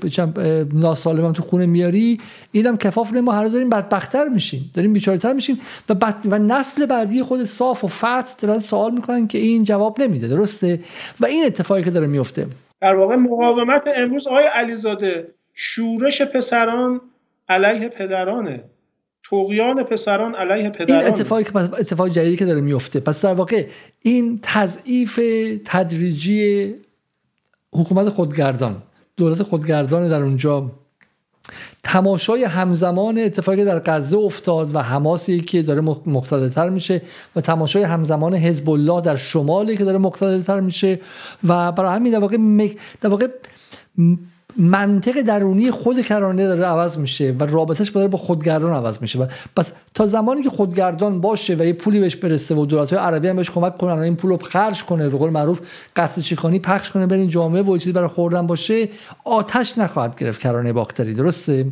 [0.73, 2.21] ناسالم هم تو خونه میاری
[2.53, 5.61] اینم کفاف ما هر روز داریم بدبختتر میشیم داریم بیچاره‌تر میشیم.
[5.89, 10.29] و, و نسل بعدی خود صاف و فتح دارن سوال می‌کنن که این جواب نمیده
[10.29, 10.81] درسته؟
[11.21, 12.47] و این اتفاقی که داره میفته
[12.81, 17.01] در واقع مقاومت امروز آقای علیزاده شورش پسران
[17.49, 18.65] علیه پدرانه.
[19.23, 23.01] توقیان پسران علیه پدران این اتفاقی که اتفاق جدیدی که داره میفته.
[23.01, 23.67] پس در واقع
[24.03, 25.21] این تضعیف
[25.65, 26.75] تدریجی
[27.73, 28.83] حکومت خودگردان
[29.17, 30.71] دولت خودگردان در اونجا
[31.83, 37.03] تماشای همزمان اتفاقی در غزه افتاد و حماسی که داره مقتدرتر میشه
[37.37, 41.01] و تماشای همزمان حزب الله در شمالی که داره مقتدرتر میشه
[41.49, 42.37] و برای همین در واقع,
[43.01, 43.29] در واقع
[44.57, 49.19] منطق درونی خود کرانه داره عوض میشه و رابطش داره با خودگردان عوض میشه.
[49.19, 53.03] و پس تا زمانی که خودگردان باشه و یه پولی بهش برسه و دولت های
[53.03, 55.61] عربی هم بهش کمک کنن و این پول رو خرج کنه به قول معروف
[55.97, 58.89] قصد چیکانی پخش کنه بین جامعه و چیزی برای خوردن باشه
[59.25, 61.67] آتش نخواهد گرفت کرانه باختری درسته؟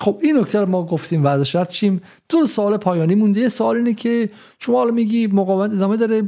[0.00, 3.40] خب این نکته ما گفتیم و ازش چیم دو سوال پایانی مونده.
[3.40, 6.22] یه سوال اینه که شما حالا میگی مقاومت ادامه داره.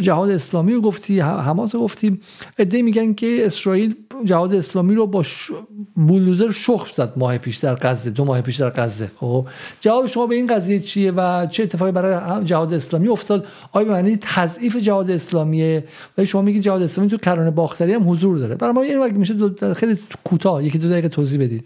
[0.00, 2.20] جهاد اسلامی رو گفتی حماس رو گفتی
[2.58, 3.94] عده میگن که اسرائیل
[4.24, 5.50] جهاد اسلامی رو با ش...
[5.94, 9.10] بولوزر شخم زد ماه پیش در غزه دو ماه پیش در غزه.
[9.16, 9.46] خب
[9.80, 13.92] جواب شما به این قضیه چیه و چه اتفاقی برای جهاد اسلامی افتاد؟ آیا به
[13.92, 15.84] معنی تضعیف جهاد اسلامیه؟
[16.18, 18.54] و شما میگی جهاد اسلامی تو کرانه باختری هم حضور داره.
[18.54, 19.34] برای ما این میشه
[19.74, 21.64] خیلی کوتاه یکی دو دقیقه توضیح بدید.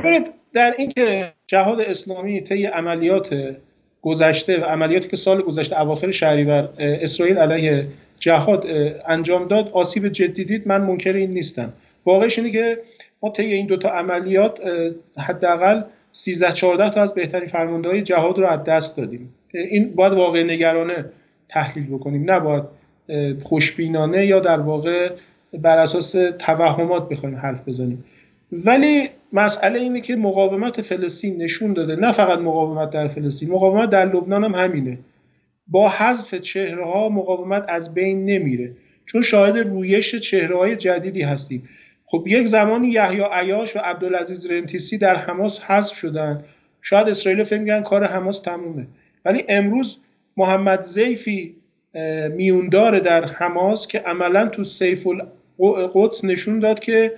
[0.00, 3.56] ببینید در اینکه جهاد اسلامی طی عملیات
[4.02, 7.86] گذشته و عملیاتی که سال گذشته اواخر شهریور اسرائیل علیه
[8.18, 8.66] جهاد
[9.08, 11.72] انجام داد آسیب جدی دید من منکر این نیستم.
[12.06, 12.78] واقعش اینه که
[13.22, 14.60] ما طی این دوتا عملیات
[15.18, 15.82] حداقل
[16.12, 19.34] 13 14 تا از بهترین فرمانده جهاد رو از دست دادیم.
[19.54, 21.04] این باید واقع نگرانه
[21.48, 22.64] تحلیل بکنیم نباید
[23.42, 25.10] خوشبینانه یا در واقع
[25.52, 28.04] بر اساس توهمات بخوایم حرف بزنیم.
[28.52, 34.06] ولی مسئله اینه که مقاومت فلسطین نشون داده نه فقط مقاومت در فلسطین مقاومت در
[34.06, 34.98] لبنان هم همینه.
[35.66, 38.72] با حذف چهره ها مقاومت از بین نمیره.
[39.06, 41.68] چون شاهد رویش چهره های جدیدی هستیم.
[42.06, 46.44] خب یک زمانی یحیی عیاش و عبدالعزیز رنتیسی در حماس حذف شدن.
[46.82, 48.86] شاید اسرائیل فکر میگن کار حماس تمومه.
[49.24, 49.98] ولی امروز
[50.36, 51.54] محمد زیفی
[52.36, 55.06] میوندار در حماس که عملا تو سیف
[55.60, 57.12] القدس نشون داد که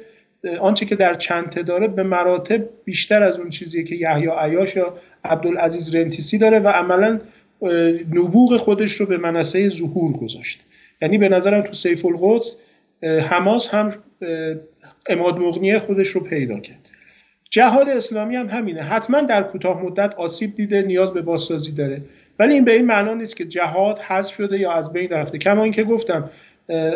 [0.61, 4.95] آنچه که در چنته داره به مراتب بیشتر از اون چیزی که یحیی عیاش یا
[5.25, 7.21] عبدالعزیز رنتیسی داره و عملا
[8.13, 10.61] نبوغ خودش رو به منصه ظهور گذاشت.
[11.03, 12.57] یعنی به نظرم تو سیف القدس
[13.03, 13.93] حماس هم
[15.07, 16.79] اماد مغنیه خودش رو پیدا کرد.
[17.51, 18.83] جهاد اسلامی هم همینه.
[18.83, 22.03] حتما در کوتاه مدت آسیب دیده نیاز به بازسازی داره.
[22.39, 25.39] ولی این به این معنا نیست که جهاد حذف شده یا از بین رفته.
[25.39, 26.31] کما اینکه گفتم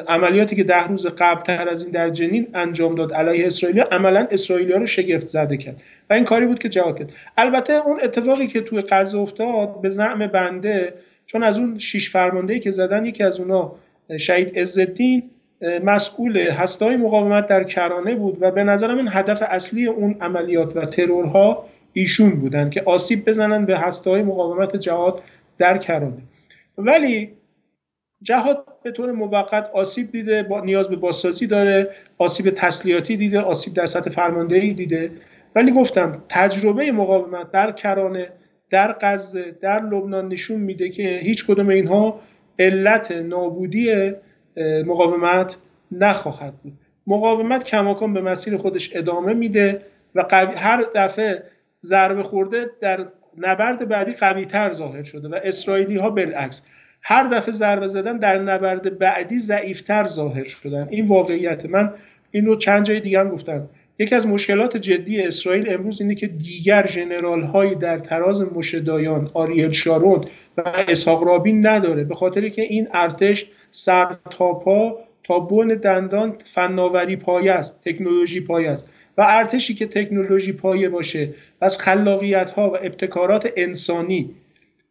[0.09, 4.27] عملیاتی که ده روز قبل تر از این در جنین انجام داد علیه اسرائیل عملا
[4.31, 5.83] اسرائیلیا رو شگفت زده کرد.
[6.11, 9.89] و این کاری بود که جواب کرد البته اون اتفاقی که توی غزه افتاد به
[9.89, 10.95] زعم بنده
[11.27, 13.73] چون از اون شش فرمانده که زدن یکی از اونا
[14.19, 15.31] شهید عزالدین
[15.85, 20.81] مسئول هستای مقاومت در کرانه بود و به نظرم این هدف اصلی اون عملیات و
[20.81, 25.23] ترورها ایشون بودن که آسیب بزنن به هستای مقاومت جهاد
[25.59, 26.23] در کرانه.
[26.79, 27.31] ولی
[28.23, 33.75] جهاد به طور موقت آسیب دیده با نیاز به بازسازی داره آسیب تسلیحاتی دیده آسیب
[33.75, 35.11] در سطح فرماندهی دیده.
[35.55, 38.29] ولی گفتم تجربه مقاومت در کرانه
[38.71, 42.21] در غزه در لبنان نشون میده که هیچ کدوم اینها
[42.59, 44.13] علت نابودی
[44.87, 45.57] مقاومت
[45.93, 46.73] نخواهد بود.
[47.07, 49.83] مقاومت کماکان به مسیر خودش ادامه میده
[50.15, 50.25] و
[50.57, 51.43] هر دفعه
[51.85, 53.07] ضربه خورده در
[53.39, 56.63] نبرد بعدی قوی تر ظاهر شده و اسرائیلی ها بالعکس.
[57.09, 60.89] هر دفعه ضربه زدن در نبرد بعدی ضعیفتر ظاهر شدن.
[60.91, 61.67] این واقعیت.
[61.67, 61.93] من
[62.31, 63.69] این رو چند جای دیگه هم گفتم.
[63.99, 69.73] یکی از مشکلات جدی اسرائیل امروز اینه که دیگر ژنرال هایی در تراز مشدایان آریل
[69.73, 70.25] شارون
[70.57, 72.05] و اسحاق رابین نداره.
[72.05, 78.41] به خاطر که این ارتش سر تا پا تا بن دندان فناوری پایه است تکنولوژی
[78.41, 78.91] پایه است.
[79.19, 84.31] و ارتشی که تکنولوژی پایه باشه و از خلاقیت ها و ابتکارات انسانی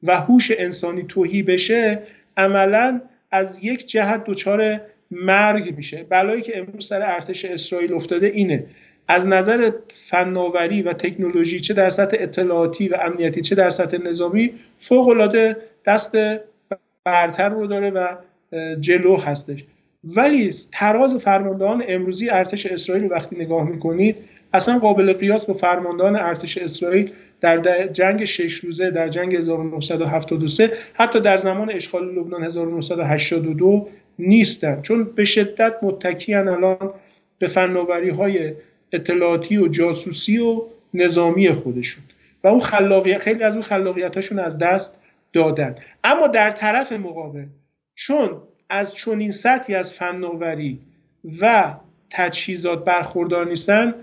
[0.03, 2.01] و هوش انسانی توهی بشه
[2.37, 3.01] عملا
[3.31, 4.81] از یک جهت دچار
[5.11, 6.05] مرگ میشه.
[6.09, 8.65] بلایی که امروز سر ارتش اسرائیل افتاده اینه.
[9.07, 9.71] از نظر
[10.07, 15.57] فناوری و تکنولوژی چه در سطح اطلاعاتی و امنیتی چه در سطح نظامی فوق العاده
[15.85, 16.17] دست
[17.03, 18.07] برتر رو داره و
[18.79, 19.63] جلو هستش.
[20.03, 24.15] ولی تراز فرماندهان امروزی ارتش اسرائیل وقتی نگاه می‌کنید
[24.53, 31.19] اصلا قابل قیاس با فرماندهان ارتش اسرائیل در جنگ شش روزه در جنگ 1973 حتی
[31.19, 33.87] در زمان اشغال لبنان 1982
[34.19, 34.81] نیستن.
[34.81, 36.93] چون به شدت متکیان الان
[37.39, 38.53] به فناوری های
[38.91, 40.61] اطلاعاتی و جاسوسی و
[40.93, 42.03] نظامی خودشون.
[42.43, 45.01] و اون خلاقیت خیلی از اون خلاقیتاشون از دست
[45.33, 45.75] دادن.
[46.03, 47.45] اما در طرف مقابل
[47.95, 50.79] چون از چنین سطحی از فناوری
[51.41, 51.73] و
[52.09, 53.93] تجهیزات برخوردار نیستن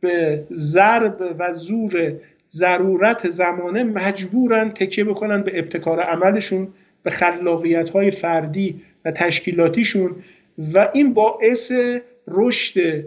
[0.00, 2.12] به ضرب و زور
[2.54, 6.68] ضرورت زمانه مجبورن تکیه بکنن به ابتکار عملشون
[7.02, 10.16] به خلاقیت های فردی و تشکیلاتیشون
[10.74, 11.72] و این باعث
[12.28, 13.04] رشد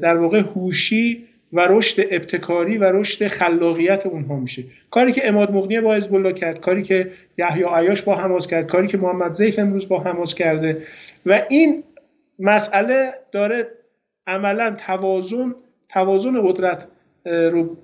[0.00, 4.64] در واقع هوشی و رشد ابتکاری و رشد خلاقیت اونها میشه.
[4.90, 8.86] کاری که اماد مغنی با حزب کرد کاری که یحیی عیاش با حماس کرد کاری
[8.88, 10.82] که محمد زیف امروز با حماس کرده
[11.26, 11.82] و این
[12.38, 13.68] مسئله داره
[14.26, 15.54] عملا توازن
[15.88, 16.86] توازن قدرت
[17.24, 17.76] رو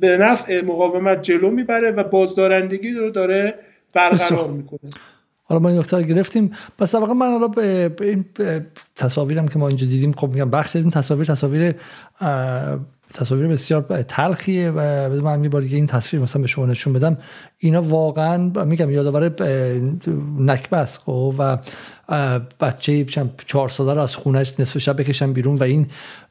[0.00, 3.54] به نفع مقاومت جلو می‌بره و بازدارندگی رو داره
[3.94, 4.90] برقرار می‌کنه.
[5.46, 6.50] حالا ما این نکته رو گرفتیم.
[6.78, 8.24] پس واقعا من حالا به این
[8.96, 11.74] تصاویرم که ما اینجا دیدیم خب میگم بخش از این تصاویر تصاویر
[13.14, 14.80] تصاویر بسیار تلخیه و
[15.22, 17.18] من یه بار این تصویر مثلا به شما نشون بدم.
[17.58, 19.32] اینا واقعا میگم یادآور
[20.38, 21.58] نکبه است خب و
[22.60, 23.04] بچه
[23.46, 25.86] چهار ساله رو از خونش نصف شب بکشن بیرون و این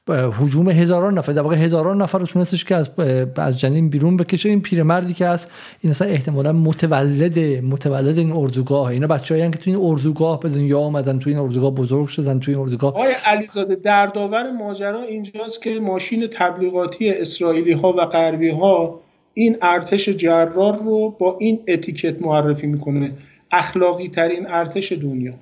[0.10, 2.90] حجوم هزاران نفر در واقع هزاران نفر رو تونستش که از
[3.38, 4.50] از جنین بیرون بکشه.
[4.50, 5.52] این پیرمردی که هست
[5.82, 10.80] این اصلا احتمالا متولد متولد این اردوگاه اینا بچه‌ای که تو این اردوگاه به دنیا
[10.80, 12.94] آمدن تو این اردوگاه بزرگ شدن تو این اردوگاه.
[12.94, 19.00] آقای علیزاده دردآور ماجرا اینجاست که ماشین تبلیغاتی اسرائیلی ها و غربی ها
[19.34, 23.12] این ارتش جرار رو با این اتیکت معرفی می‌کنه.
[23.52, 25.34] اخلاقی ترین ارتش دنیا.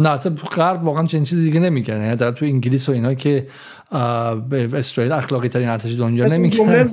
[0.00, 3.46] نه اصلا غرب واقعا چنین چیزی دیگه نمیگن یعنی در تو انگلیس و اینا که
[4.50, 6.88] به اسرائیل اخلاقی ترین ارتش دنیا نمیگن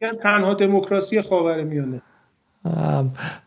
[0.22, 2.02] تنها دموکراسی خاورمیانه.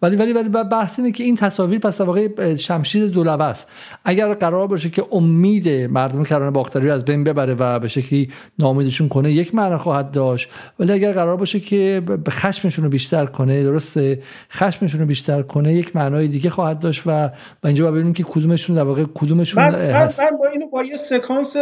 [0.02, 3.72] ولی ولی ولی بحث اینه که این تصاویر پس واقع شمشیر دولبه است.
[4.06, 8.30] اگر قرار باشه که امید مردم کرانه باختری از بین ببره و به شکلی
[8.60, 10.50] ناامیدشون کنه یک معنی خواهد داشت.
[10.80, 14.22] ولی اگر قرار باشه که به خشمشون رو بیشتر کنه درسته؟
[14.52, 17.30] خشمشون رو بیشتر کنه یک معنای دیگه خواهد داشت و
[17.64, 20.20] اینجا ببینیم که کدومشون در واقع کدومشون من, هست.
[20.20, 21.56] من, با اینو با یه سکانس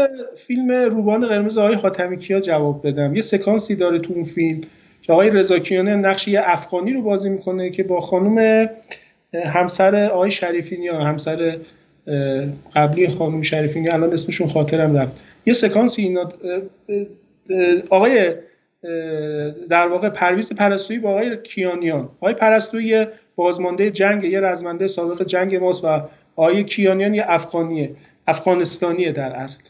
[0.47, 3.15] فیلم روبان قرمز آقای حاتمی کیا جواب بدم.
[3.15, 4.61] یه سکانسی داره تو اون فیلم.
[5.05, 8.69] که آقای رضاکیانه نقش یه افغانی رو بازی می‌کنه که با خانم
[9.45, 11.57] همسر آقای شریفینی یا همسر
[12.75, 15.23] قبلی خانم شریفینی الان اسمشون خاطرم رفت.
[15.45, 16.33] یه سکانسی اینا
[17.89, 18.33] آقای
[19.69, 22.09] در واقع پرویز پرستویی با آقای کیانیان.
[22.21, 23.05] آقای پرستویی
[23.35, 26.01] بازمانده جنگ یه رزمنده سابق جنگ ماست و
[26.35, 27.91] آقای کیانیان یه افغانیه
[28.27, 29.63] افغانستانیه در اصل.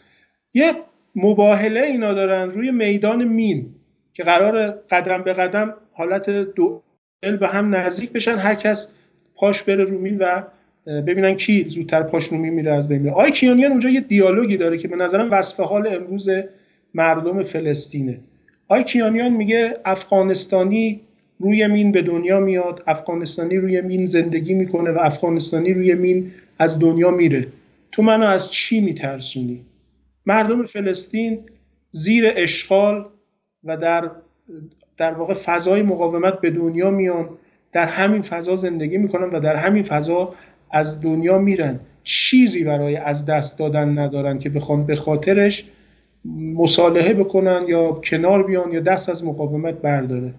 [0.53, 0.73] یه
[1.15, 3.74] مباهله اینا دارن روی میدان مین.
[4.15, 6.81] که قرار قدم به قدم حالت دو
[7.21, 8.87] به هم نزدیک بشن هر کس
[9.35, 10.43] پاش بره رو میل و
[10.85, 14.87] ببینن کی زودتر پاش رو میره از بین آی کیانیان اونجا یه دیالوگی داره که
[14.87, 16.29] به نظرم وصف حال امروز
[16.93, 18.19] مردم فلسطینه.
[18.67, 21.01] آی کیانیان میگه افغانستانی
[21.39, 26.79] روی مین به دنیا میاد افغانستانی روی مین زندگی می‌کنه و افغانستانی روی مین از
[26.79, 27.47] دنیا میره.
[27.91, 29.61] تو منو از چی میترسونی؟
[30.25, 31.39] مردم فلسطین
[31.91, 33.05] زیر اشغال
[33.65, 34.11] و در
[34.97, 37.29] در واقع فضای مقاومت به دنیا میان
[37.71, 40.33] در همین فضا زندگی می‌کنن و در همین فضا
[40.71, 41.79] از دنیا میرن.
[42.03, 45.69] چیزی برای از دست دادن ندارن که بخوان به خاطرش
[46.55, 50.33] مصالحه بکنن یا کنار بیان یا دست از مقاومت برداره.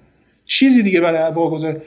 [0.45, 1.83] چیزی دیگه برای واگذار.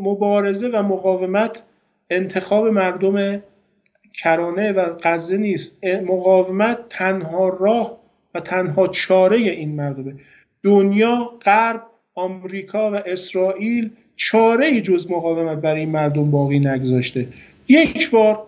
[0.00, 1.62] مبارزه و مقاومت
[2.10, 3.42] انتخاب مردم
[4.14, 5.84] کرانه و غزه نیست.
[5.84, 7.99] مقاومت تنها راه
[8.34, 10.14] و تنها چاره این مردمه.
[10.62, 11.82] دنیا غرب
[12.14, 17.28] آمریکا و اسرائیل چاره جز مقاومت برای این مردم باقی نگذاشته.
[17.68, 18.46] یک بار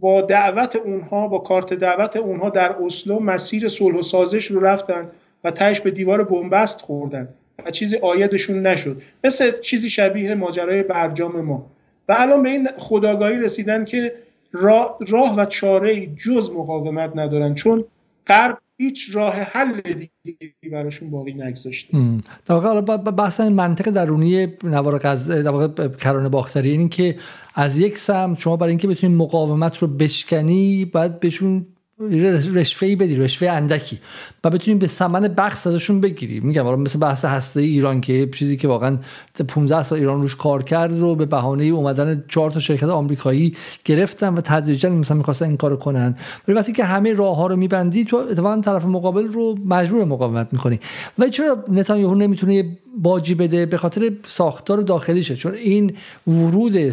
[0.00, 5.08] با دعوت اونها با کارت دعوت اونها در اسلو مسیر صلح و سازش رو رفتن
[5.44, 7.28] و تهش به دیوار بنبست خوردن
[7.66, 9.02] و چیزی آیدشون نشد.
[9.24, 11.66] مثل چیزی شبیه ماجرای برجام ما.
[12.08, 14.12] و الان به این خداگاهی رسیدن که
[14.52, 14.98] راه,
[15.36, 17.54] و چاره جز مقاومت ندارن.
[17.54, 17.84] چون
[18.26, 21.98] غرب هیچ راه حل دیگه براشون باقی نگذاشته.
[22.46, 27.16] در واقع بحث این منطق درونی نوار غزه در واقع کرانه باختری این که
[27.54, 31.66] از یک سمت شما برای اینکه بتونید مقاومت رو بشکنی باید بهشون
[32.00, 33.98] رشوه بدی رشوه اندکی.
[34.44, 36.40] و بتونیم به ثمن بخش ازشون بگیری.
[36.40, 38.98] میگم مثل بحث هسته ایران که چیزی که واقعا
[39.48, 44.34] 15 سال ایران روش کار کرد رو به بهانه اومدن چهار تا شرکت آمریکایی گرفتن
[44.34, 46.16] و تدریجا مثلا می‌خواستن این کارو کنن.
[46.48, 50.48] ولی وقتی که همه راه ها رو میبندی تو اتفاقا طرف مقابل رو مجبور مقاومت
[50.52, 50.80] می‌کنی.
[51.18, 55.36] و چرا نتانیاهو نمی‌تونه باجی بده به خاطر ساختار داخلیشه.
[55.36, 55.92] چون این
[56.26, 56.90] ورود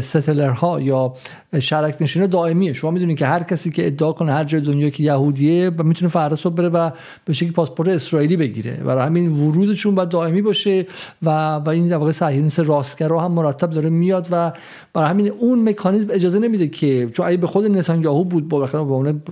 [0.00, 1.14] ستلرها یا
[1.60, 2.72] شرک نشینه دائمیه.
[2.72, 6.36] شما می‌دونید که هر کسی که ادعا کنه هر جای دنیا که یهودیه می‌تونه فردا
[6.36, 6.90] صبح بره و
[7.24, 8.74] به شکلی پاسپورت اسرائیلی بگیره.
[8.74, 10.86] برای همین ورودشون باید دائمی باشه
[11.22, 14.52] و و این در واقع صهیونیست راستگرا هم مرتب داره میاد و
[14.92, 18.78] برای همین اون مکانیزم اجازه نمیده که چون اگه به خود نتانیاهو بود با به
[18.78, 19.22] اون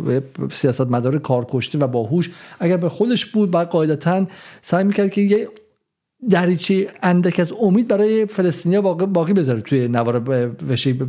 [0.53, 2.31] سیاست مدار کارکشته و باهوش
[2.61, 4.27] اگر به خودش بود بعد قاعدتا
[4.63, 5.49] سعی می‌کرد که یه
[6.29, 10.21] دریچه اندک از امید برای فلسطینیا باقی, باقی بذاره توی نوار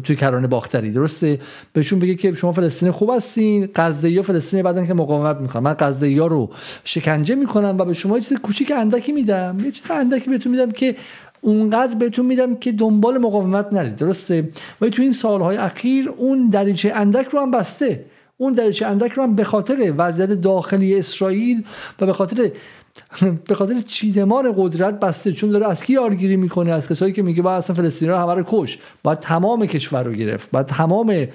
[0.04, 1.40] توی کرانه باختری درسته؟
[1.74, 5.64] بهشون بگه که شما فلسطین خوب هستین غزه یا فلسطین بعدن که مقاومت می‌کنن.
[5.64, 6.50] من غزه ها رو
[6.84, 9.58] شکنجه می‌کنم و به شما یه چیز کوچیک اندکی میدم.
[9.64, 10.96] یه چیز اندکی بهتون میدم که
[11.42, 13.96] اونقدر بهتون میدم که دنبال مقاومت نرید.
[13.96, 14.50] درسته؟
[14.82, 18.06] ولی تو این سالهای اخیر اون دریچه اندک رو هم بسته.
[18.38, 21.64] اون دریچه اندک رو هم به خاطر وضعیت داخلی اسرائیل
[22.02, 22.52] و به خاطر
[23.48, 27.42] به خاطر چیدمان قدرت بسته چون داره از کی یارگیری می‌کنه؟ از کسایی که میگه
[27.42, 28.78] باید اصلا فلسطین رو همه رو کش.
[29.04, 30.52] باید تمام کشور رو گرفت.
[30.52, 31.28] باید تمام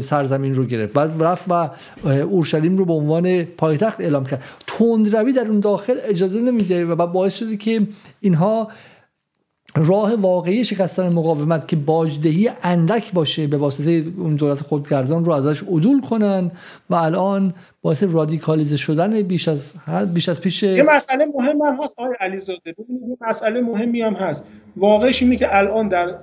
[0.00, 0.92] سرزمین رو گرفت.
[0.92, 1.70] بعد رفت و
[2.04, 4.42] اورشلیم رو به عنوان پایتخت اعلام کرد.
[4.66, 7.86] تندروی در اون داخل اجازه نمیده و باعث شده که
[8.20, 8.68] اینها
[9.76, 15.62] راه واقعی شکستن مقاومت که باجدهی اندک باشه به واسطه اون دولت خودگردان رو ازش
[15.62, 16.50] عدول کنن
[16.90, 19.72] و الان باعث رادیکالیزه شدن بیش از
[20.14, 22.74] بیش از پیش یه مسئله مهم هم هست آقای علیزاده.
[22.78, 24.44] یه مسئله مهمی هم هست.
[24.76, 26.14] واقعش اینه که الان در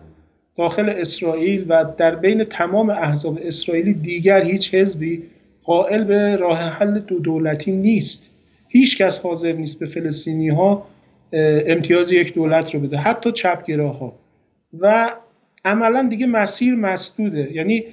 [0.57, 5.23] داخل اسرائیل و در بین تمام احزاب اسرائیلی دیگر هیچ حزبی
[5.63, 8.29] قائل به راه حل دو دولتی نیست.
[8.67, 10.85] هیچ کس حاضر نیست به فلسطینی ها
[11.33, 12.97] امتیاز یک دولت رو بده.
[12.97, 14.13] حتی چپگراها
[14.79, 15.09] و
[15.65, 17.49] عملا دیگه مسیر مسدوده.
[17.53, 17.83] یعنی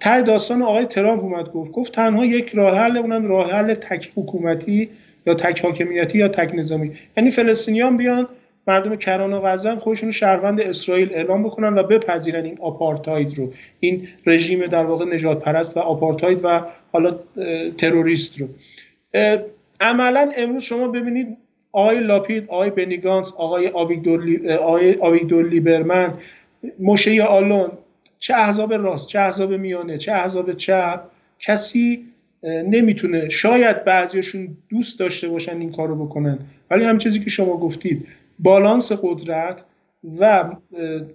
[0.00, 4.12] ته داستان آقای ترامپ اومد گفت گفت تنها یک راه حل اونم راه حل تک
[4.16, 4.88] حکومتی
[5.26, 6.92] یا تک حاکمیتی یا تک نظامی.
[7.16, 8.28] یعنی فلسطینیان بیان
[8.68, 13.52] مردم کران و غزه خودشون شهروند اسرائیل اعلام بکنن و بپذیرن این آپارتاید رو.
[13.80, 16.60] این رژیم در واقع نجات پرست و آپارتاید و
[16.92, 17.18] حالا
[17.78, 18.48] تروریست رو.
[19.80, 21.36] عملا امروز شما ببینید
[21.76, 23.68] آقای لاپید آقای بنیگانس آقای
[25.00, 26.14] آویگدور, لیبرمن
[26.80, 27.70] مشه آلون
[28.18, 31.00] چه احزاب راست چه احزاب میانه چه احزاب چپ
[31.38, 32.04] کسی
[32.42, 33.28] نمی‌تونه.
[33.28, 36.38] شاید بعضیشون دوست داشته باشن این کارو بکنن.
[36.70, 38.08] ولی هم چیزی که شما گفتید
[38.38, 39.64] بالانس قدرت
[40.20, 40.44] و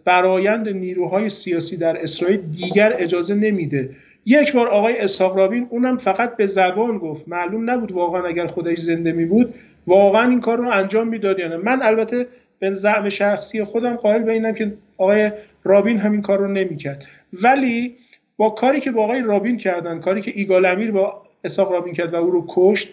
[0.05, 3.89] برایند نیروهای سیاسی در اسرائیل دیگر اجازه نمیده.
[4.25, 7.27] یک بار آقای اسحاق رابین اونم فقط به زبان گفت.
[7.27, 9.53] معلوم نبود واقعا اگر خودش زنده می بود
[9.87, 11.57] واقعا این کار رو انجام می‌داد یا نه.
[11.57, 12.27] من البته
[12.59, 15.31] به زعم شخصی خودم قائل به اینم که آقای
[15.63, 17.05] رابین همین کار رو نمی‌کرد.
[17.33, 17.95] ولی
[18.37, 22.13] با کاری که با آقای رابین کردن کاری که ایگال امیر با اسحاق رابین کرد
[22.13, 22.89] و او رو کشت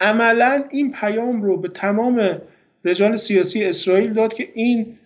[0.00, 2.38] عملا این پیام رو به تمام
[2.84, 4.98] رجال سیاسی اسرائیل داد که این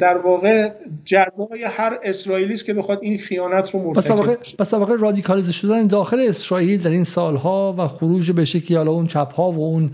[0.00, 0.70] در واقع
[1.04, 6.20] جزای هر اسرائیلی است که بخواد این خیانت رو مرتکب پس واقع رادیکالیزه شدن داخل
[6.28, 9.90] اسرائیل در این سالها و خروج به شکلی حالا اون چپ ها و اون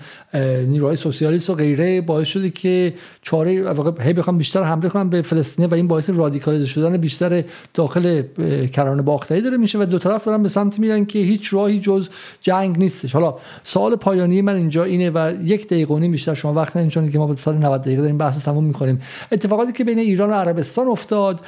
[0.69, 5.23] نیروهای سوسیالیست و غیره باعث شده که چاره واقع هی بخوام بیشتر حمله کنم به
[5.23, 7.45] فلسطین و این باعث رادیکالیزه شدن بیشتر
[7.75, 8.23] داخل
[8.73, 12.09] کرانه باختری داره میشه و دو طرف دارن به سمت میرن که هیچ راهی جز
[12.41, 13.13] جنگ نیستش.
[13.13, 17.13] حالا سوال پایانی من اینجا اینه و یک دقیقه و نیم بیشتر شما وقت نمیچونید
[17.13, 19.01] که ما به سال 90 دقیقه داریم بحث تموم می‌کنیم.
[19.33, 21.41] اتفاقاتی که بین ایران و عربستان افتاد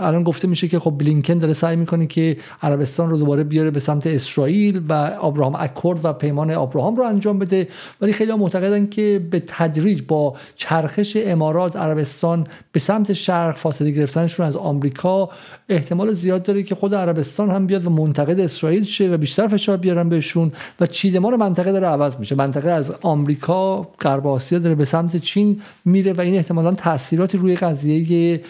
[0.00, 3.80] الان گفته میشه که خب بلینکن داره سعی می‌کنه که عربستان رو دوباره بیاره به
[3.80, 4.92] سمت اسرائیل و
[5.22, 7.68] ابراهام اکورد و پیمان ابراهام رو انجام بده.
[8.00, 14.46] ولی خیلی معتقدن که به تدریج با چرخش امارات عربستان به سمت شرق فاصله گرفتنشون
[14.46, 15.30] از آمریکا
[15.70, 19.76] احتمال زیاد داره که خود عربستان هم بیاد و منتقد اسرائیل شه و بیشتر فشار
[19.76, 22.34] بیارن بهشون و چیدمان منطقه داره عوض میشه.
[22.34, 27.56] منطقه از آمریکا غرب آسیا داره به سمت چین میره و این احتمالا تاثیراتی روی
[27.56, 28.40] قضیه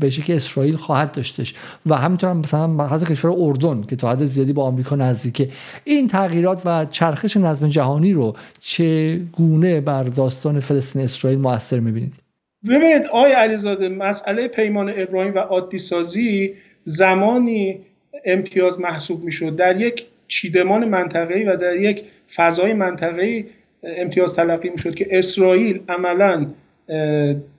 [0.00, 1.54] به که اسرائیل خواهد داشتش.
[1.86, 5.48] و همینطور هم مثلا حتی کشور اردن که تا حد زیادی با آمریکا نزدیکه.
[5.84, 12.27] این تغییرات و چرخش نظم جهانی رو چه گونه بر داستان فلسطین اسرائیل موثر می‌بینید؟
[12.66, 16.54] ببینید آقای علیزاده مسئله پیمان ابراهیم و عادی سازی
[16.84, 17.80] زمانی
[18.24, 19.56] امتیاز محسوب می‌شد.
[19.56, 22.04] در یک چیدمان منطقه‌ای و در یک
[22.34, 23.44] فضای منطقه‌ای
[23.82, 26.46] امتیاز تلقی می‌شد که اسرائیل عملا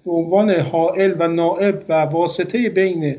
[0.05, 3.15] به عنوان حائل و نائب و واسطه بین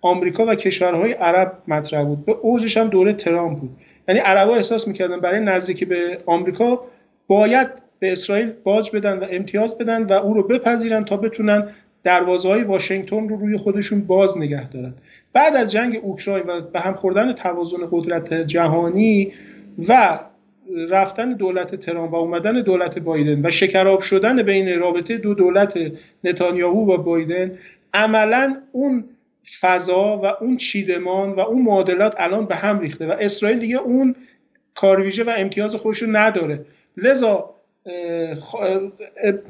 [0.00, 2.24] آمریکا و کشورهای عرب مطرح بود.
[2.24, 3.70] به اوجش هم دوره ترامپ بود.
[4.08, 6.80] یعنی عربا احساس می‌کردن برای نزدیکی به آمریکا
[7.26, 11.68] باید به اسرائیل باج بدن و امتیاز بدن و او رو بپذیرن تا بتونن
[12.02, 14.94] دروازه های واشنگتن رو روی خودشون باز نگه دارن.
[15.32, 19.32] بعد از جنگ اوکراین و به هم خوردن توازن قدرت جهانی
[19.88, 20.18] و
[20.90, 25.78] رفتن دولت ترامپ و اومدن دولت بایدن و شکراب شدن بین رابطه دو دولت
[26.24, 27.52] نتانیاهو و بایدن
[27.94, 29.04] عملا اون
[29.60, 34.14] فضا و اون چیدمان و اون معادلات الان به هم ریخته و اسرائیل دیگه اون
[34.74, 36.66] کارویژه و امتیاز خودش رو نداره.
[36.96, 37.54] لذا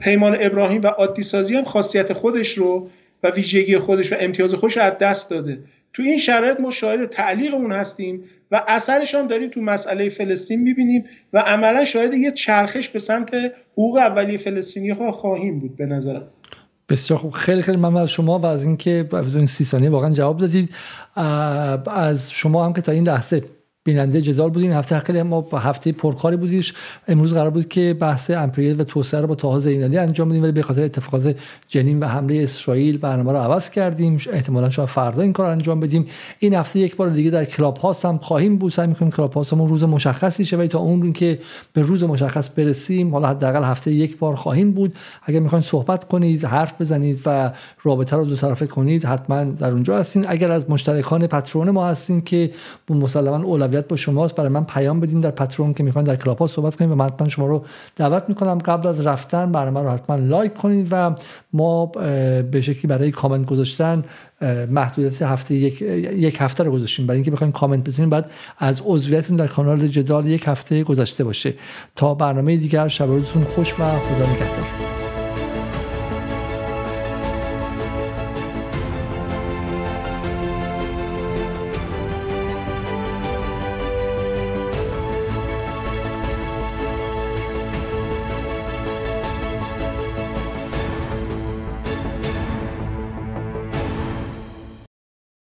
[0.00, 2.88] پیمان ابراهیم و عادی سازی هم خاصیت خودش رو
[3.22, 5.58] و ویژگی خودش و امتیاز خودش از دست داده.
[5.92, 10.62] تو این شرایط ما شاهد تعلیق اون هستیم و اثرش هم داریم تو مسئله فلسطین
[10.62, 13.34] می‌بینیم و عملا شاهد یه چرخش به سمت
[13.72, 16.28] حقوق اولیه فلسطینی ها خواهیم بود به نظرم.
[16.88, 17.32] بسیار خوب.
[17.32, 20.70] خیلی خیلی ممنون از شما و از اینکه بدون سی ثانیه واقعا جواب دادید.
[21.86, 23.42] از شما هم که تا این لحظه
[23.84, 24.72] بیننده جدال بودین.
[24.72, 26.74] هفته خیلی ما هفته پرکاری بودیش.
[27.08, 30.52] امروز قرار بود که بحث امپریال و توسعه رو با طه زینالی انجام بدیم ولی
[30.52, 31.36] به خاطر اتفاقات
[31.68, 34.18] جنین و حمله اسرائیل برنامه رو عوض کردیم.
[34.32, 36.06] احتمالا شاید فردا این کار انجام بدیم.
[36.38, 38.72] این هفته یک بار دیگه در Clubhouse هم خواهیم بود.
[38.72, 41.38] سعی می‌کنیم Clubhouse مون روز مشخصی شه ولی تا اون که
[41.72, 44.94] به روز مشخص برسیم حالا حداقل هفته یک بار خواهیم بود.
[45.22, 47.52] اگر می‌خواین صحبت کنید حرف بزنید و
[47.82, 50.24] رابطه رو دو طرفه کنید حتما در اونجا هستین.
[50.28, 52.50] اگر از مشترکان Patreon ما هستین که
[52.90, 53.36] مسلما
[53.74, 54.34] اولویت با شماست.
[54.34, 57.28] برای من پیام بدین در Patreon که می‌خواین در کلاب صحبت کنیم و من حتما
[57.28, 57.64] شما رو
[57.96, 58.58] دعوت می‌کنم.
[58.58, 61.14] قبل از رفتن برنامه رو حتما like کنید و
[61.52, 64.04] ما به شکلی برای کامنت گذاشتن
[64.70, 67.06] محدودیت هفته یک, یک هفته رو گذاشتیم.
[67.06, 71.54] برای اینکه بخوایم کامنت بزنیم بعد از عضویتتون در کانال جدال یک هفته گذشته باشه.
[71.96, 75.03] تا برنامه دیگر شب خوش و خدا نگهدار.